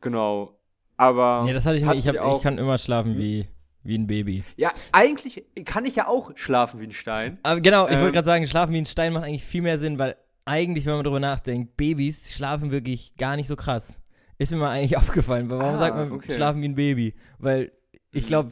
genau. 0.00 0.58
Aber 0.96 1.44
Nee, 1.44 1.52
das 1.52 1.64
hatte 1.64 1.76
ich 1.76 1.84
nicht. 1.84 2.06
Ich, 2.06 2.08
hab, 2.08 2.24
auch, 2.24 2.36
ich 2.38 2.42
kann 2.42 2.58
immer 2.58 2.76
schlafen 2.78 3.16
wie, 3.18 3.46
wie 3.84 3.96
ein 3.96 4.06
Baby. 4.06 4.42
Ja, 4.56 4.72
eigentlich 4.92 5.44
kann 5.64 5.84
ich 5.86 5.96
ja 5.96 6.08
auch 6.08 6.32
schlafen 6.34 6.80
wie 6.80 6.84
ein 6.86 6.90
Stein. 6.92 7.38
Aber 7.44 7.60
genau, 7.60 7.84
ich 7.86 7.92
wollte 7.92 8.06
Ähm, 8.06 8.12
gerade 8.12 8.26
sagen, 8.26 8.46
schlafen 8.46 8.72
wie 8.72 8.78
ein 8.78 8.86
Stein 8.86 9.12
macht 9.12 9.24
eigentlich 9.24 9.44
viel 9.44 9.62
mehr 9.62 9.78
Sinn, 9.78 9.98
weil 9.98 10.16
eigentlich, 10.44 10.86
wenn 10.86 10.94
man 10.94 11.04
darüber 11.04 11.20
nachdenkt, 11.20 11.76
Babys 11.76 12.32
schlafen 12.32 12.70
wirklich 12.70 13.16
gar 13.16 13.36
nicht 13.36 13.46
so 13.46 13.54
krass. 13.56 13.98
Ist 14.38 14.50
mir 14.50 14.58
mal 14.58 14.70
eigentlich 14.70 14.96
aufgefallen. 14.96 15.48
Warum 15.50 15.74
Ah, 15.76 15.78
sagt 15.78 15.96
man 15.96 16.12
okay. 16.12 16.32
schlafen 16.32 16.62
wie 16.62 16.68
ein 16.68 16.74
Baby? 16.74 17.14
Weil 17.38 17.72
ich 18.12 18.24
Mhm. 18.24 18.28
glaube, 18.28 18.50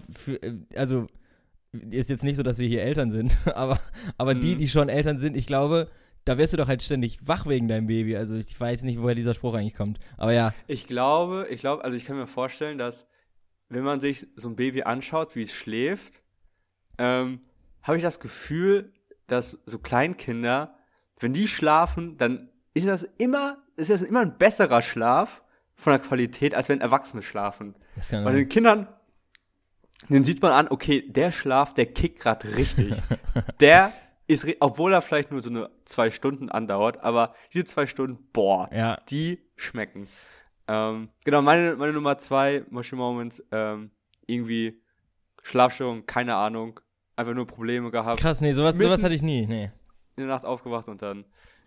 also 0.77 1.07
ist 1.91 2.11
jetzt 2.11 2.25
nicht 2.25 2.37
so, 2.37 2.43
dass 2.43 2.59
wir 2.59 2.69
hier 2.69 2.83
Eltern 2.83 3.11
sind, 3.11 3.37
aber, 3.55 3.79
aber 4.19 4.35
die, 4.35 4.55
Mhm. 4.55 4.59
die 4.59 4.69
schon 4.69 4.89
Eltern 4.89 5.19
sind, 5.19 5.37
ich 5.37 5.47
glaube, 5.47 5.91
da 6.25 6.39
wirst 6.39 6.53
du 6.53 6.57
doch 6.57 6.67
halt 6.69 6.83
ständig 6.83 7.19
wach 7.23 7.47
wegen 7.47 7.69
deinem 7.69 7.87
Baby. 7.87 8.17
Also 8.17 8.35
ich 8.35 8.59
weiß 8.59 8.83
nicht, 8.83 9.01
woher 9.01 9.15
dieser 9.15 9.33
Spruch 9.35 9.55
eigentlich 9.55 9.75
kommt. 9.77 10.01
Aber 10.17 10.33
ja, 10.33 10.53
Ich 10.67 10.87
glaube, 10.87 11.47
ich 11.51 11.61
glaube, 11.61 11.85
also 11.85 11.97
ich 11.97 12.05
kann 12.05 12.17
mir 12.17 12.27
vorstellen, 12.27 12.79
dass 12.79 13.07
wenn 13.69 13.85
man 13.85 14.01
sich 14.01 14.27
so 14.37 14.49
ein 14.49 14.57
Baby 14.57 14.83
anschaut, 14.83 15.37
wie 15.37 15.43
es 15.43 15.53
schläft, 15.53 16.23
ähm, 16.99 17.41
habe 17.83 17.97
ich 17.97 18.03
das 18.03 18.19
Gefühl, 18.21 18.93
dass 19.29 19.61
so 19.67 19.79
Kleinkinder, 19.79 20.75
wenn 21.21 21.33
die 21.33 21.47
schlafen, 21.49 22.17
dann 22.17 22.49
ist 22.75 22.87
das 22.89 23.05
immer, 23.19 23.59
ist 23.77 23.91
das 23.91 24.03
immer 24.03 24.21
ein 24.21 24.37
besserer 24.39 24.83
Schlaf 24.83 25.43
von 25.75 25.93
der 25.93 26.01
Qualität, 26.01 26.55
als 26.55 26.69
wenn 26.69 26.81
Erwachsene 26.81 27.23
schlafen. 27.23 27.75
Bei 28.11 28.33
den 28.33 28.49
Kindern, 28.49 28.89
den 30.09 30.25
sieht 30.25 30.43
man 30.43 30.53
an, 30.53 30.69
okay, 30.69 31.03
der 31.09 31.33
Schlaf, 31.33 31.75
der 31.75 31.87
kickt 31.87 32.21
gerade 32.21 32.57
richtig. 32.57 32.95
der 33.61 33.93
ist, 34.29 34.47
obwohl 34.61 34.93
er 34.93 35.03
vielleicht 35.03 35.31
nur 35.31 35.43
so 35.43 35.51
eine 35.51 35.71
zwei 35.85 36.11
Stunden 36.11 36.49
andauert, 36.51 37.03
aber 37.05 37.35
diese 37.53 37.65
zwei 37.65 37.87
Stunden, 37.87 38.19
boah, 38.33 38.69
Ja, 38.73 38.99
die 39.09 39.39
schmecken. 39.57 40.09
Ähm, 40.69 41.11
genau, 41.25 41.43
meine, 41.43 41.77
meine 41.77 41.93
Nummer 41.93 42.19
zwei, 42.19 42.65
Moshi 42.71 42.97
Moments, 42.97 43.43
ähm, 43.53 43.91
irgendwie 44.27 44.83
Schlafstörung, 45.43 46.07
keine 46.07 46.35
Ahnung, 46.35 46.81
einfach 47.15 47.35
nur 47.35 47.47
Probleme 47.47 47.91
gehabt, 47.93 48.21
krass, 48.21 48.41
nee, 48.41 48.53
sowas, 48.53 48.75
Mitten- 48.75 48.89
sowas 48.91 49.03
hatte 49.05 49.15
ich 49.15 49.23
nie, 49.23 49.47
nee. 49.47 49.71
in 50.17 50.25
der 50.25 50.27
Nacht 50.27 50.45
aufgewacht 50.45 50.89
und 50.89 51.03
dann, 51.03 51.25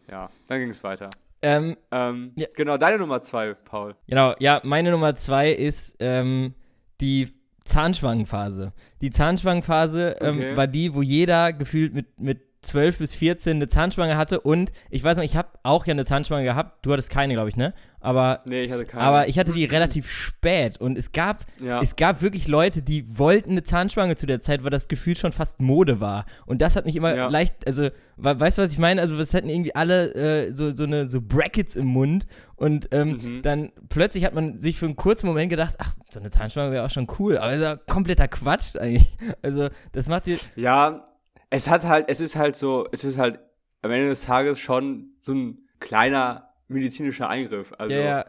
ja, 0.09 0.29
dann 0.47 0.59
ging 0.59 0.69
es 0.69 0.83
weiter. 0.83 1.09
Ähm, 1.41 1.77
Ähm, 1.91 2.33
Ja. 2.35 2.47
Genau, 2.55 2.75
deine 2.77 2.97
Nummer 2.97 3.21
zwei, 3.21 3.53
Paul. 3.53 3.95
Genau, 4.07 4.35
ja, 4.39 4.59
meine 4.65 4.91
Nummer 4.91 5.15
zwei 5.15 5.51
ist 5.51 5.95
ähm, 6.01 6.53
die 6.99 7.33
Zahnschwangenphase. 7.69 8.73
Die 9.01 9.11
Zahnschwangenphase 9.11 10.17
ähm, 10.21 10.37
Okay. 10.37 10.57
war 10.57 10.67
die, 10.67 10.93
wo 10.93 11.01
jeder 11.01 11.53
gefühlt 11.53 11.93
mit, 11.93 12.19
mit 12.19 12.41
12 12.61 12.97
bis 12.97 13.13
14 13.13 13.55
eine 13.57 13.67
Zahnschwange 13.69 14.17
hatte 14.17 14.41
und 14.41 14.71
ich 14.89 15.03
weiß 15.03 15.15
noch, 15.17 15.23
ich 15.23 15.37
habe 15.37 15.47
auch 15.63 15.85
ja 15.85 15.91
eine 15.93 16.03
Zahnschwange 16.03 16.43
gehabt. 16.43 16.85
Du 16.85 16.91
hattest 16.91 17.09
keine, 17.09 17.33
glaube 17.33 17.47
ich, 17.49 17.55
ne? 17.55 17.73
Aber, 18.01 18.41
Nee, 18.45 18.63
ich 18.63 18.71
hatte 18.71 18.85
keine. 18.85 19.03
aber 19.03 19.27
ich 19.27 19.37
hatte 19.37 19.51
die 19.51 19.65
relativ 19.65 20.09
spät 20.09 20.79
und 20.79 20.97
es 20.97 21.11
gab, 21.11 21.45
ja. 21.61 21.81
es 21.81 21.95
gab 21.95 22.21
wirklich 22.21 22.47
Leute, 22.47 22.81
die 22.81 23.17
wollten 23.17 23.51
eine 23.51 23.63
Zahnschwange 23.63 24.15
zu 24.15 24.25
der 24.25 24.39
Zeit, 24.41 24.63
weil 24.63 24.69
das 24.69 24.87
Gefühl 24.87 25.15
schon 25.17 25.31
fast 25.31 25.59
Mode 25.59 25.99
war. 25.99 26.25
Und 26.45 26.61
das 26.61 26.75
hat 26.75 26.85
mich 26.85 26.95
immer 26.95 27.15
Ja. 27.15 27.27
leicht, 27.27 27.67
also, 27.67 27.89
we- 28.17 28.39
weißt 28.39 28.57
du, 28.57 28.61
was 28.61 28.71
ich 28.71 28.77
meine? 28.79 29.01
Also, 29.01 29.17
es 29.17 29.33
hatten 29.33 29.49
irgendwie 29.49 29.75
alle 29.75 30.13
äh, 30.15 30.53
so, 30.55 30.71
so 30.71 30.83
eine 30.85 31.07
so 31.09 31.19
Brackets 31.21 31.75
im 31.75 31.87
Mund 31.87 32.25
und 32.55 32.87
ähm, 32.91 33.19
Mhm. 33.21 33.41
dann 33.41 33.71
plötzlich 33.89 34.23
hat 34.25 34.33
man 34.33 34.61
sich 34.61 34.77
für 34.77 34.85
einen 34.85 34.95
kurzen 34.95 35.27
Moment 35.27 35.49
gedacht, 35.49 35.75
ach, 35.79 35.91
so 36.09 36.19
eine 36.19 36.29
Zahnschwange 36.29 36.71
wäre 36.71 36.85
auch 36.85 36.89
schon 36.89 37.07
cool. 37.19 37.37
Aber 37.37 37.47
das 37.51 37.57
ist 37.57 37.63
ja 37.63 37.75
kompletter 37.93 38.27
Quatsch 38.27 38.75
eigentlich. 38.77 39.05
Also, 39.41 39.69
das 39.91 40.07
macht 40.07 40.25
dir. 40.25 40.37
Ja, 40.55 41.03
es 41.49 41.67
hat 41.69 41.83
halt, 41.83 42.05
es 42.09 42.21
ist 42.21 42.35
halt 42.35 42.55
so, 42.55 42.87
es 42.91 43.03
ist 43.03 43.17
halt 43.17 43.39
am 43.81 43.91
Ende 43.91 44.07
des 44.09 44.23
Tages 44.25 44.59
schon 44.59 45.11
so 45.21 45.33
ein 45.33 45.57
kleiner 45.79 46.48
medizinischer 46.69 47.27
Eingriff. 47.29 47.73
Also, 47.77 47.97
ja, 47.97 48.03
ja, 48.05 48.25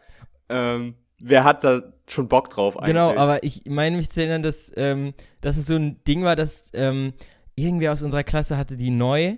ähm, 0.48 0.94
wer 1.20 1.44
hat 1.44 1.62
da 1.64 1.82
schon 2.08 2.28
Bock 2.28 2.50
drauf 2.50 2.76
eigentlich? 2.76 2.94
genau, 2.94 3.14
aber 3.16 3.42
ich 3.44 3.62
meine 3.66 3.96
mich 3.96 4.10
zu 4.10 4.20
erinnern, 4.20 4.42
dass, 4.42 4.72
ähm, 4.76 5.14
dass 5.40 5.56
es 5.56 5.66
so 5.66 5.76
ein 5.76 6.02
Ding 6.08 6.24
war, 6.24 6.34
dass 6.36 6.64
ähm, 6.74 7.12
irgendwer 7.54 7.92
aus 7.92 8.02
unserer 8.02 8.24
Klasse 8.24 8.56
hatte 8.56 8.76
die 8.76 8.90
neu 8.90 9.36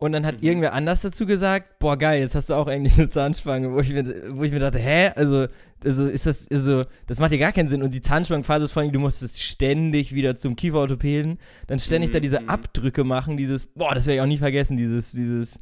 Und 0.00 0.12
dann 0.12 0.24
hat 0.24 0.40
Mhm. 0.40 0.46
irgendwer 0.46 0.72
anders 0.74 1.02
dazu 1.02 1.26
gesagt, 1.26 1.80
boah 1.80 1.96
geil, 1.98 2.20
jetzt 2.20 2.36
hast 2.36 2.50
du 2.50 2.54
auch 2.54 2.68
eigentlich 2.68 2.94
eine 2.98 3.10
Zahnspange, 3.10 3.72
wo 3.72 3.80
ich 3.80 3.92
mir, 3.92 4.04
wo 4.30 4.44
ich 4.44 4.52
mir 4.52 4.60
dachte, 4.60 4.78
hä? 4.78 5.10
Also, 5.16 5.48
also 5.84 6.06
ist 6.08 6.24
das, 6.24 6.48
also, 6.52 6.84
das 7.08 7.18
macht 7.18 7.32
dir 7.32 7.38
gar 7.38 7.50
keinen 7.50 7.68
Sinn. 7.68 7.82
Und 7.82 7.92
die 7.92 8.00
Zahnspangenphase 8.00 8.64
ist 8.64 8.72
vor 8.72 8.82
allem, 8.82 8.92
du 8.92 9.00
musstest 9.00 9.42
ständig 9.42 10.14
wieder 10.14 10.36
zum 10.36 10.54
Kieferorthopäden, 10.54 11.38
dann 11.66 11.80
ständig 11.80 12.12
da 12.12 12.20
diese 12.20 12.40
Mhm. 12.42 12.48
Abdrücke 12.48 13.02
machen, 13.02 13.36
dieses, 13.36 13.66
boah, 13.66 13.92
das 13.92 14.06
werde 14.06 14.16
ich 14.18 14.20
auch 14.22 14.26
nie 14.26 14.38
vergessen, 14.38 14.76
dieses, 14.76 15.10
dieses, 15.10 15.60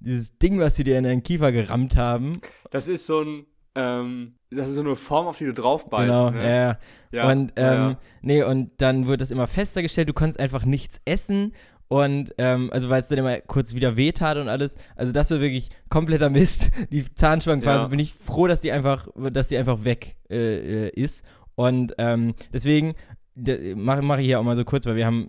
dieses 0.00 0.38
Ding, 0.38 0.58
was 0.58 0.76
sie 0.76 0.84
dir 0.84 0.98
in 0.98 1.04
deinen 1.04 1.22
Kiefer 1.22 1.52
gerammt 1.52 1.96
haben. 1.96 2.32
Das 2.70 2.88
ist 2.88 3.06
so 3.06 3.20
ein, 3.20 3.46
ähm, 3.74 4.34
das 4.50 4.68
ist 4.68 4.74
so 4.74 4.80
eine 4.80 4.96
Form, 4.96 5.26
auf 5.26 5.38
die 5.38 5.44
du 5.44 5.54
drauf 5.54 5.88
beißt. 5.88 6.06
genau, 6.06 6.30
ne? 6.30 6.42
ja, 6.44 6.78
ja. 7.12 7.30
und 7.30 7.52
ähm, 7.56 7.72
ja. 7.74 7.98
nee, 8.22 8.42
und 8.42 8.70
dann 8.78 9.06
wird 9.06 9.20
das 9.20 9.30
immer 9.30 9.46
fester 9.46 9.82
gestellt, 9.82 10.08
du 10.08 10.14
konntest 10.14 10.40
einfach 10.40 10.64
nichts 10.64 11.00
essen. 11.04 11.52
Und 11.88 12.34
ähm, 12.38 12.70
also 12.72 12.88
weil 12.88 12.98
es 12.98 13.06
dann 13.06 13.18
immer 13.18 13.40
kurz 13.42 13.74
wieder 13.74 13.96
wehtat 13.96 14.38
und 14.38 14.48
alles. 14.48 14.76
Also 14.96 15.12
das 15.12 15.30
war 15.30 15.40
wirklich 15.40 15.70
kompletter 15.88 16.30
Mist. 16.30 16.70
Die 16.90 17.04
Zahnspangenphase 17.14 17.82
Ja. 17.84 17.88
bin 17.88 18.00
ich 18.00 18.12
froh, 18.12 18.48
dass 18.48 18.60
die 18.60 18.72
einfach, 18.72 19.06
dass 19.30 19.48
die 19.48 19.56
einfach 19.56 19.84
weg 19.84 20.16
äh, 20.28 20.86
äh, 20.86 20.90
ist. 20.90 21.24
Und 21.54 21.94
ähm, 21.98 22.34
deswegen 22.52 22.94
mache 23.36 24.02
mach 24.02 24.18
ich 24.18 24.26
hier 24.26 24.40
auch 24.40 24.44
mal 24.44 24.56
so 24.56 24.64
kurz, 24.64 24.86
weil 24.86 24.96
wir 24.96 25.06
haben 25.06 25.28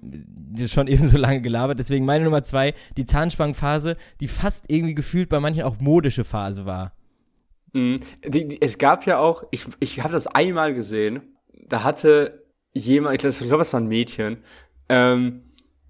schon 0.68 0.88
eben 0.88 1.08
so 1.08 1.18
lange 1.18 1.42
gelabert. 1.42 1.80
Deswegen 1.80 2.06
meine 2.06 2.24
Nummer 2.24 2.44
zwei, 2.44 2.74
die 2.96 3.06
Zahnspangenphase, 3.06 3.98
die 4.22 4.28
fast 4.28 4.66
irgendwie 4.70 4.96
gefühlt 4.96 5.30
bei 5.30 5.40
manchen 5.40 5.64
auch 5.64 5.80
modische 5.80 6.24
Phase 6.24 6.66
war. 6.66 6.94
Mhm. 7.74 8.00
Die, 8.26 8.48
die, 8.48 8.62
es 8.62 8.78
gab 8.78 9.06
ja 9.06 9.20
auch, 9.20 9.44
ich, 9.52 9.66
ich 9.80 10.02
habe 10.02 10.14
das 10.14 10.28
einmal 10.28 10.74
gesehen, 10.74 11.22
da 11.68 11.84
hatte 11.84 12.44
jemand, 12.74 13.16
ich 13.16 13.22
glaube, 13.22 13.48
glaub, 13.48 13.60
das 13.60 13.74
war 13.74 13.82
ein 13.82 13.88
Mädchen, 13.88 14.38
ähm, 14.90 15.42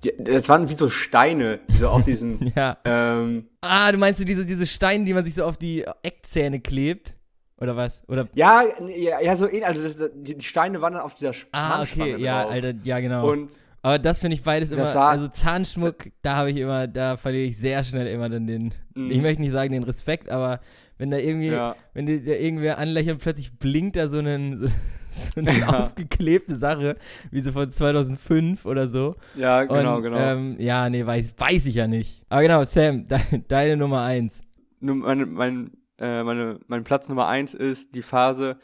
die, 0.03 0.13
das 0.17 0.47
waren 0.49 0.69
wie 0.69 0.73
so 0.73 0.89
Steine, 0.89 1.59
die 1.69 1.77
so 1.77 1.89
auf 1.89 2.03
diesen, 2.05 2.51
Ja. 2.55 2.77
ähm, 2.85 3.47
Ah, 3.61 3.91
du 3.91 3.97
meinst 3.97 4.19
du 4.19 4.25
diese, 4.25 4.45
diese 4.45 4.65
Steine, 4.65 5.05
die 5.05 5.13
man 5.13 5.25
sich 5.25 5.35
so 5.35 5.43
auf 5.43 5.57
die 5.57 5.85
Eckzähne 6.03 6.59
klebt? 6.61 7.15
Oder 7.59 7.75
was? 7.75 8.03
Oder 8.07 8.27
ja, 8.35 8.61
ja, 8.87 9.19
ja, 9.19 9.35
so 9.35 9.47
ähnlich, 9.47 9.65
also 9.65 9.83
das, 9.83 10.11
die 10.15 10.39
Steine 10.41 10.79
waren 10.81 10.93
dann 10.93 11.01
auf 11.01 11.15
dieser 11.15 11.31
Ah, 11.51 11.81
okay, 11.81 12.15
ja, 12.17 12.43
drauf. 12.43 12.51
Alter, 12.51 12.73
ja, 12.83 12.99
genau. 12.99 13.31
Und 13.31 13.57
Aber 13.81 13.97
das 13.99 14.19
finde 14.19 14.35
ich 14.35 14.43
beides 14.43 14.69
immer, 14.69 14.95
also 14.95 15.27
Zahnschmuck, 15.27 16.09
da 16.21 16.35
habe 16.35 16.51
ich 16.51 16.57
immer, 16.57 16.87
da 16.87 17.17
verliere 17.17 17.45
ich 17.45 17.57
sehr 17.57 17.83
schnell 17.83 18.07
immer 18.07 18.29
dann 18.29 18.45
den, 18.47 18.73
Mhm. 18.95 19.11
ich 19.11 19.21
möchte 19.21 19.41
nicht 19.41 19.51
sagen 19.51 19.71
den 19.73 19.83
Respekt, 19.83 20.29
aber 20.29 20.59
wenn 20.97 21.09
da 21.11 21.17
irgendwie, 21.17 21.49
ja, 21.51 21.75
wenn 21.93 22.05
dir 22.05 22.23
da 22.23 22.31
irgendwer 22.33 22.77
anlächelt 22.79 23.13
und 23.15 23.21
plötzlich 23.21 23.53
blinkt 23.57 23.95
da 23.95 24.07
so, 24.07 24.17
einen, 24.19 24.61
so, 24.61 24.67
so 25.35 25.39
eine 25.39 25.57
Ja. 25.59 25.85
aufgeklebte 25.85 26.57
Sache, 26.57 26.95
wie 27.31 27.41
so 27.41 27.51
von 27.51 27.69
2005 27.71 28.65
oder 28.65 28.87
so. 28.87 29.15
ja, 29.35 29.63
genau, 29.63 29.97
und, 29.97 30.03
genau. 30.03 30.17
Ähm, 30.17 30.55
ja, 30.59 30.89
nee, 30.89 31.05
weiß, 31.05 31.33
weiß 31.37 31.65
ich 31.67 31.75
ja 31.75 31.87
nicht. 31.87 32.21
Aber 32.29 32.41
genau, 32.43 32.63
Sam, 32.63 33.05
de 33.09 33.19
deine 33.47 33.77
Nummer 33.77 34.01
eins. 34.03 34.41
Nur 34.79 34.95
meine, 34.95 35.25
mein, 35.25 35.71
äh, 35.99 36.23
meine, 36.23 36.59
mein 36.67 36.83
Platz 36.83 37.09
Nummer 37.09 37.27
eins 37.27 37.53
ist 37.53 37.95
die 37.95 38.01
Phase, 38.01 38.59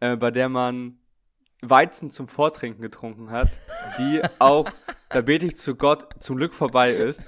äh, 0.00 0.16
bei 0.16 0.30
der 0.30 0.48
man 0.48 0.98
Weizen 1.62 2.10
zum 2.10 2.28
Vortrinken 2.28 2.82
getrunken 2.82 3.30
hat, 3.30 3.58
die 3.98 4.22
auch, 4.38 4.70
da 5.10 5.22
bete 5.22 5.46
ich 5.46 5.56
zu 5.56 5.74
Gott, 5.74 6.08
zum 6.20 6.36
Glück 6.36 6.54
vorbei 6.54 6.92
ist. 6.92 7.22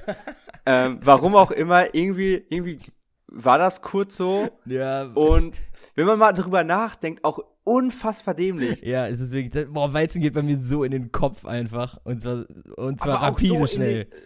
Ähm, 0.66 1.00
warum 1.02 1.34
auch 1.34 1.50
immer, 1.50 1.94
irgendwie, 1.94 2.44
irgendwie 2.48 2.78
war 3.26 3.58
das 3.58 3.82
kurz 3.82 4.16
so. 4.16 4.50
Ja, 4.66 5.04
Und 5.14 5.56
wenn 5.94 6.06
man 6.06 6.18
mal 6.18 6.32
drüber 6.32 6.64
nachdenkt, 6.64 7.24
auch 7.24 7.40
unfassbar 7.64 8.34
dämlich. 8.34 8.82
ja, 8.82 9.06
es 9.06 9.20
ist 9.20 9.32
wirklich, 9.32 9.52
das, 9.52 9.72
boah, 9.72 9.92
Weizen 9.92 10.20
geht 10.20 10.34
bei 10.34 10.42
mir 10.42 10.58
so 10.58 10.84
in 10.84 10.90
den 10.90 11.12
Kopf 11.12 11.44
einfach. 11.44 11.98
Und 12.04 12.20
zwar, 12.20 12.46
und 12.76 13.00
zwar 13.00 13.16
Aber 13.16 13.28
auch 13.28 13.32
rapide 13.32 13.58
so 13.58 13.66
schnell. 13.66 14.04
Den, 14.04 14.20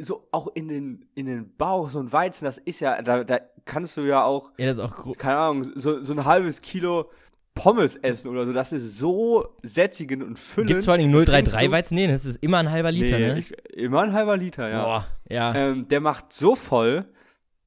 so 0.00 0.26
auch 0.32 0.48
in 0.54 0.68
den, 0.68 1.06
in 1.14 1.26
den 1.26 1.56
Bauch, 1.56 1.90
so 1.90 1.98
ein 2.00 2.12
Weizen, 2.12 2.44
das 2.44 2.58
ist 2.58 2.80
ja, 2.80 3.00
da, 3.02 3.24
da 3.24 3.38
kannst 3.64 3.96
du 3.96 4.02
ja 4.02 4.24
auch 4.24 4.50
ja, 4.58 4.66
das 4.72 4.78
ist 4.78 4.82
auch 4.82 5.16
keine 5.16 5.36
Ahnung, 5.38 5.70
so, 5.74 6.02
so 6.02 6.12
ein 6.12 6.24
halbes 6.24 6.60
Kilo 6.60 7.10
Pommes 7.54 7.96
essen 7.96 8.28
oder 8.28 8.46
so. 8.46 8.52
Das 8.52 8.72
ist 8.72 8.96
so 8.98 9.48
sättigend 9.62 10.22
und 10.22 10.38
füllend. 10.38 10.68
Gibt 10.68 10.78
es 10.78 10.84
vor 10.84 10.94
allem 10.94 11.10
Trinkst 11.12 11.28
033 11.32 11.66
du- 11.66 11.70
Weizen? 11.72 11.94
Nee, 11.96 12.06
das 12.06 12.24
ist 12.24 12.36
immer 12.36 12.58
ein 12.58 12.70
halber 12.70 12.92
Liter, 12.92 13.18
nee, 13.18 13.26
ne? 13.34 13.38
Ich, 13.38 13.52
immer 13.76 14.02
ein 14.02 14.12
halber 14.12 14.36
Liter, 14.36 14.68
ja. 14.68 14.84
Boah, 14.84 15.06
ja. 15.28 15.54
Ähm, 15.54 15.88
der 15.88 16.00
macht 16.00 16.32
so 16.32 16.54
voll, 16.54 17.04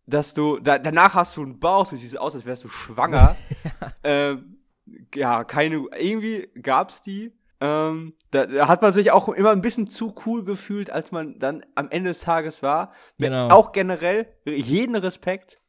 dass 0.06 0.34
du, 0.34 0.58
da, 0.60 0.80
danach 0.80 1.14
hast 1.14 1.38
du 1.38 1.44
einen 1.44 1.60
Bauch, 1.60 1.88
du 1.88 1.98
siehst 1.98 2.18
aus, 2.18 2.34
als 2.34 2.46
wärst 2.46 2.64
du 2.64 2.70
schwanger. 2.70 3.36
ähm, 4.04 4.58
ja, 5.14 5.44
keine, 5.44 5.86
irgendwie 5.98 6.50
gab's 6.62 7.02
die. 7.02 7.32
Ähm, 7.66 8.14
da, 8.32 8.46
da 8.46 8.68
hat 8.68 8.82
man 8.82 8.92
sich 8.92 9.12
auch 9.12 9.30
immer 9.30 9.52
ein 9.52 9.62
bisschen 9.62 9.88
zu 9.88 10.14
cool 10.26 10.44
gefühlt, 10.44 10.90
als 10.90 11.14
man 11.14 11.40
dann 11.40 11.66
am 11.76 11.90
Ende 11.90 12.10
des 12.10 12.20
Tages 12.20 12.62
war. 12.62 12.92
Genau. 13.18 13.48
Auch 13.50 13.72
generell 13.72 14.28
jeden 14.46 14.96
Respekt 14.98 15.62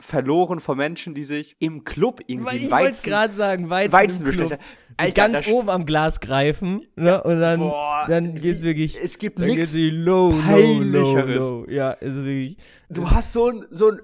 verloren 0.00 0.58
von 0.60 0.76
Menschen, 0.78 1.14
die 1.14 1.22
sich 1.24 1.56
im 1.60 1.84
Club 1.84 2.20
irgendwie 2.26 2.46
Weil 2.50 2.56
ich 2.56 2.70
wollte 2.70 2.84
Weizen, 2.86 3.10
gerade 3.10 3.34
sagen, 3.34 3.70
Weizen, 3.70 3.92
Weizen 3.92 4.26
im 4.26 4.32
Club. 4.32 4.58
Alter, 4.96 5.12
ganz 5.28 5.46
oben 5.48 5.68
am 5.70 5.86
Glas 5.86 6.20
greifen, 6.20 6.86
ne? 6.96 7.22
Und 7.22 7.40
dann, 7.40 7.60
Boah, 7.60 8.04
dann 8.08 8.34
geht's 8.34 8.62
wirklich, 8.62 8.98
Es 9.02 9.18
gibt 9.18 9.38
nichts. 9.38 9.74
low, 9.74 10.30
low, 10.30 10.30
low, 10.30 10.40
Peinlicheres. 10.42 11.36
low. 11.38 11.66
Ja, 11.68 11.96
es 12.00 12.14
ist 12.14 12.24
wirklich, 12.24 12.56
Du 12.88 13.10
hast 13.10 13.32
so 13.32 13.48
ein, 13.50 13.66
so 13.70 13.90
ein 13.90 14.00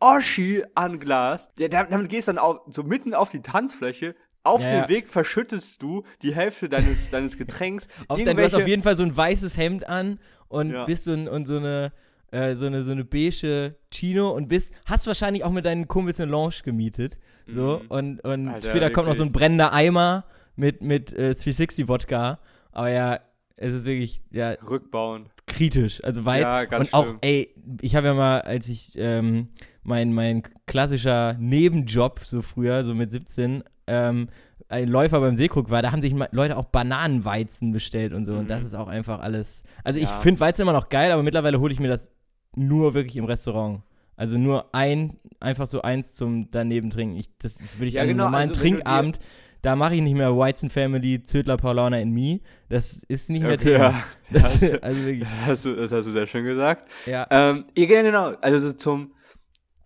Oschi 0.00 0.62
an 0.74 1.00
Glas. 1.00 1.48
Ja, 1.58 1.68
da- 1.68 1.84
damit 1.84 2.08
gehst 2.08 2.28
du 2.28 2.32
dann 2.32 2.38
auch 2.38 2.60
so 2.68 2.82
mitten 2.82 3.14
auf 3.14 3.30
die 3.30 3.40
Tanzfläche. 3.42 4.14
Auf 4.44 4.62
Ja, 4.62 4.82
dem. 4.82 4.88
Weg 4.88 5.08
verschüttest 5.08 5.82
du 5.82 6.04
die 6.22 6.34
Hälfte 6.34 6.68
deines, 6.68 7.10
deines 7.10 7.36
Getränks. 7.36 7.88
auf 8.08 8.22
dein, 8.22 8.36
du 8.36 8.42
hast 8.42 8.54
auf 8.54 8.68
jeden 8.68 8.82
Fall 8.82 8.94
so 8.94 9.02
ein 9.02 9.16
weißes 9.16 9.56
Hemd 9.56 9.88
an 9.88 10.20
und 10.48 10.70
Ja. 10.70 10.84
bist 10.84 11.04
so, 11.04 11.12
ein, 11.12 11.26
und 11.28 11.46
so 11.46 11.56
eine, 11.56 11.92
äh, 12.30 12.54
so 12.54 12.66
eine, 12.66 12.82
so 12.84 12.92
eine 12.92 13.04
beige 13.04 13.74
Chino 13.92 14.30
und 14.30 14.48
bist, 14.48 14.72
hast 14.86 15.06
wahrscheinlich 15.06 15.44
auch 15.44 15.50
mit 15.50 15.64
deinen 15.64 15.88
Kumpels 15.88 16.20
eine 16.20 16.30
Lounge 16.30 16.56
gemietet. 16.62 17.18
So, 17.46 17.80
Mhm. 17.82 17.86
und, 17.90 18.20
und 18.24 18.48
Alter, 18.48 18.68
später 18.70 18.90
kommt 18.90 19.08
noch 19.08 19.14
so 19.16 19.22
ein 19.22 19.32
brennender 19.32 19.72
Eimer 19.72 20.24
mit, 20.56 20.82
mit 20.82 21.12
äh, 21.12 21.34
360 21.34 21.88
Wodka. 21.88 22.38
Aber 22.72 22.90
ja, 22.90 23.20
es 23.56 23.72
ist 23.72 23.84
wirklich, 23.86 24.22
ja, 24.30 24.50
Rückbauen. 24.68 25.30
kritisch. 25.46 26.02
Also 26.04 26.24
weit. 26.24 26.42
Ja, 26.42 26.64
ganz 26.64 26.88
und 26.88 26.94
auch, 26.94 27.04
schlimm. 27.04 27.18
ey, 27.22 27.54
ich 27.80 27.94
habe 27.96 28.08
ja 28.08 28.14
mal, 28.14 28.40
als 28.42 28.68
ich 28.68 28.92
ähm, 28.96 29.48
mein, 29.82 30.12
mein 30.12 30.42
klassischer 30.66 31.34
Nebenjob 31.38 32.20
so 32.24 32.42
früher, 32.42 32.82
so 32.84 32.94
mit 32.94 33.10
17, 33.10 33.62
ähm, 33.86 34.28
ein 34.68 34.88
Läufer 34.88 35.20
beim 35.20 35.36
Seekrug 35.36 35.70
war, 35.70 35.82
da 35.82 35.92
haben 35.92 36.00
sich 36.00 36.14
Leute 36.32 36.56
auch 36.56 36.64
Bananenweizen 36.66 37.72
bestellt 37.72 38.12
und 38.12 38.24
so. 38.24 38.32
Und 38.34 38.48
das 38.48 38.60
Mhm. 38.60 38.66
ist 38.66 38.74
auch 38.74 38.88
einfach 38.88 39.20
alles. 39.20 39.62
Also 39.84 39.98
ich 40.00 40.08
Ja. 40.08 40.18
finde 40.20 40.40
Weizen 40.40 40.62
immer 40.62 40.72
noch 40.72 40.88
geil, 40.88 41.12
aber 41.12 41.22
mittlerweile 41.22 41.60
hole 41.60 41.72
ich 41.72 41.80
mir 41.80 41.88
das 41.88 42.10
nur 42.56 42.94
wirklich 42.94 43.16
im 43.16 43.24
Restaurant. 43.24 43.82
Also 44.16 44.38
nur 44.38 44.72
ein, 44.74 45.18
einfach 45.40 45.66
so 45.66 45.82
eins 45.82 46.14
zum 46.14 46.50
daneben 46.50 46.90
trinken. 46.90 47.16
Ich, 47.16 47.26
das 47.38 47.58
würde 47.78 47.86
ich 47.88 47.94
Ja, 47.94 48.02
an 48.02 48.08
einem 48.08 48.16
genau, 48.16 48.24
normalen 48.26 48.50
also 48.50 48.60
Trinkabend, 48.60 49.18
da 49.60 49.76
mache 49.76 49.96
ich 49.96 50.02
nicht 50.02 50.14
mehr 50.14 50.36
Weizen 50.36 50.70
Family, 50.70 51.24
Zödler, 51.24 51.56
Paulaner 51.56 52.00
in 52.00 52.10
Me. 52.12 52.40
Das 52.68 53.02
ist 53.08 53.28
nicht 53.30 53.42
mehr 53.42 53.54
Okay, 53.54 53.72
Thema. 53.72 53.90
ja. 53.90 54.04
Das, 54.30 54.62
also 54.82 55.04
wirklich, 55.04 55.20
das, 55.28 55.46
hast 55.46 55.64
du, 55.64 55.74
das 55.76 55.92
hast 55.92 56.06
du 56.06 56.12
sehr 56.12 56.26
schön 56.26 56.44
gesagt. 56.44 56.88
ja. 57.06 57.26
Ähm, 57.30 57.64
ja, 57.76 57.86
genau. 57.86 58.34
Also 58.40 58.68
so 58.68 58.74
zum 58.74 59.12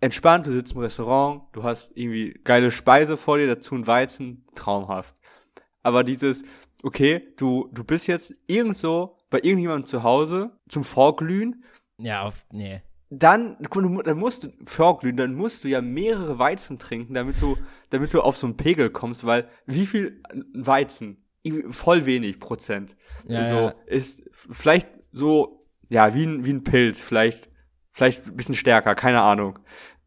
entspannt, 0.01 0.47
du 0.47 0.51
sitzt 0.51 0.73
im 0.73 0.81
Restaurant, 0.81 1.43
du 1.51 1.63
hast 1.63 1.95
irgendwie 1.95 2.39
geile 2.43 2.71
Speise 2.71 3.17
vor 3.17 3.37
dir, 3.37 3.47
dazu 3.47 3.75
ein 3.75 3.87
Weizen, 3.87 4.45
traumhaft. 4.55 5.15
Aber 5.83 6.03
dieses, 6.03 6.43
okay, 6.83 7.33
du, 7.37 7.69
du 7.73 7.83
bist 7.83 8.07
jetzt 8.07 8.33
irgendwo 8.47 9.17
bei 9.29 9.39
irgendjemandem 9.39 9.85
zu 9.85 10.03
Hause 10.03 10.51
zum 10.67 10.83
Vorglühen, 10.83 11.63
Ja, 11.97 12.23
auf, 12.23 12.45
nee. 12.51 12.81
dann, 13.09 13.57
dann 13.59 14.17
musst 14.17 14.43
du 14.43 14.49
vorglühen, 14.65 15.17
dann 15.17 15.35
musst 15.35 15.63
du 15.63 15.67
ja 15.67 15.81
mehrere 15.81 16.39
Weizen 16.39 16.79
trinken, 16.79 17.13
damit 17.13 17.41
du, 17.41 17.57
damit 17.89 18.13
du 18.13 18.21
auf 18.21 18.37
so 18.37 18.47
einen 18.47 18.57
Pegel 18.57 18.89
kommst, 18.89 19.25
weil 19.25 19.47
wie 19.65 19.85
viel 19.85 20.21
Weizen? 20.53 21.25
Irgendwie 21.43 21.71
Voll 21.71 22.05
wenig 22.05 22.39
Prozent. 22.39 22.97
Ja, 23.27 23.47
so 23.47 23.55
ja. 23.55 23.75
ist 23.85 24.29
vielleicht 24.49 24.89
so, 25.11 25.65
ja, 25.87 26.13
wie 26.13 26.25
ein, 26.25 26.43
wie 26.43 26.51
ein 26.51 26.63
Pilz, 26.63 26.99
vielleicht, 26.99 27.49
vielleicht 27.99 28.25
ein 28.27 28.35
bisschen 28.35 28.55
stärker, 28.55 28.95
keine 28.95 29.21
Ahnung. 29.21 29.59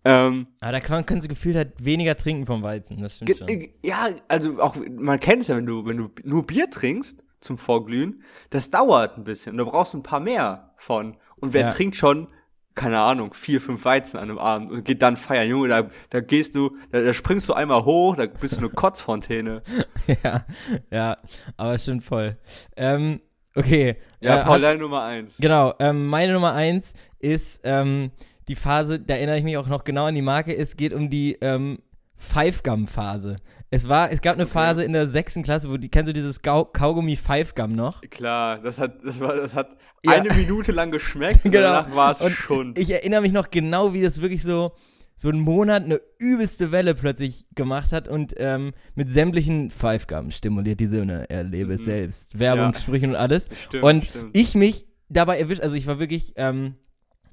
Ähm, 0.05 0.49
Aber 0.61 0.73
da 0.73 0.81
kann 0.81 0.97
man, 0.97 1.07
können 1.07 1.21
sie 1.21 1.29
gefühlt 1.29 1.55
halt 1.55 1.73
weniger 1.79 2.17
trinken 2.17 2.45
vom 2.47 2.63
Weizen, 2.65 3.01
das 3.01 3.17
stimmt 3.17 3.37
schon. 3.39 3.69
ja, 3.85 4.09
also 4.27 4.61
auch, 4.61 4.75
man 4.91 5.21
kennt 5.21 5.43
es 5.43 5.49
ja, 5.49 5.57
wenn 5.57 5.67
du, 5.67 5.87
wenn 5.87 5.97
du 5.97 6.11
nur 6.25 6.45
Bier 6.45 6.69
trinkst 6.69 7.23
zum 7.41 7.57
Vorglühen, 7.57 8.23
das 8.51 8.71
dauert 8.71 9.17
ein 9.17 9.23
bisschen 9.25 9.53
und 9.53 9.59
da 9.59 9.65
brauchst 9.71 9.95
du 9.95 9.99
ein 9.99 10.03
paar 10.03 10.19
mehr 10.19 10.73
von. 10.77 11.17
Und 11.37 11.53
wer 11.53 11.63
Ja. 11.63 11.69
trinkt 11.71 11.95
schon, 11.95 12.27
keine 12.75 12.99
Ahnung, 12.99 13.33
vier, 13.35 13.61
fünf 13.61 13.85
Weizen 13.85 14.17
an 14.17 14.25
einem 14.31 14.39
Abend 14.39 14.73
und 14.73 14.85
geht 14.85 15.03
dann 15.03 15.17
feiern. 15.17 15.49
Junge, 15.49 15.69
da, 15.69 15.89
da 16.11 16.21
gehst 16.21 16.55
du, 16.57 16.77
da, 16.91 17.01
da 17.03 17.13
springst 17.15 17.49
du 17.49 17.53
einmal 17.53 17.85
hoch, 17.85 18.17
da 18.17 18.27
bist 18.27 18.55
du 18.55 18.59
eine 18.59 18.69
Kotzfontäne. 18.75 19.63
ja, 20.25 20.47
ja, 20.91 21.17
aber 21.57 21.79
stimmt 21.79 22.03
voll. 22.03 22.39
Ähm, 22.77 23.21
okay. 23.55 23.99
Ja, 24.21 24.41
äh, 24.41 24.45
Paul, 24.45 24.61
deine 24.61 24.81
Nummer 24.81 25.03
eins. 25.03 25.33
Genau, 25.39 25.75
ähm, 25.79 26.07
meine 26.09 26.33
Nummer 26.33 26.55
eins 26.55 26.95
ist 27.23 27.61
ähm, 27.65 28.11
die 28.49 28.55
Phase, 28.57 29.01
da 29.01 29.15
erinnere 29.15 29.39
ich 29.39 29.45
mich 29.45 29.57
auch 29.57 29.69
noch 29.69 29.85
genau 29.85 30.05
an 30.07 30.15
die 30.15 30.23
Marke, 30.23 30.55
es 30.57 30.77
geht 30.77 30.93
um 30.93 31.09
die 31.09 31.39
ähm, 31.41 31.79
Five 32.17 32.63
Gum 32.63 32.87
Phase. 32.87 33.37
Es 33.71 33.89
war, 33.89 34.13
es 34.13 34.21
gab 34.21 34.35
eine 34.35 34.43
Okay. 34.45 34.53
Phase 34.53 34.85
in 34.85 34.93
der 34.93 35.09
sechsten 35.09 35.43
Klasse, 35.43 35.71
wo 35.71 35.77
die, 35.77 35.89
kennst 35.89 36.09
du 36.09 36.13
dieses 36.13 36.43
Gau 36.43 36.65
Kaugummi 36.67 37.17
Five 37.17 37.55
Gum 37.55 37.73
noch? 37.75 38.03
Klar, 38.11 38.59
das 38.59 38.79
hat, 38.79 38.97
das 39.05 39.19
war, 39.21 39.35
das 39.35 39.55
hat 39.55 39.77
Ja. 40.05 40.13
eine 40.13 40.33
Minute 40.35 40.73
lang 40.73 40.91
geschmeckt 40.91 41.43
und 41.45 41.53
Genau. 41.53 41.69
danach 41.69 41.97
war 41.97 42.13
es 42.13 42.31
schon. 42.33 42.75
Ich 42.77 42.91
erinnere 42.91 43.23
mich 43.23 43.33
noch 43.33 43.51
genau, 43.51 43.95
wie 43.95 44.03
das 44.03 44.21
wirklich 44.21 44.43
so, 44.43 44.73
so 45.17 45.29
einen 45.31 45.41
Monat 45.41 45.85
eine 45.85 46.01
übelste 46.19 46.71
Welle 46.73 46.95
plötzlich 46.95 47.47
gemacht 47.55 47.93
hat 47.93 48.09
und 48.09 48.35
ähm, 48.37 48.73
mit 48.95 49.11
sämtlichen 49.11 49.71
Five 49.71 50.07
Gum 50.07 50.31
stimuliert 50.33 50.79
die 50.81 50.87
Sinne, 50.87 51.31
erlebe 51.31 51.73
es 51.75 51.81
Mhm. 51.83 51.85
selbst, 51.87 52.39
Werbungssprüchen 52.39 53.11
und 53.11 53.17
alles. 53.17 53.49
Stimmt, 53.69 53.85
und 53.85 54.05
stimmt. 54.05 54.37
ich 54.37 54.55
mich 54.55 54.85
dabei 55.09 55.39
erwischt, 55.39 55.61
also 55.63 55.77
ich 55.77 55.87
war 55.87 55.99
wirklich 55.99 56.33
ähm, 56.37 56.75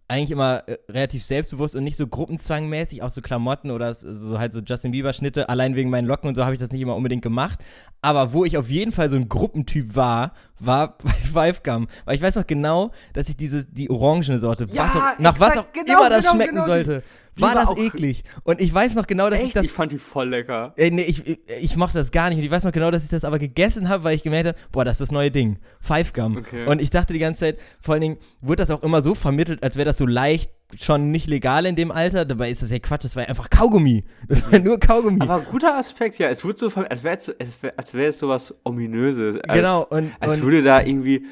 eigentlich 0.10 0.32
immer 0.32 0.64
äh, 0.68 0.78
relativ 0.90 1.24
selbstbewusst 1.24 1.76
und 1.76 1.84
nicht 1.84 1.96
so 1.96 2.08
gruppenzwangmäßig, 2.08 3.04
auch 3.04 3.10
so 3.10 3.22
Klamotten 3.22 3.72
oder 3.72 3.94
so 3.94 4.40
halt 4.40 4.54
so 4.54 4.60
Justin 4.60 4.92
Bieber 4.92 5.14
Schnitte, 5.14 5.50
allein 5.50 5.76
wegen 5.76 5.90
meinen 5.90 6.08
Locken 6.08 6.28
und 6.28 6.36
so 6.36 6.44
habe 6.44 6.54
ich 6.54 6.60
das 6.60 6.72
nicht 6.72 6.82
immer 6.82 6.96
unbedingt 6.96 7.22
gemacht. 7.22 7.64
Aber 8.02 8.34
wo 8.34 8.46
ich 8.46 8.58
auf 8.58 8.70
jeden 8.70 8.92
Fall 8.92 9.10
so 9.10 9.18
ein 9.18 9.28
Gruppentyp 9.28 9.96
war, 9.96 10.34
war 10.60 10.98
bei 10.98 11.12
Five 11.34 11.64
Gum. 11.64 11.88
Weil 12.06 12.16
ich 12.16 12.22
weiß 12.22 12.36
noch 12.36 12.48
genau, 12.48 12.92
dass 13.14 13.30
ich 13.30 13.38
diese, 13.38 13.66
die 13.66 13.90
orangene 13.90 14.40
Sorte, 14.40 14.68
Ja, 14.72 14.86
was 14.86 14.96
auch, 14.96 15.20
nach 15.20 15.40
was 15.40 15.58
auch 15.58 15.68
exakt, 15.68 15.74
genau, 15.74 16.00
immer 16.00 16.10
das 16.10 16.22
genau, 16.22 16.36
schmecken 16.36 16.56
genau 16.56 16.66
sollte, 16.66 17.04
war 17.36 17.56
war 17.56 17.66
das 17.66 17.78
eklig. 17.78 18.24
Und 18.44 18.60
ich 18.62 18.74
weiß 18.74 18.96
noch 18.96 19.08
genau, 19.08 19.30
dass 19.30 19.40
ich 19.40 19.48
Echt? 19.48 19.56
das 19.56 19.66
ich 19.66 19.72
fand 19.72 19.92
die 19.92 20.00
voll 20.00 20.30
lecker. 20.30 20.74
Ey, 20.76 20.92
nee, 20.92 21.04
ich, 21.04 21.26
ich, 21.28 21.40
ich 21.62 21.78
mochte 21.78 21.98
das 21.98 22.12
gar 22.12 22.30
nicht. 22.30 22.38
Und 22.38 22.44
ich 22.44 22.52
weiß 22.52 22.64
noch 22.64 22.72
genau, 22.72 22.92
dass 22.92 23.04
ich 23.04 23.10
das 23.10 23.24
aber 23.24 23.40
gegessen 23.40 23.90
habe, 23.90 24.04
weil 24.04 24.16
ich 24.16 24.24
gemerkt 24.24 24.48
habe, 24.48 24.58
boah, 24.72 24.86
das 24.86 24.96
ist 24.96 25.02
das 25.02 25.12
neue 25.12 25.32
Ding. 25.32 25.60
Five 25.80 26.14
Gum. 26.14 26.38
Okay. 26.38 26.66
Und 26.66 26.82
ich 26.82 26.90
dachte 26.90 27.14
die 27.14 27.20
ganze 27.20 27.42
Zeit, 27.42 27.60
vor 27.80 27.94
allen 27.94 28.02
Dingen 28.02 28.18
wurde 28.42 28.64
das 28.64 28.72
auch 28.72 28.84
immer 28.84 29.02
so 29.02 29.16
vermittelt, 29.16 29.64
als 29.64 29.76
wäre 29.76 29.86
das 29.86 29.98
so 29.98 30.06
leicht 30.06 30.52
schon 30.78 31.12
nicht 31.12 31.28
legal 31.28 31.66
in 31.66 31.76
dem 31.76 31.92
Alter. 31.92 32.26
Dabei 32.26 32.52
ist 32.52 32.62
das 32.62 32.72
ja 32.72 32.80
Quatsch, 32.80 33.06
das 33.06 33.16
war 33.16 33.24
ja 33.24 33.30
einfach 33.30 33.50
Kaugummi. 33.50 34.04
Das 34.28 34.52
war 34.52 34.60
nur 34.60 34.80
Kaugummi. 34.80 35.22
Aber 35.22 35.40
guter 35.42 35.76
Aspekt, 35.76 36.20
ja. 36.20 36.28
Es 36.30 36.46
wird 36.46 36.58
so, 36.58 36.68
als 36.68 37.04
wäre 37.04 37.18
es, 37.18 37.30
als 37.40 37.64
wär, 37.64 37.74
als 37.78 37.94
wär 37.94 38.10
es 38.10 38.20
sowas 38.20 38.54
Ominöses. 38.64 39.38
Als, 39.38 39.58
genau. 39.58 39.86
Und, 39.86 40.12
Als 40.20 40.36
und 40.36 40.44
würde 40.44 40.62
da 40.62 40.82
irgendwie, 40.82 41.26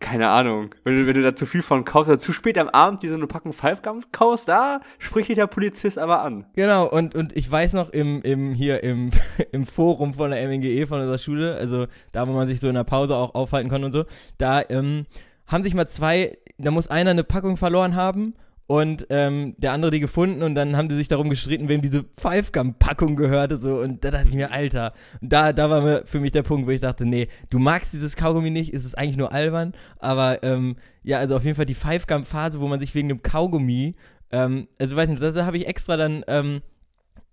keine 0.00 0.28
Ahnung, 0.28 0.74
wenn 0.84 0.96
du, 0.96 1.06
wenn 1.06 1.14
du 1.14 1.22
da 1.22 1.34
zu 1.34 1.46
viel 1.46 1.62
von 1.62 1.84
kaufst 1.84 2.08
oder 2.08 2.18
zu 2.18 2.32
spät 2.32 2.58
am 2.58 2.68
Abend 2.68 3.02
die 3.02 3.08
so 3.08 3.14
eine 3.14 3.26
Packung 3.26 3.52
Gum 3.82 4.02
kaufst, 4.12 4.48
da 4.48 4.80
spricht 4.98 5.28
dich 5.28 5.36
der 5.36 5.46
Polizist 5.46 5.98
aber 5.98 6.22
an. 6.22 6.46
Genau, 6.54 6.88
und, 6.88 7.14
und 7.14 7.36
ich 7.36 7.50
weiß 7.50 7.72
noch 7.74 7.90
im, 7.90 8.22
im, 8.22 8.54
hier 8.54 8.82
im, 8.82 9.10
im 9.52 9.66
Forum 9.66 10.14
von 10.14 10.30
der 10.30 10.46
MNGE 10.48 10.86
von 10.86 11.00
unserer 11.00 11.18
Schule, 11.18 11.54
also 11.54 11.86
da, 12.12 12.26
wo 12.28 12.32
man 12.32 12.46
sich 12.48 12.60
so 12.60 12.68
in 12.68 12.74
der 12.74 12.84
Pause 12.84 13.16
auch 13.16 13.34
aufhalten 13.34 13.70
kann 13.70 13.84
und 13.84 13.92
so, 13.92 14.04
da 14.36 14.62
ähm, 14.68 15.06
haben 15.46 15.62
sich 15.62 15.74
mal 15.74 15.88
zwei, 15.88 16.36
da 16.58 16.70
muss 16.70 16.88
einer 16.88 17.10
eine 17.10 17.24
Packung 17.24 17.56
verloren 17.56 17.96
haben 17.96 18.34
und 18.68 19.06
ähm, 19.08 19.54
der 19.56 19.72
andere 19.72 19.90
die 19.90 19.98
gefunden 19.98 20.42
und 20.42 20.54
dann 20.54 20.76
haben 20.76 20.90
die 20.90 20.94
sich 20.94 21.08
darum 21.08 21.30
gestritten, 21.30 21.70
wem 21.70 21.80
diese 21.80 22.04
Five-Gum-Packung 22.18 23.16
gehörte 23.16 23.56
so 23.56 23.78
und 23.78 24.04
da 24.04 24.10
dachte 24.10 24.28
ich 24.28 24.34
mir, 24.34 24.52
Alter, 24.52 24.92
da, 25.22 25.54
da 25.54 25.70
war 25.70 26.02
für 26.04 26.20
mich 26.20 26.32
der 26.32 26.42
Punkt, 26.42 26.66
wo 26.66 26.70
ich 26.70 26.82
dachte, 26.82 27.06
nee, 27.06 27.28
du 27.48 27.58
magst 27.58 27.94
dieses 27.94 28.14
Kaugummi 28.14 28.50
nicht, 28.50 28.74
ist 28.74 28.84
es 28.84 28.94
eigentlich 28.94 29.16
nur 29.16 29.32
albern, 29.32 29.72
aber 29.98 30.42
ähm, 30.42 30.76
ja, 31.02 31.18
also 31.18 31.34
auf 31.34 31.44
jeden 31.44 31.56
Fall 31.56 31.64
die 31.64 31.74
Five-Gum-Phase, 31.74 32.60
wo 32.60 32.68
man 32.68 32.78
sich 32.78 32.94
wegen 32.94 33.08
dem 33.08 33.22
Kaugummi, 33.22 33.94
ähm, 34.30 34.68
also 34.78 34.94
weiß 34.94 35.08
nicht, 35.08 35.22
da 35.22 35.46
habe 35.46 35.56
ich 35.56 35.66
extra 35.66 35.96
dann, 35.96 36.22
ähm, 36.28 36.60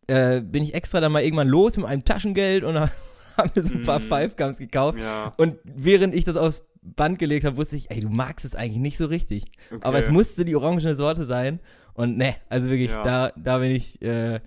äh, 0.08 0.40
bin 0.40 0.64
ich 0.64 0.74
extra 0.74 1.02
dann 1.02 1.12
mal 1.12 1.22
irgendwann 1.22 1.50
los 1.50 1.76
mit 1.76 1.86
einem 1.86 2.06
Taschengeld 2.06 2.64
und 2.64 2.80
habe 3.38 3.52
mir 3.54 3.62
so 3.62 3.74
ein 3.74 3.82
paar 3.82 4.00
Mhm. 4.00 4.04
Five 4.04 4.36
Gums 4.38 4.58
gekauft. 4.58 5.00
Ja. 5.00 5.34
Und 5.36 5.58
während 5.66 6.16
ich 6.16 6.24
das 6.24 6.38
aufs 6.38 6.64
Band 6.86 7.20
gelegt 7.20 7.46
habe, 7.46 7.58
wusste 7.58 7.76
ich, 7.76 7.90
ey, 7.92 8.00
du 8.00 8.10
magst 8.10 8.46
es 8.46 8.56
eigentlich 8.56 8.80
nicht 8.80 8.98
so 8.98 9.06
richtig. 9.08 9.46
Okay. 9.72 9.82
Aber 9.84 9.98
es 9.98 10.10
musste 10.10 10.46
die 10.46 10.56
orangene 10.56 10.96
Sorte 10.96 11.26
sein. 11.26 11.60
Und 11.94 12.18
ne, 12.18 12.36
also 12.50 12.70
wirklich, 12.70 12.92
Ja. 12.92 13.04
da, 13.04 13.32
da 13.36 13.58
bin 13.60 13.72
ich, 13.72 14.02
äh, 14.02 14.40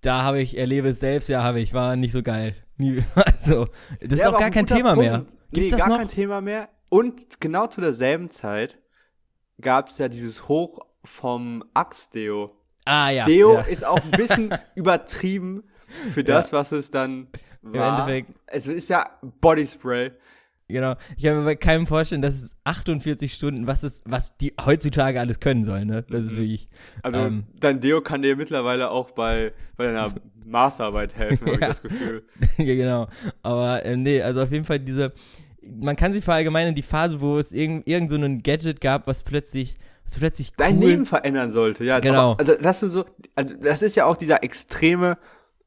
da 0.00 0.22
habe 0.22 0.40
ich, 0.40 0.56
erlebe 0.58 0.88
es 0.88 1.00
selbst, 1.00 1.28
ja, 1.28 1.42
habe 1.42 1.60
ich, 1.60 1.72
war 1.74 1.94
nicht 1.96 2.12
so 2.12 2.22
geil. 2.22 2.56
Nie, 2.76 3.02
also, 3.14 3.68
das 4.00 4.12
ist 4.12 4.18
Ja, 4.20 4.24
auch 4.26 4.28
aber 4.30 4.38
gar 4.38 4.46
ein 4.46 4.52
kein 4.52 4.66
Thema 4.66 4.96
mehr. 4.96 5.18
Punkt. 5.18 5.30
Gibt's 5.52 5.58
nee, 5.64 5.70
das 5.70 5.78
gar 5.78 5.88
noch? 5.88 5.98
kein 5.98 6.08
Thema 6.08 6.40
mehr. 6.40 6.68
Und 6.88 7.40
genau 7.40 7.66
zu 7.66 7.80
derselben 7.80 8.30
Zeit 8.30 8.78
gab 9.60 9.88
es 9.88 9.98
ja 9.98 10.08
dieses 10.08 10.48
Hoch 10.48 10.80
vom 11.04 11.62
Axe-Deo. 11.74 12.50
Ah, 12.86 13.10
ja. 13.10 13.24
Deo 13.24 13.54
ja. 13.54 13.60
ist 13.60 13.84
auch 13.84 14.02
ein 14.02 14.10
bisschen 14.12 14.54
übertrieben 14.74 15.62
für 16.12 16.24
das, 16.24 16.52
was 16.52 16.72
es 16.72 16.90
dann 16.90 17.28
Im 17.62 17.74
war. 17.74 18.00
Endeffekt, 18.08 18.38
Es 18.46 18.66
ist 18.66 18.88
ja 18.88 19.08
Bodyspray. 19.40 20.12
Genau. 20.70 20.96
Ich 21.16 21.24
kann 21.24 21.36
mir 21.38 21.44
bei 21.44 21.56
keinem 21.56 21.86
vorstellen, 21.86 22.22
dass 22.22 22.34
es 22.34 22.56
48 22.64 23.32
Stunden, 23.34 23.66
was 23.66 23.84
ist, 23.84 24.02
was 24.06 24.36
die 24.38 24.54
heutzutage 24.64 25.20
alles 25.20 25.40
können 25.40 25.62
sollen, 25.62 25.88
ne? 25.88 26.04
Das 26.08 26.22
ist 26.24 26.32
Mhm. 26.34 26.38
wirklich, 26.38 26.68
Also 27.02 27.18
Ähm. 27.20 27.44
dein 27.60 27.80
Deo 27.80 28.00
kann 28.00 28.22
dir 28.22 28.36
mittlerweile 28.36 28.90
auch 28.90 29.10
bei, 29.10 29.52
bei 29.76 29.86
deiner 29.86 30.12
Masterarbeit 30.44 31.16
helfen, 31.16 31.46
habe 31.46 31.54
ich 31.54 31.60
das 31.60 31.82
Gefühl. 31.82 32.22
ja, 32.58 32.64
genau. 32.74 33.08
Aber 33.42 33.84
äh, 33.84 33.96
nee, 33.96 34.20
also 34.22 34.42
auf 34.42 34.50
jeden 34.50 34.64
Fall 34.64 34.80
diese, 34.80 35.12
man 35.62 35.94
kann 35.96 36.12
sie 36.12 36.20
verallgemeinern, 36.20 36.74
die 36.74 36.82
Phase, 36.82 37.20
wo 37.20 37.38
es 37.38 37.52
irgend, 37.52 37.86
irgend 37.86 38.10
so 38.10 38.16
ein 38.16 38.42
Gadget 38.42 38.80
gab, 38.80 39.06
was 39.06 39.22
plötzlich, 39.22 39.76
was 40.04 40.18
plötzlich 40.18 40.48
cool, 40.52 40.54
Dein 40.58 40.80
Leben 40.80 41.06
verändern 41.06 41.50
sollte, 41.50 41.84
ja. 41.84 42.00
Genau. 42.00 42.32
Also, 42.34 42.54
dass 42.56 42.80
du 42.80 42.88
so, 42.88 43.04
also, 43.36 43.54
das 43.56 43.82
ist 43.82 43.94
ja 43.96 44.06
auch 44.06 44.16
dieser 44.16 44.42
extreme 44.42 45.18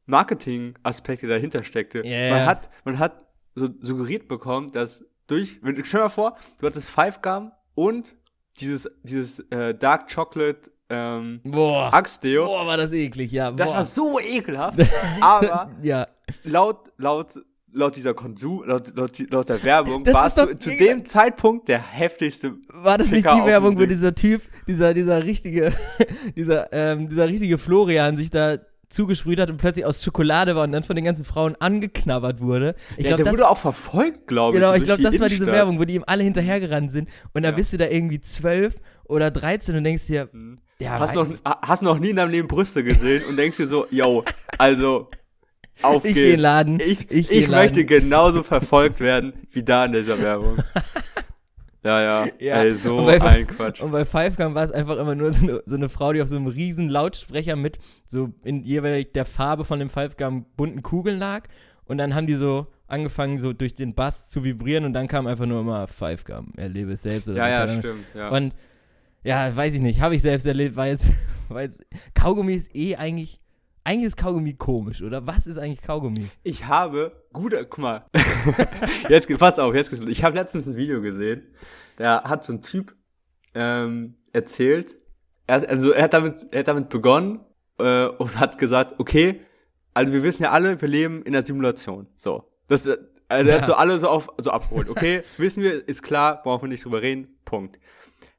Marketing-Aspekt, 0.06 1.22
der 1.24 1.30
dahinter 1.30 1.64
steckte. 1.64 2.06
Ja, 2.06 2.30
Man 2.30 2.46
hat, 2.46 2.70
man 2.86 3.00
hat 3.00 3.24
so 3.56 3.68
suggeriert 3.82 4.28
bekommen, 4.28 4.72
dass 4.72 5.06
durch, 5.28 5.60
stell 5.62 5.84
dir 5.84 6.00
mal 6.00 6.10
vor, 6.10 6.38
du 6.60 6.68
hattest 6.68 6.90
Five 6.90 7.22
Gum 7.22 7.52
und 7.76 8.16
dieses, 8.60 8.90
dieses 9.04 9.40
äh, 9.52 9.74
Dark 9.74 10.14
Chocolate 10.14 10.72
ähm, 10.90 11.42
Boah, 11.44 11.94
Axe-Deo. 11.94 12.46
boah, 12.46 12.68
war 12.68 12.78
das 12.78 12.92
eklig, 12.92 13.32
ja. 13.32 13.52
Das 13.52 13.68
boah. 13.68 13.76
war 13.76 13.84
so 13.86 14.20
ekelhaft, 14.20 14.80
aber 15.22 15.72
ja, 15.82 16.08
laut, 16.44 16.92
laut, 16.98 17.40
laut 17.72 17.96
dieser 17.96 18.14
Konsum, 18.14 18.64
laut, 18.66 18.96
laut, 18.96 19.18
laut 19.32 19.50
der 19.50 19.64
Werbung, 19.64 20.04
Das 20.04 20.14
warst 20.14 20.38
du 20.38 20.56
zu 20.58 20.76
dem 20.76 21.06
Zeitpunkt 21.06 21.68
der 21.68 21.82
heftigste. 21.82 22.56
war 22.68 22.98
das 22.98 23.10
nicht 23.10 23.24
Ficker 23.24 23.42
die 23.42 23.46
Werbung, 23.48 23.80
wo 23.80 23.86
dieser 23.86 24.14
Typ, 24.14 24.42
dieser, 24.68 24.94
dieser 24.94 25.24
richtige, 25.24 25.74
dieser, 26.36 26.72
ähm, 26.72 27.08
dieser 27.08 27.28
richtige 27.28 27.58
Florian 27.58 28.18
sich 28.18 28.30
da 28.30 28.58
zugesprüht 28.94 29.40
hat 29.40 29.50
und 29.50 29.58
plötzlich 29.58 29.86
aus 29.86 30.04
Schokolade 30.04 30.56
war 30.56 30.64
und 30.64 30.72
dann 30.72 30.84
von 30.84 30.96
den 30.96 31.04
ganzen 31.06 31.26
Frauen 31.26 31.56
angeknabbert 31.60 32.40
wurde. 32.42 32.76
Ich 32.98 33.04
ja, 33.06 33.10
glaube, 33.10 33.24
der 33.24 33.26
das 33.26 33.34
wurde 33.34 33.50
auch 33.50 33.58
verfolgt, 33.58 34.28
glaube 34.28 34.58
ich. 34.58 34.62
Genau, 34.64 34.74
ich 34.76 34.84
glaube, 34.84 35.04
das 35.04 35.20
war 35.20 35.30
diese. 35.30 35.46
Werbung, 35.48 35.80
wo 35.80 35.86
die 35.86 35.96
ihm 35.96 36.04
alle 36.08 36.24
hinterhergerannt 36.24 36.92
sind. 36.92 37.10
Und 37.34 37.44
dann 37.44 37.52
Ja. 37.54 37.58
bist 37.58 37.74
du 37.74 37.78
da 37.78 37.88
irgendwie 37.88 38.22
zwölf 38.22 38.76
oder 39.06 39.30
13 39.32 39.76
und 39.76 39.84
denkst 39.84 40.08
dir, 40.08 40.30
Mhm. 40.32 40.60
ja, 40.80 41.00
Hast 41.00 41.16
noch, 41.16 41.28
hast 41.44 41.82
noch 41.84 42.00
nie 42.00 42.12
in 42.12 42.16
deinem 42.16 42.32
Leben 42.32 42.48
Brüste 42.48 42.84
gesehen 42.84 43.24
und 43.30 43.36
denkst 43.38 43.58
dir 43.58 43.68
so, 43.68 43.86
yo, 43.92 44.24
also, 44.58 45.10
auf 45.82 46.06
Ich 46.06 46.14
geht's. 46.14 46.16
geh 46.16 46.24
in 46.26 46.32
den 46.32 46.40
Laden. 46.40 46.80
Ich, 46.80 47.10
Ich 47.12 47.32
ich, 47.32 47.50
möchte 47.50 47.84
genauso 47.86 48.44
verfolgt 48.44 49.00
werden 49.00 49.34
wie 49.52 49.64
da 49.64 49.86
in 49.86 49.94
dieser 49.94 50.20
Werbung. 50.20 50.58
Ja, 51.84 52.02
ja, 52.02 52.26
Ja, 52.40 52.64
ey, 52.64 52.74
so 52.76 52.98
und 52.98 53.06
bei- 53.06 53.22
ein 53.22 53.48
Quatsch. 53.48 53.82
Und 53.82 53.92
bei 53.92 54.06
Five 54.06 54.36
Gum 54.38 54.56
war 54.56 54.64
es 54.64 54.72
einfach 54.72 54.98
immer 54.98 55.16
nur 55.16 55.32
so 55.32 55.44
eine, 55.44 55.64
so 55.66 55.76
eine 55.76 55.90
Frau, 55.90 56.14
die 56.14 56.22
auf 56.22 56.28
so 56.30 56.36
einem 56.38 56.48
riesen 56.48 56.90
Lautsprecher 56.90 57.56
mit 57.56 57.78
so 58.06 58.30
in 58.44 58.64
jeweilig 58.64 59.12
der 59.14 59.26
Farbe 59.26 59.66
von 59.66 59.80
dem 59.80 59.90
Five 59.90 60.16
Gum 60.18 60.46
bunten 60.56 60.82
Kugeln 60.82 61.20
lag. 61.20 61.44
Und 61.86 61.98
dann 61.98 62.16
haben 62.16 62.28
die 62.28 62.36
so 62.36 62.68
angefangen, 62.88 63.38
so 63.40 63.52
durch 63.54 63.76
den 63.76 63.94
Bass 63.96 64.30
zu 64.30 64.44
vibrieren 64.44 64.86
und 64.86 64.94
dann 64.94 65.08
kam 65.08 65.28
einfach 65.28 65.46
nur 65.46 65.60
immer 65.62 65.88
Five 65.88 66.24
Gum. 66.24 66.54
Erlebe 66.56 66.94
es 66.94 67.02
selbst 67.02 67.28
oder 67.28 67.38
Ja, 67.50 67.68
so. 67.68 67.74
ja, 67.74 67.80
stimmt, 67.80 68.06
ja. 68.16 68.30
Und 68.30 68.54
ja, 69.24 69.56
weiß 69.56 69.74
ich 69.74 69.82
nicht, 69.82 70.00
habe 70.00 70.16
ich 70.16 70.22
selbst 70.22 70.46
erlebt, 70.46 70.76
weil 70.76 70.92
jetzt, 70.94 71.06
weil 71.50 71.66
jetzt 71.66 71.84
Kaugummi 72.14 72.54
ist 72.54 72.74
eh 72.76 72.96
eigentlich, 72.96 73.40
eigentlich 73.84 74.08
ist 74.08 74.18
Kaugummi 74.18 74.54
komisch, 74.54 75.02
oder? 75.02 75.26
Was 75.28 75.48
ist 75.48 75.58
eigentlich 75.58 75.82
Kaugummi? 75.82 76.28
Ich 76.44 76.66
habe 76.68 77.12
gute, 77.34 77.66
guck 77.66 77.80
mal, 77.80 78.06
jetzt 79.10 79.28
pass 79.38 79.60
auf, 79.60 79.74
jetzt. 79.74 79.92
Ich 79.92 80.24
habe 80.24 80.36
letztens 80.36 80.68
ein 80.68 80.76
Video 80.76 81.02
gesehen, 81.02 81.54
da 81.98 82.24
hat 82.24 82.44
so 82.44 82.54
ein 82.54 82.62
Typ 82.62 82.96
ähm, 83.56 84.16
erzählt, 84.32 84.96
er, 85.48 85.68
also 85.70 85.92
er 85.92 86.04
hat 86.04 86.14
damit, 86.14 86.48
er 86.52 86.60
hat 86.60 86.68
damit 86.68 86.90
begonnen 86.90 87.40
äh, 87.80 88.06
und 88.06 88.40
hat 88.40 88.58
gesagt, 88.58 89.00
okay, 89.00 89.42
also 89.94 90.14
wir 90.14 90.24
wissen 90.24 90.44
ja 90.44 90.52
alle, 90.52 90.80
wir 90.82 90.88
leben 90.88 91.24
in 91.24 91.36
einer 91.36 91.46
Simulation, 91.46 92.08
so. 92.16 92.50
Das, 92.68 92.86
äh, 92.86 92.98
also 93.28 93.50
er 93.50 93.58
hat 93.58 93.66
so 93.66 93.74
alle 93.74 94.00
so 94.00 94.08
auf, 94.08 94.30
so 94.38 94.52
abgeholt, 94.52 94.90
okay, 94.90 95.24
wissen 95.38 95.64
wir, 95.64 95.88
ist 95.88 96.04
klar, 96.04 96.42
brauchen 96.44 96.64
wir 96.64 96.70
nicht 96.70 96.86
drüber 96.86 97.02
reden, 97.02 97.40
Punkt. 97.46 97.80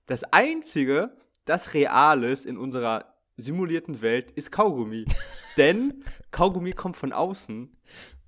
Das 0.07 0.24
einzige, 0.32 1.16
das 1.45 1.74
real 1.74 2.24
ist 2.24 2.47
in 2.47 2.57
unserer 2.57 3.14
simulierten 3.36 4.03
Welt, 4.03 4.30
ist 4.32 4.53
Kaugummi. 4.53 5.05
Denn 5.57 6.05
Kaugummi 6.30 6.72
kommt 6.72 6.97
von 6.97 7.12
außen, 7.12 7.76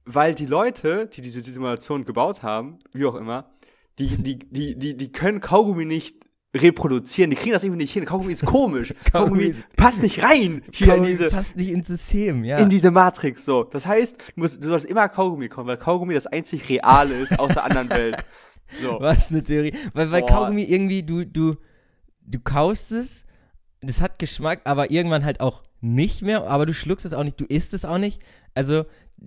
weil 0.07 0.35
die 0.35 0.47
Leute, 0.47 1.09
die 1.13 1.21
diese 1.21 1.43
Simulation 1.43 2.05
gebaut 2.05 2.43
haben, 2.43 2.77
wie 2.93 3.05
auch 3.05 3.17
immer, 3.17 3.51
die, 3.99 4.17
die, 4.17 4.39
die, 4.39 4.79
die, 4.79 4.97
die 4.97 5.13
können 5.13 5.41
Kaugummi 5.41 5.85
nicht 5.85 6.27
reproduzieren. 6.55 7.31
Die 7.31 7.37
kriegen 7.37 7.53
das 7.53 7.65
irgendwie 7.65 7.83
nicht 7.83 7.93
hin. 7.93 8.05
Kaugummi 8.05 8.33
ist 8.33 8.47
komisch. 8.47 8.95
Kaugummi 9.13 9.51
Kaugummi 9.51 9.65
passt 9.77 10.03
nicht 10.03 10.23
rein 10.23 10.63
hier 10.71 10.87
in 10.87 10.91
Kaugummi 10.93 11.09
diese, 11.09 11.29
passt 11.29 11.57
nicht 11.57 11.71
ins 11.71 11.89
System, 11.89 12.45
ja. 12.45 12.57
in 12.59 12.71
diese 12.71 12.91
Matrix. 12.91 13.45
So, 13.45 13.65
das 13.65 13.87
heißt, 13.87 14.17
du, 14.17 14.41
musst, 14.41 14.63
du 14.63 14.69
sollst 14.69 14.87
immer 14.87 15.09
Kaugummi 15.09 15.49
kommen, 15.49 15.69
weil 15.69 15.77
Kaugummi 15.77 16.15
das 16.15 16.27
einzig 16.27 16.69
Reale 16.69 17.15
ist 17.15 17.39
aus 17.39 17.53
der 17.53 17.65
anderen 17.65 17.91
Welt. 17.91 18.25
So. 18.83 18.99
Was 18.99 19.31
eine 19.31 19.45
Theorie. 19.45 19.73
Weil, 19.95 20.11
weil 20.11 20.23
Boah. 20.23 20.29
Kaugummi 20.29 20.65
irgendwie, 20.65 21.05
du, 21.05 21.25
du, 21.25 21.55
du 22.23 22.41
kaust 22.41 22.91
es, 22.91 23.25
das 23.81 24.01
hat 24.01 24.19
Geschmack, 24.19 24.63
aber 24.65 24.91
irgendwann 24.91 25.25
halt 25.25 25.39
auch 25.39 25.63
nicht 25.81 26.21
mehr, 26.21 26.43
aber 26.49 26.67
du 26.67 26.75
schluckst 26.75 27.07
es 27.07 27.15
auch 27.15 27.23
nicht, 27.23 27.41
du 27.41 27.45
isst 27.45 27.75
es 27.75 27.85
auch 27.85 27.99
nicht. 27.99 28.21
Also, 28.55 28.85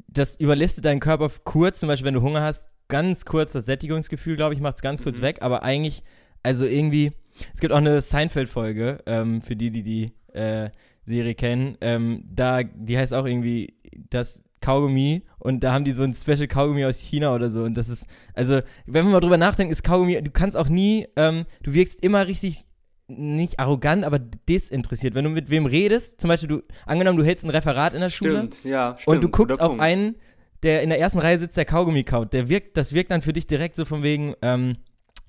das 0.08 0.40
überlistet 0.40 0.86
deinen 0.86 1.00
Körper 1.00 1.30
kurz, 1.44 1.80
zum 1.80 1.88
Beispiel, 1.88 2.08
wenn 2.08 2.14
du 2.14 2.22
Hunger 2.22 2.42
hast, 2.42 2.66
ganz 2.88 3.26
kurz 3.26 3.52
das 3.52 3.66
Sättigungsgefühl, 3.66 4.36
glaube 4.36 4.54
ich, 4.54 4.60
macht 4.62 4.76
es 4.78 4.82
ganz 4.82 5.02
kurz 5.04 5.18
Mhm. 5.20 5.24
weg, 5.24 5.38
aber 5.42 5.64
eigentlich, 5.64 6.04
also 6.44 6.66
irgendwie, 6.66 7.12
es 7.54 7.60
gibt 7.60 7.74
auch 7.74 7.78
eine 7.78 8.02
Seinfeld-Folge, 8.02 9.00
ähm, 9.06 9.42
für 9.42 9.56
die, 9.56 9.72
die 9.72 9.84
die 9.84 10.14
äh, 10.34 10.70
Serie 11.06 11.36
kennen, 11.36 11.78
ähm, 11.82 12.24
da, 12.34 12.64
die 12.64 12.98
heißt 12.98 13.14
auch 13.14 13.26
irgendwie 13.26 13.74
das 14.10 14.42
Kaugummi 14.62 15.24
und 15.40 15.64
da 15.64 15.72
haben 15.74 15.86
die 15.86 15.94
so 15.94 16.04
ein 16.04 16.14
Special 16.14 16.48
Kaugummi 16.48 16.84
aus 16.86 17.00
China 17.00 17.34
oder 17.34 17.50
so 17.50 17.64
und 17.64 17.76
das 17.76 17.90
ist, 17.90 18.06
also, 18.34 18.62
wenn 18.86 19.06
man 19.06 19.14
mal 19.14 19.20
drüber 19.22 19.38
nachdenkt, 19.38 19.72
ist 19.72 19.84
Kaugummi, 19.84 20.22
du 20.22 20.32
kannst 20.32 20.58
auch 20.58 20.70
nie, 20.70 21.08
ähm, 21.16 21.46
du 21.64 21.74
wirkst 21.74 22.04
immer 22.04 22.28
richtig 22.28 22.66
nicht 23.10 23.60
arrogant, 23.60 24.04
aber 24.06 24.20
desinteressiert. 24.20 25.16
Wenn 25.16 25.24
du 25.26 25.30
mit 25.32 25.50
wem 25.50 25.66
redest, 25.66 26.22
zum 26.22 26.28
Beispiel 26.28 26.48
du, 26.50 26.64
angenommen, 26.86 27.18
du 27.18 27.24
hältst 27.26 27.44
ein 27.46 27.50
Referat 27.50 27.94
in 27.94 28.02
der 28.02 28.10
Schule 28.10 28.38
Stimmt, 28.38 28.64
ja, 28.64 28.96
stimmt. 28.98 29.16
und 29.18 29.22
du 29.22 29.30
guckst 29.30 29.60
auf 29.60 29.80
einen, 29.80 30.16
der 30.64 30.82
in 30.84 30.90
der 30.90 31.00
ersten 31.00 31.20
Reihe 31.20 31.40
sitzt, 31.40 31.58
der 31.58 31.66
Kaugummi 31.66 32.04
kaut, 32.04 32.34
der 32.34 32.50
wirkt, 32.50 32.78
das 32.78 32.94
wirkt 32.94 33.12
dann 33.12 33.22
für 33.22 33.34
dich 33.34 33.48
direkt 33.48 33.76
so 33.76 33.86
von 33.86 34.04
wegen, 34.04 34.36
ähm, 34.42 34.74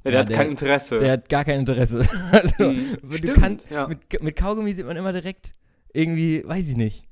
Ja, 0.05 0.11
der 0.11 0.13
ja, 0.13 0.19
hat 0.21 0.29
der- 0.29 0.37
kein 0.37 0.51
Interesse. 0.51 0.99
der 1.01 1.13
hat 1.13 1.29
gar 1.29 1.45
kein 1.45 1.61
Interesse. 1.61 2.01
also, 2.33 2.71
Mhm, 2.71 2.97
du 3.03 3.17
stimmt, 3.17 3.35
kannst, 3.35 3.71
ja. 3.71 3.87
mit, 3.89 4.23
mit 4.23 4.37
Kaugummi 4.37 4.73
sieht 4.73 4.87
man 4.87 4.97
immer 4.97 5.13
direkt 5.13 5.55
irgendwie, 5.93 6.43
weiß 6.47 6.69
ich 6.69 6.77
nicht. 6.77 7.05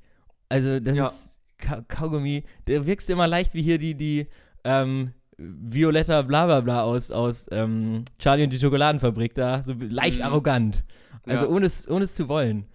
Also, 0.49 0.81
das 0.81 0.97
ist 1.12 1.37
Ka 1.59 1.83
Kaugummi, 1.89 2.45
der 2.66 2.87
wirkst 2.87 3.11
immer 3.11 3.27
leicht 3.27 3.55
wie 3.55 3.62
hier 3.62 3.79
die, 3.79 3.95
die, 3.95 4.27
ähm, 4.64 5.12
Violetta 5.39 6.22
Blablabla 6.22 6.82
aus, 6.82 7.11
aus 7.11 7.47
ähm, 7.53 8.05
Charlie 8.18 8.45
und 8.45 8.53
die 8.53 8.59
Schokoladenfabrik 8.59 9.34
da, 9.34 9.62
so 9.62 9.72
leicht 9.78 10.18
Mhm. 10.18 10.24
arrogant. 10.24 10.84
Also 11.26 11.45
Ja. 11.45 11.51
ohne, 11.51 11.66
es, 11.66 11.89
ohne 11.89 12.05
es 12.05 12.14
zu 12.14 12.28
wollen. 12.28 12.66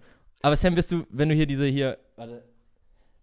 Aber 0.42 0.56
Sam, 0.56 0.74
bist 0.74 0.90
du, 0.90 1.04
wenn 1.10 1.28
du 1.28 1.34
hier 1.34 1.46
diese 1.46 1.66
hier, 1.66 1.98
warte, 2.16 2.42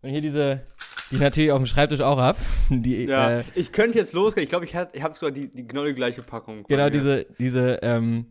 wenn 0.01 0.09
du 0.09 0.13
hier 0.13 0.21
diese, 0.21 0.61
die 1.09 1.15
ich 1.15 1.21
natürlich 1.21 1.51
auf 1.51 1.59
dem 1.59 1.65
Schreibtisch 1.65 2.01
auch 2.01 2.17
hab, 2.19 2.37
die, 2.69 3.05
Ja, 3.05 3.39
äh, 3.39 3.43
ich 3.55 3.71
könnte 3.71 3.97
jetzt 3.97 4.13
losgehen. 4.13 4.43
Ich 4.43 4.49
glaube, 4.49 4.65
ich, 4.65 4.75
hab- 4.75 4.95
ich 4.95 5.01
habe 5.01 5.15
sogar 5.17 5.31
die, 5.31 5.49
die 5.49 5.67
genau 5.67 5.85
die 5.85 5.93
gleiche 5.93 6.21
Packung. 6.21 6.63
genau 6.67 6.89
diese, 6.89 7.25
diese, 7.39 7.79
ähm, 7.81 8.27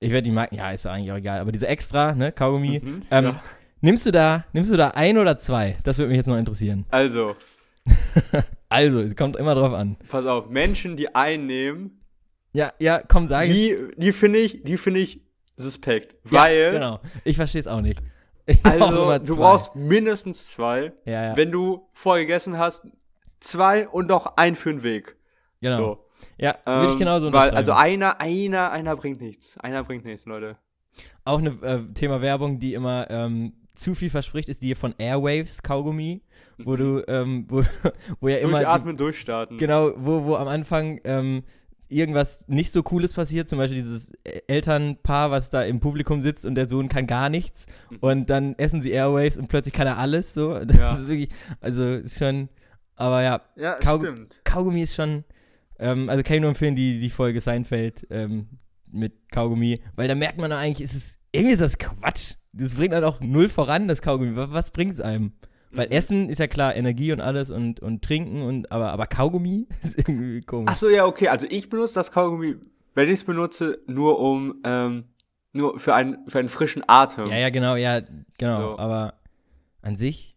ich 0.00 0.10
werde 0.10 0.22
die 0.24 0.30
Marken, 0.32 0.56
ja, 0.56 0.70
ist 0.70 0.86
eigentlich 0.86 1.12
auch 1.12 1.16
egal, 1.16 1.40
aber 1.40 1.52
diese 1.52 1.66
extra, 1.66 2.14
ne, 2.14 2.32
Kaugummi, 2.32 2.80
Mhm, 2.82 3.02
ähm, 3.10 3.24
ja. 3.24 3.42
nimmst 3.80 4.06
du 4.06 4.10
da, 4.12 4.44
nimmst 4.52 4.70
du 4.70 4.76
da 4.76 4.88
ein 4.88 5.18
oder 5.18 5.36
zwei? 5.38 5.76
Das 5.84 5.98
würde 5.98 6.08
mich 6.08 6.16
jetzt 6.18 6.26
noch 6.26 6.36
interessieren. 6.38 6.84
Also, 6.90 7.36
Also, 8.74 9.00
es 9.00 9.14
kommt 9.16 9.36
immer 9.36 9.54
drauf 9.54 9.72
an. 9.72 9.96
pass 10.08 10.26
auf, 10.26 10.48
Menschen, 10.48 10.96
die 10.96 11.14
einnehmen, 11.14 12.00
Ja, 12.52 12.72
ja, 12.78 13.00
komm, 13.06 13.28
sag 13.28 13.44
es. 13.46 13.54
die, 13.54 13.76
die 13.96 14.12
finde 14.12 14.38
ich, 14.40 14.62
die 14.62 14.76
finde 14.76 15.00
ich 15.00 15.20
suspekt. 15.56 16.16
Weil, 16.24 16.56
Ja, 16.58 16.70
genau. 16.72 17.00
Ich 17.24 17.36
verstehe 17.36 17.60
es 17.60 17.66
auch 17.66 17.80
nicht. 17.80 18.00
Ich 18.46 18.62
also, 18.66 19.18
du 19.20 19.36
brauchst 19.36 19.74
mindestens 19.74 20.48
zwei. 20.48 20.92
ja, 21.06 21.28
ja, 21.28 21.36
Wenn 21.36 21.50
du 21.50 21.88
vorher 21.94 22.26
gegessen 22.26 22.58
hast, 22.58 22.82
zwei 23.40 23.88
und 23.88 24.08
noch 24.10 24.36
ein 24.36 24.54
für 24.54 24.70
den 24.70 24.82
Weg. 24.82 25.16
genau. 25.62 25.76
So. 25.78 26.04
Ja, 26.36 26.58
würde 26.66 26.86
ich 26.88 26.92
Ähm, 26.94 26.98
genauso 26.98 27.32
Weil, 27.32 27.50
also 27.52 27.72
einer, 27.72 28.20
einer, 28.20 28.70
einer 28.70 28.96
bringt 28.96 29.20
nichts. 29.22 29.56
Einer 29.58 29.82
bringt 29.84 30.04
nichts, 30.04 30.26
Leute. 30.26 30.56
Auch 31.24 31.38
ein 31.38 31.62
äh, 31.62 31.84
Thema 31.94 32.20
Werbung, 32.20 32.58
die 32.58 32.74
immer 32.74 33.06
ähm, 33.10 33.52
zu 33.74 33.94
viel 33.94 34.10
verspricht, 34.10 34.48
ist 34.48 34.62
die 34.62 34.74
von 34.74 34.94
Airwaves 34.98 35.62
Kaugummi, 35.62 36.22
wo 36.58 36.76
du, 36.76 37.02
ähm, 37.08 37.46
wo, 37.48 37.62
wo 38.20 38.28
ja 38.28 38.36
immer. 38.38 38.58
Durchatmen, 38.58 38.96
durchstarten. 38.96 39.58
Genau, 39.58 39.92
wo, 39.96 40.24
wo 40.24 40.36
am 40.36 40.48
Anfang 40.48 41.00
ähm, 41.04 41.42
irgendwas 41.88 42.46
nicht 42.48 42.72
so 42.72 42.82
Cooles 42.82 43.12
passiert, 43.12 43.48
zum 43.48 43.58
Beispiel 43.58 43.82
dieses 43.82 44.10
Elternpaar, 44.48 45.30
was 45.30 45.50
da 45.50 45.62
im 45.62 45.80
Publikum 45.80 46.20
sitzt 46.20 46.46
und 46.46 46.54
der 46.54 46.66
Sohn 46.66 46.88
kann 46.88 47.06
gar 47.06 47.28
nichts 47.28 47.66
Mhm. 47.90 47.96
und 48.00 48.30
dann 48.30 48.54
essen 48.58 48.82
sie 48.82 48.90
Airwaves 48.90 49.36
und 49.36 49.48
plötzlich 49.48 49.74
kann 49.74 49.86
er 49.86 49.98
alles 49.98 50.34
so. 50.34 50.58
Das 50.64 50.76
Ja. 50.76 50.94
ist 50.96 51.08
wirklich, 51.08 51.28
also 51.60 51.86
ist 51.94 52.18
schon, 52.18 52.48
aber 52.96 53.22
ja, 53.22 53.42
Ja, 53.56 53.74
Kaug- 53.78 54.02
stimmt. 54.02 54.40
Kaugummi 54.44 54.82
ist 54.82 54.94
schon, 54.94 55.24
ähm, 55.78 56.08
also 56.08 56.22
kann 56.22 56.36
ich 56.36 56.40
nur 56.40 56.50
empfehlen, 56.50 56.76
die, 56.76 56.98
die 57.00 57.10
Folge 57.10 57.40
Seinfeld 57.40 58.06
ähm, 58.10 58.48
mit 58.90 59.30
Kaugummi, 59.32 59.80
weil 59.96 60.08
da 60.08 60.14
merkt 60.14 60.38
man 60.40 60.52
eigentlich, 60.52 60.82
ist 60.84 60.94
es, 60.94 61.18
irgendwie 61.32 61.52
ist 61.54 61.60
das 61.62 61.78
Quatsch. 61.78 62.34
Das 62.56 62.74
bringt 62.74 62.94
halt 62.94 63.04
auch 63.04 63.20
null 63.20 63.48
voran, 63.48 63.88
das 63.88 64.00
Kaugummi. 64.02 64.32
Was, 64.34 64.70
bringt 64.70 64.92
es 64.92 65.00
einem? 65.00 65.32
Weil 65.72 65.86
Mhm. 65.86 65.92
Essen 65.92 66.28
ist 66.28 66.38
ja 66.38 66.46
klar, 66.46 66.76
Energie 66.76 67.12
und 67.12 67.20
alles 67.20 67.50
und, 67.50 67.80
und 67.80 68.02
Trinken 68.02 68.42
und, 68.42 68.70
aber, 68.70 68.92
aber 68.92 69.06
Kaugummi 69.06 69.66
ist 69.82 69.98
irgendwie 69.98 70.40
komisch. 70.42 70.70
Ach 70.70 70.76
so, 70.76 70.88
ja, 70.88 71.04
okay. 71.04 71.28
Also 71.28 71.46
ich 71.50 71.68
benutze 71.68 71.94
das 71.94 72.12
Kaugummi, 72.12 72.56
wenn 72.94 73.08
ich 73.08 73.14
es 73.14 73.24
benutze, 73.24 73.80
nur 73.86 74.20
um, 74.20 74.60
ähm, 74.64 75.04
nur 75.52 75.78
für 75.78 75.94
einen, 75.94 76.28
für 76.28 76.38
einen 76.38 76.48
frischen 76.48 76.82
Atem. 76.86 77.28
Ja, 77.28 77.36
ja, 77.36 77.50
genau, 77.50 77.76
ja, 77.76 78.02
genau. 78.38 78.60
So. 78.60 78.78
Aber 78.78 79.14
an 79.82 79.96
sich, 79.96 80.33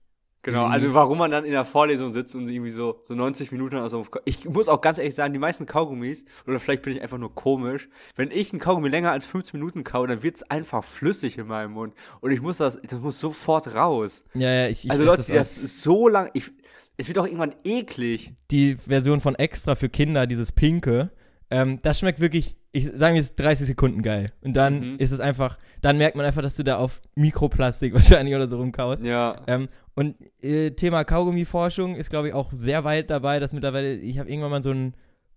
Genau, 0.47 0.65
Mhm. 0.67 0.71
also 0.71 0.93
warum 0.93 1.17
man 1.17 1.29
dann 1.29 1.43
in 1.43 1.51
der 1.51 1.65
Vorlesung 1.65 2.13
sitzt 2.13 2.33
und 2.33 2.47
irgendwie 2.47 2.71
so, 2.71 3.01
so 3.03 3.13
90 3.15 3.51
Minuten 3.51 3.75
also 3.75 4.05
Ich 4.23 4.47
muss 4.47 4.69
auch 4.69 4.79
ganz 4.79 4.97
ehrlich 4.97 5.13
sagen, 5.13 5.33
die 5.33 5.39
meisten 5.39 5.65
Kaugummis, 5.65 6.23
oder 6.47 6.57
vielleicht 6.59 6.83
bin 6.83 6.93
ich 6.95 7.01
einfach 7.01 7.17
nur 7.17 7.35
komisch, 7.35 7.89
wenn 8.15 8.31
ich 8.31 8.53
ein 8.53 8.59
Kaugummi 8.59 8.87
länger 8.87 9.11
als 9.11 9.25
15 9.25 9.59
Minuten 9.59 9.83
kaue, 9.83 10.07
dann 10.07 10.23
wird 10.23 10.37
es 10.37 10.43
einfach 10.49 10.85
flüssig 10.85 11.37
in 11.37 11.47
meinem 11.47 11.73
Mund. 11.73 11.93
Und 12.21 12.31
ich 12.31 12.41
muss 12.41 12.57
das, 12.57 12.79
das 12.81 12.99
muss 13.01 13.19
sofort 13.19 13.75
raus. 13.75 14.23
ja, 14.33 14.49
ja, 14.53 14.67
ich, 14.69 14.85
ich 14.85 14.91
also 14.91 15.03
Leute, 15.03 15.17
das 15.17 15.55
das 15.59 15.83
so 15.83 16.07
lang, 16.07 16.29
ich, 16.33 16.49
es 16.95 17.09
wird 17.09 17.19
auch 17.19 17.25
irgendwann 17.25 17.53
eklig. 17.65 18.31
die 18.49 18.75
Version 18.77 19.19
von 19.19 19.35
Extra 19.35 19.75
für 19.75 19.89
Kinder, 19.89 20.25
dieses 20.27 20.53
Pinke, 20.53 21.11
ähm, 21.49 21.79
das 21.81 21.99
schmeckt 21.99 22.19
wirklich, 22.19 22.55
ich 22.71 22.89
sage 22.93 23.13
mir, 23.13 23.19
ist 23.19 23.35
30 23.37 23.67
Sekunden 23.67 24.01
geil. 24.01 24.33
Und 24.41 24.53
dann 24.53 24.93
Mhm. 24.93 24.95
ist 24.99 25.11
es 25.11 25.19
einfach, 25.19 25.57
dann 25.81 25.97
merkt 25.97 26.15
man 26.17 26.25
einfach, 26.25 26.41
dass 26.41 26.55
du 26.55 26.63
da 26.63 26.77
auf 26.77 27.01
Mikroplastik 27.15 27.93
wahrscheinlich 28.21 28.35
oder 28.35 28.47
so 28.47 28.57
rumkaust. 28.57 29.03
Ja. 29.03 29.41
Ähm, 29.47 29.69
und 29.95 30.15
äh, 30.41 30.71
Thema 30.71 31.03
Kaugummi-Forschung 31.03 31.95
ist, 31.95 32.09
glaube 32.09 32.27
ich, 32.29 32.33
auch 32.33 32.51
sehr 32.53 32.83
weit 32.83 33.09
dabei, 33.09 33.39
dass 33.39 33.53
mittlerweile, 33.53 33.95
ich 33.95 34.19
habe 34.19 34.29
irgendwann 34.29 34.51
mal 34.51 34.61
so 34.63 34.71
ein 34.71 34.93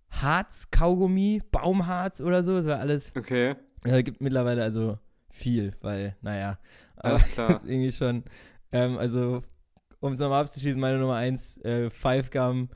Harz-Kaugummi, 0.09 1.41
Baumharz 1.51 2.21
oder 2.21 2.43
so, 2.43 2.55
das 2.55 2.65
war 2.65 2.79
alles, 2.79 3.13
Okay, 3.17 3.55
äh, 3.85 4.03
gibt 4.03 4.21
mittlerweile 4.21 4.63
also 4.63 4.97
viel, 5.29 5.73
weil, 5.81 6.15
naja, 6.21 6.57
aber 6.97 7.09
alles 7.15 7.31
klar. 7.31 7.47
das 7.53 7.63
ist 7.63 7.69
irgendwie 7.69 7.91
schon, 7.91 8.23
ähm, 8.71 8.97
also, 8.97 9.41
um 9.99 10.13
es 10.13 10.19
nochmal 10.19 10.41
abzuschließen, 10.41 10.79
meine 10.79 10.97
Nummer 10.99 11.15
1, 11.15 11.57
äh, 11.63 11.89
Five 11.89 12.31
Gum, 12.31 12.69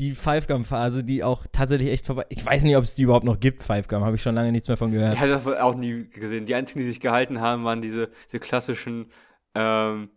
die 0.00 0.14
Five 0.14 0.46
Gum 0.46 0.64
Phase, 0.64 1.04
die 1.04 1.22
auch 1.22 1.44
tatsächlich 1.52 1.90
echt 1.90 2.06
vorbei, 2.06 2.24
ich 2.30 2.44
weiß 2.44 2.62
nicht, 2.62 2.76
ob 2.76 2.84
es 2.84 2.94
die 2.94 3.02
überhaupt 3.02 3.26
noch 3.26 3.38
gibt, 3.38 3.62
Five 3.62 3.86
Gum, 3.86 4.02
habe 4.02 4.16
ich 4.16 4.22
schon 4.22 4.34
lange 4.34 4.50
nichts 4.50 4.66
mehr 4.66 4.78
von 4.78 4.90
gehört. 4.90 5.14
Ich 5.14 5.20
hatte 5.20 5.32
das 5.32 5.46
auch 5.46 5.74
nie 5.74 6.08
gesehen. 6.08 6.46
Die 6.46 6.54
einzigen, 6.54 6.80
die 6.80 6.86
sich 6.86 7.00
gehalten 7.00 7.40
haben, 7.40 7.64
waren 7.64 7.82
diese, 7.82 8.08
diese 8.26 8.40
klassischen 8.40 9.10
ähm, 9.54 10.08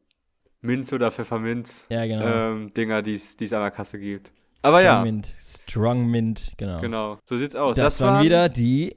Minz- 0.62 0.94
oder 0.94 1.12
Pfefferminz 1.12 1.86
Ja, 1.90 2.06
genau. 2.06 2.26
ähm, 2.26 2.74
Dinger, 2.74 3.02
die 3.02 3.14
es 3.14 3.36
an 3.54 3.62
der 3.62 3.72
Kasse 3.72 4.00
gibt. 4.00 4.32
Aber 4.62 4.80
Strong 4.80 4.86
ja, 4.86 5.02
Mint, 5.04 5.34
Strong 5.42 6.08
Mint, 6.08 6.54
genau. 6.56 6.80
genau. 6.80 7.18
So 7.26 7.36
sieht's 7.36 7.56
aus. 7.56 7.76
Das, 7.76 8.00
waren 8.00 8.14
waren 8.14 8.24
wieder 8.24 8.48
die 8.48 8.96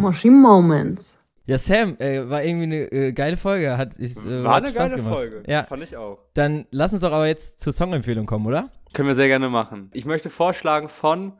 Moshi 0.00 0.30
Moments. 0.30 1.21
Ja, 1.44 1.58
Sam, 1.58 1.96
äh, 1.98 2.28
war 2.30 2.44
irgendwie 2.44 2.64
eine 2.64 2.92
äh, 2.92 3.12
geile 3.12 3.36
Folge. 3.36 3.76
Hat, 3.76 3.98
ich, 3.98 4.16
äh, 4.16 4.44
War 4.44 4.54
hat 4.56 4.62
eine 4.64 4.72
Spaß 4.72 4.90
geile 4.92 4.96
gemacht. 5.02 5.14
Folge. 5.14 5.42
Ja, 5.48 5.64
Fand 5.64 5.82
ich 5.82 5.96
auch. 5.96 6.18
dann 6.34 6.66
lass 6.70 6.92
uns 6.92 7.02
doch 7.02 7.12
aber 7.12 7.26
jetzt 7.26 7.60
zur 7.60 7.72
Songempfehlung 7.72 8.26
kommen, 8.26 8.46
oder? 8.46 8.70
Können 8.92 9.08
wir 9.08 9.14
sehr 9.16 9.26
gerne 9.28 9.48
machen. 9.48 9.90
Ich 9.92 10.04
möchte 10.04 10.30
vorschlagen 10.30 10.88
von 10.88 11.32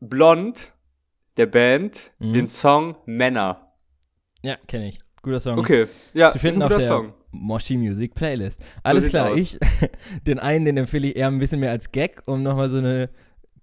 Blond, 0.00 0.72
der 1.36 1.46
Band, 1.46 2.10
Mhm. 2.18 2.32
den 2.32 2.48
Song 2.48 2.96
Männer. 3.06 3.72
Ja, 4.42 4.56
kenne 4.66 4.88
ich. 4.88 4.98
Guter 5.22 5.38
Song. 5.40 5.58
Okay, 5.58 5.86
ja, 6.14 6.30
Zu 6.30 6.36
ist 6.38 6.42
finden 6.42 6.62
ein 6.62 6.62
auf 6.64 6.68
guter 6.70 6.80
der 6.80 6.88
Song. 6.88 7.14
Moshi 7.30 7.76
Music 7.76 8.14
Playlist. 8.14 8.60
Alles 8.82 9.04
sieht's 9.04 9.12
klar, 9.14 9.30
aus. 9.30 9.38
ich, 9.38 9.58
den 10.26 10.38
einen, 10.40 10.64
den 10.64 10.76
empfehle 10.76 11.06
ich 11.08 11.16
eher 11.16 11.28
ein 11.28 11.38
bisschen 11.38 11.60
mehr 11.60 11.70
als 11.70 11.92
Gag, 11.92 12.22
um 12.26 12.42
nochmal 12.42 12.68
so 12.68 12.78
eine 12.78 13.08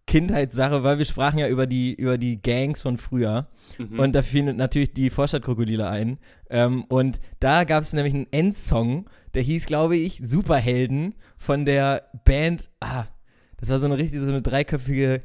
Kindheitssache, 0.09 0.81
weil 0.81 0.97
wir 0.97 1.05
sprachen 1.05 1.37
ja 1.37 1.47
über 1.47 1.67
die, 1.67 1.93
über 1.93 2.17
die 2.17 2.41
Gangs 2.41 2.81
von 2.81 2.97
früher. 2.97 3.47
Mhm. 3.77 3.99
Und 3.99 4.13
da 4.13 4.23
fielen 4.23 4.57
natürlich 4.57 4.91
die 4.91 5.11
Vorstadtkrokodile 5.11 5.87
ein. 5.87 6.17
Ähm, 6.49 6.83
und 6.85 7.19
da 7.39 7.63
gab 7.63 7.83
es 7.83 7.93
nämlich 7.93 8.15
einen 8.15 8.25
Endsong, 8.31 9.07
der 9.35 9.43
hieß, 9.43 9.67
glaube 9.67 9.97
ich, 9.97 10.19
Superhelden 10.23 11.13
von 11.37 11.63
der 11.63 12.09
Band. 12.25 12.71
Ah, 12.79 13.05
das 13.57 13.69
war 13.69 13.79
so 13.79 13.85
eine 13.85 13.99
richtig, 13.99 14.19
so 14.19 14.29
eine 14.29 14.41
dreiköpfige, 14.41 15.21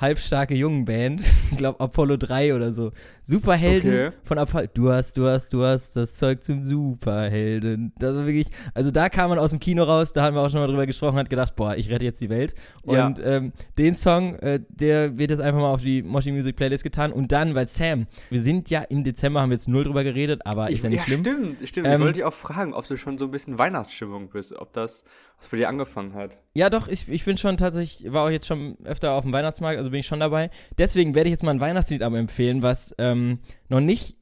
halbstarke 0.00 0.54
Jungenband. 0.54 1.20
Ich 1.50 1.56
glaube 1.58 1.80
Apollo 1.80 2.16
3 2.16 2.54
oder 2.54 2.72
so. 2.72 2.92
Superhelden 3.22 3.90
Okay. 3.90 4.10
von 4.24 4.38
Apollo. 4.38 4.68
Du 4.74 4.90
hast, 4.90 5.16
du 5.16 5.26
hast, 5.26 5.52
du 5.52 5.62
hast 5.64 5.94
das 5.96 6.14
Zeug 6.14 6.42
zum 6.42 6.64
Superhelden. 6.64 7.92
Das 7.98 8.14
war 8.16 8.26
wirklich, 8.26 8.48
also 8.74 8.90
da 8.90 9.08
kam 9.08 9.30
man 9.30 9.38
aus 9.38 9.50
dem 9.50 9.60
Kino 9.60 9.82
raus, 9.84 10.12
da 10.12 10.22
haben 10.22 10.34
wir 10.34 10.40
auch 10.42 10.50
schon 10.50 10.60
mal 10.60 10.66
drüber 10.66 10.86
gesprochen, 10.86 11.16
hat 11.18 11.30
gedacht, 11.30 11.54
boah, 11.56 11.76
ich 11.76 11.90
rette 11.90 12.04
jetzt 12.04 12.20
die 12.20 12.30
Welt. 12.30 12.54
Ja. 12.86 13.06
Und 13.06 13.20
ähm, 13.24 13.52
den 13.78 13.94
Song, 13.94 14.36
äh, 14.36 14.60
der 14.68 15.18
wird 15.18 15.30
jetzt 15.30 15.40
einfach 15.40 15.60
mal 15.60 15.70
auf 15.72 15.82
die 15.82 16.02
Moshi 16.02 16.32
Music 16.32 16.56
Playlist 16.56 16.82
getan. 16.84 17.12
Und 17.12 17.32
dann, 17.32 17.54
weil 17.54 17.66
Sam, 17.66 18.06
wir 18.30 18.42
sind 18.42 18.70
ja 18.70 18.82
im 18.82 19.04
Dezember, 19.04 19.40
haben 19.40 19.50
wir 19.50 19.56
jetzt 19.56 19.68
null 19.68 19.84
drüber 19.84 20.04
geredet, 20.04 20.42
aber 20.44 20.70
ich, 20.70 20.76
ist 20.76 20.84
ja 20.84 20.90
nicht 20.90 21.04
schlimm. 21.04 21.20
stimmt, 21.20 21.68
stimmt. 21.68 21.86
Ähm, 21.86 21.94
ich 21.94 22.00
wollte 22.00 22.12
dich 22.14 22.24
auch 22.24 22.32
fragen, 22.32 22.74
ob 22.74 22.86
du 22.86 22.96
schon 22.96 23.18
so 23.18 23.26
ein 23.26 23.30
bisschen 23.30 23.58
Weihnachtsstimmung 23.58 24.28
bist, 24.30 24.52
ob 24.56 24.72
das, 24.72 25.04
was 25.38 25.48
bei 25.48 25.56
dir 25.56 25.68
angefangen 25.68 26.14
hat. 26.14 26.38
Ja, 26.54 26.70
doch, 26.70 26.88
ich, 26.88 27.08
ich 27.08 27.24
bin 27.24 27.36
schon 27.36 27.56
tatsächlich, 27.56 28.12
war 28.12 28.24
auch 28.26 28.30
jetzt 28.30 28.46
schon 28.46 28.76
öfter 28.84 29.12
auf 29.12 29.22
dem 29.22 29.32
Weihnachtsmarkt, 29.32 29.78
also 29.78 29.89
also 29.90 29.92
bin 29.92 30.00
ich 30.00 30.06
schon 30.06 30.20
dabei. 30.20 30.50
Deswegen 30.78 31.14
werde 31.14 31.28
ich 31.28 31.32
jetzt 31.32 31.42
mal 31.42 31.50
ein 31.52 31.60
Weihnachtslied 31.60 32.02
aber 32.02 32.18
empfehlen, 32.18 32.62
was 32.62 32.94
ähm, 32.98 33.38
noch 33.68 33.80
nicht 33.80 34.16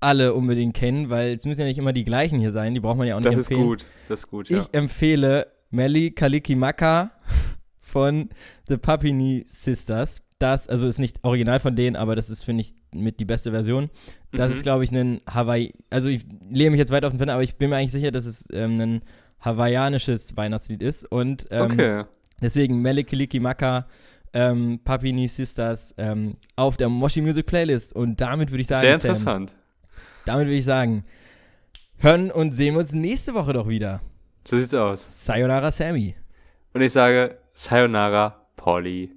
alle 0.00 0.34
unbedingt 0.34 0.74
kennen, 0.74 1.10
weil 1.10 1.32
es 1.34 1.44
müssen 1.44 1.62
ja 1.62 1.66
nicht 1.66 1.78
immer 1.78 1.92
die 1.92 2.04
gleichen 2.04 2.38
hier 2.38 2.52
sein, 2.52 2.72
die 2.74 2.80
braucht 2.80 2.98
man 2.98 3.06
ja 3.08 3.16
auch 3.16 3.20
nicht 3.20 3.32
Das 3.32 3.36
ist 3.38 3.50
empfehlen. 3.50 3.68
gut. 3.68 3.86
Das 4.08 4.20
ist 4.20 4.28
gut, 4.30 4.48
ja. 4.48 4.58
Ich 4.60 4.68
empfehle 4.72 5.48
Melly 5.70 6.12
Kalikimaka 6.12 7.10
von 7.80 8.28
The 8.68 8.76
Papini 8.76 9.44
Sisters. 9.48 10.22
Das, 10.38 10.68
also 10.68 10.86
ist 10.86 11.00
nicht 11.00 11.24
original 11.24 11.58
von 11.58 11.74
denen, 11.74 11.96
aber 11.96 12.14
das 12.14 12.30
ist, 12.30 12.44
finde 12.44 12.60
ich, 12.60 12.72
mit 12.94 13.18
die 13.18 13.24
beste 13.24 13.50
Version. 13.50 13.90
Das 14.30 14.50
Mhm. 14.50 14.54
ist, 14.54 14.62
glaube 14.62 14.84
ich, 14.84 14.92
ein 14.92 15.20
Hawaii, 15.28 15.72
also 15.90 16.08
ich 16.08 16.24
lehne 16.48 16.70
mich 16.70 16.78
jetzt 16.78 16.92
weit 16.92 17.04
auf 17.04 17.12
den 17.12 17.18
Fenster, 17.18 17.34
aber 17.34 17.42
ich 17.42 17.56
bin 17.56 17.70
mir 17.70 17.76
eigentlich 17.76 17.90
sicher, 17.90 18.12
dass 18.12 18.24
es 18.24 18.46
ähm, 18.52 18.80
ein 18.80 19.02
hawaiianisches 19.44 20.36
Weihnachtslied 20.36 20.80
ist. 20.82 21.10
Und 21.10 21.46
ähm, 21.50 21.62
okay. 21.72 22.04
deswegen 22.40 22.80
Melly 22.82 23.02
Kalikimaka, 23.02 23.86
ähm, 24.32 24.80
Papini 24.84 25.28
Sisters 25.28 25.94
ähm, 25.98 26.36
auf 26.56 26.76
der 26.76 26.88
Moshi 26.88 27.20
Music 27.20 27.46
Playlist. 27.46 27.92
Und 27.94 28.20
damit 28.20 28.50
würde 28.50 28.62
ich 28.62 28.66
sagen, 28.66 28.82
Sehr 28.82 28.98
Sam, 28.98 29.10
interessant. 29.10 29.52
damit 30.24 30.46
würde 30.46 30.56
ich 30.58 30.64
sagen, 30.64 31.04
hören 31.98 32.30
und 32.30 32.52
sehen 32.52 32.74
wir 32.74 32.80
uns 32.80 32.92
nächste 32.92 33.34
Woche 33.34 33.52
doch 33.52 33.68
wieder. 33.68 34.00
So 34.46 34.58
sieht's 34.58 34.74
aus. 34.74 35.06
Sayonara 35.08 35.70
Sammy. 35.70 36.14
Und 36.72 36.80
ich 36.82 36.92
sage 36.92 37.38
Sayonara, 37.54 38.46
Polly. 38.56 39.12